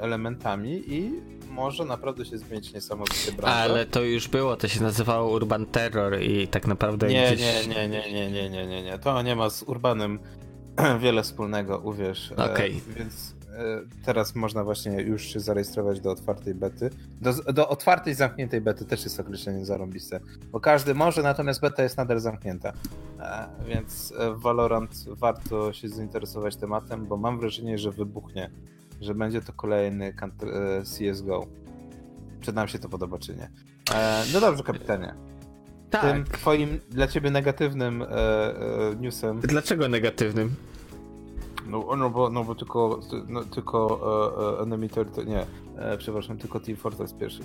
[0.00, 1.10] elementami i
[1.50, 3.56] może naprawdę się zmienić niesamowicie branża.
[3.56, 7.66] Ale to już było, to się nazywało Urban Terror i tak naprawdę Nie, gdzieś...
[7.66, 8.98] nie, nie, nie, nie, nie, nie, nie, nie.
[8.98, 10.18] To nie ma z Urbanem
[11.02, 12.32] wiele wspólnego, uwierz.
[12.32, 12.80] E, Okej.
[12.96, 13.31] Więc e,
[14.04, 16.90] teraz można właśnie już się zarejestrować do otwartej bety.
[17.20, 20.20] Do, do otwartej, zamkniętej bety też jest określenie zarąbiste.
[20.52, 22.72] Bo każdy może, natomiast beta jest nadal zamknięta.
[23.20, 28.50] E, Więc e, Valorant warto się zainteresować tematem, bo mam wrażenie, że wybuchnie.
[29.00, 31.46] Że będzie to kolejny e, CSGO.
[32.40, 33.50] Czy nam się to podoba, czy nie.
[33.94, 35.14] E, No dobrze, kapitanie.
[35.90, 36.28] Tym Tak.
[36.38, 39.40] twoim dla ciebie negatywnym e, e, newsem.
[39.40, 40.54] Dlaczego negatywnym?
[41.66, 44.00] No, no, bo, no bo tylko, no, tylko
[44.58, 45.46] e, e, Enemy Territory, nie,
[45.78, 47.42] e, przepraszam, tylko Team Fortress pierwszy.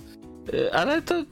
[0.54, 1.24] Y, Ale to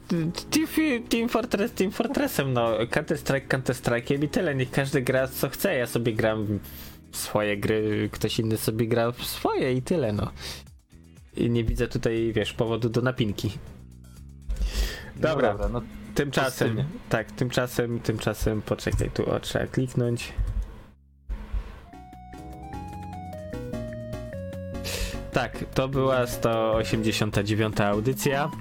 [0.49, 2.71] Team, team Fortress Team Fortressem, no.
[2.91, 4.55] Counter Strike Counter Strike'iem i tyle.
[4.55, 5.75] Niech każdy gra co chce.
[5.75, 6.59] Ja sobie gram
[7.11, 10.31] w swoje gry, ktoś inny sobie gra w swoje i tyle, no.
[11.37, 13.51] I nie widzę tutaj, wiesz, powodu do napinki.
[15.15, 15.51] Dobra.
[15.51, 15.81] No, dobra no,
[16.15, 20.33] Tymczasem, tak, tymczasem, tymczasem, poczekaj, tu o, trzeba kliknąć.
[25.33, 28.51] Tak, to była 189 audycja.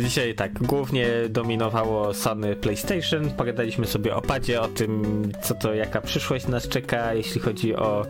[0.00, 3.30] Dzisiaj tak, głównie dominowało Sony PlayStation.
[3.30, 8.06] Pogadaliśmy sobie o padzie, o tym, co to, jaka przyszłość nas czeka, jeśli chodzi o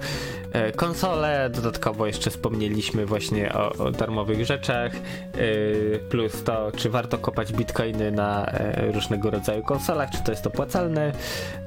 [0.53, 1.51] e, konsole.
[1.55, 8.13] Dodatkowo jeszcze wspomnieliśmy właśnie o, o darmowych rzeczach, e, plus to, czy warto kopać bitcoiny
[8.13, 11.13] na e, różnego rodzaju konsolach, czy to jest opłacalne.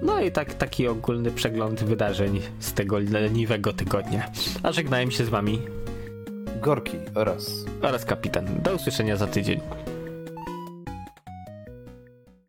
[0.02, 4.32] No i tak, taki ogólny przegląd wydarzeń z tego leniwego tygodnia.
[4.64, 5.62] A żegnałem się z wami
[6.62, 8.46] Gorki oraz oraz kapitan.
[8.64, 9.62] Do usłyszenia za tydzień.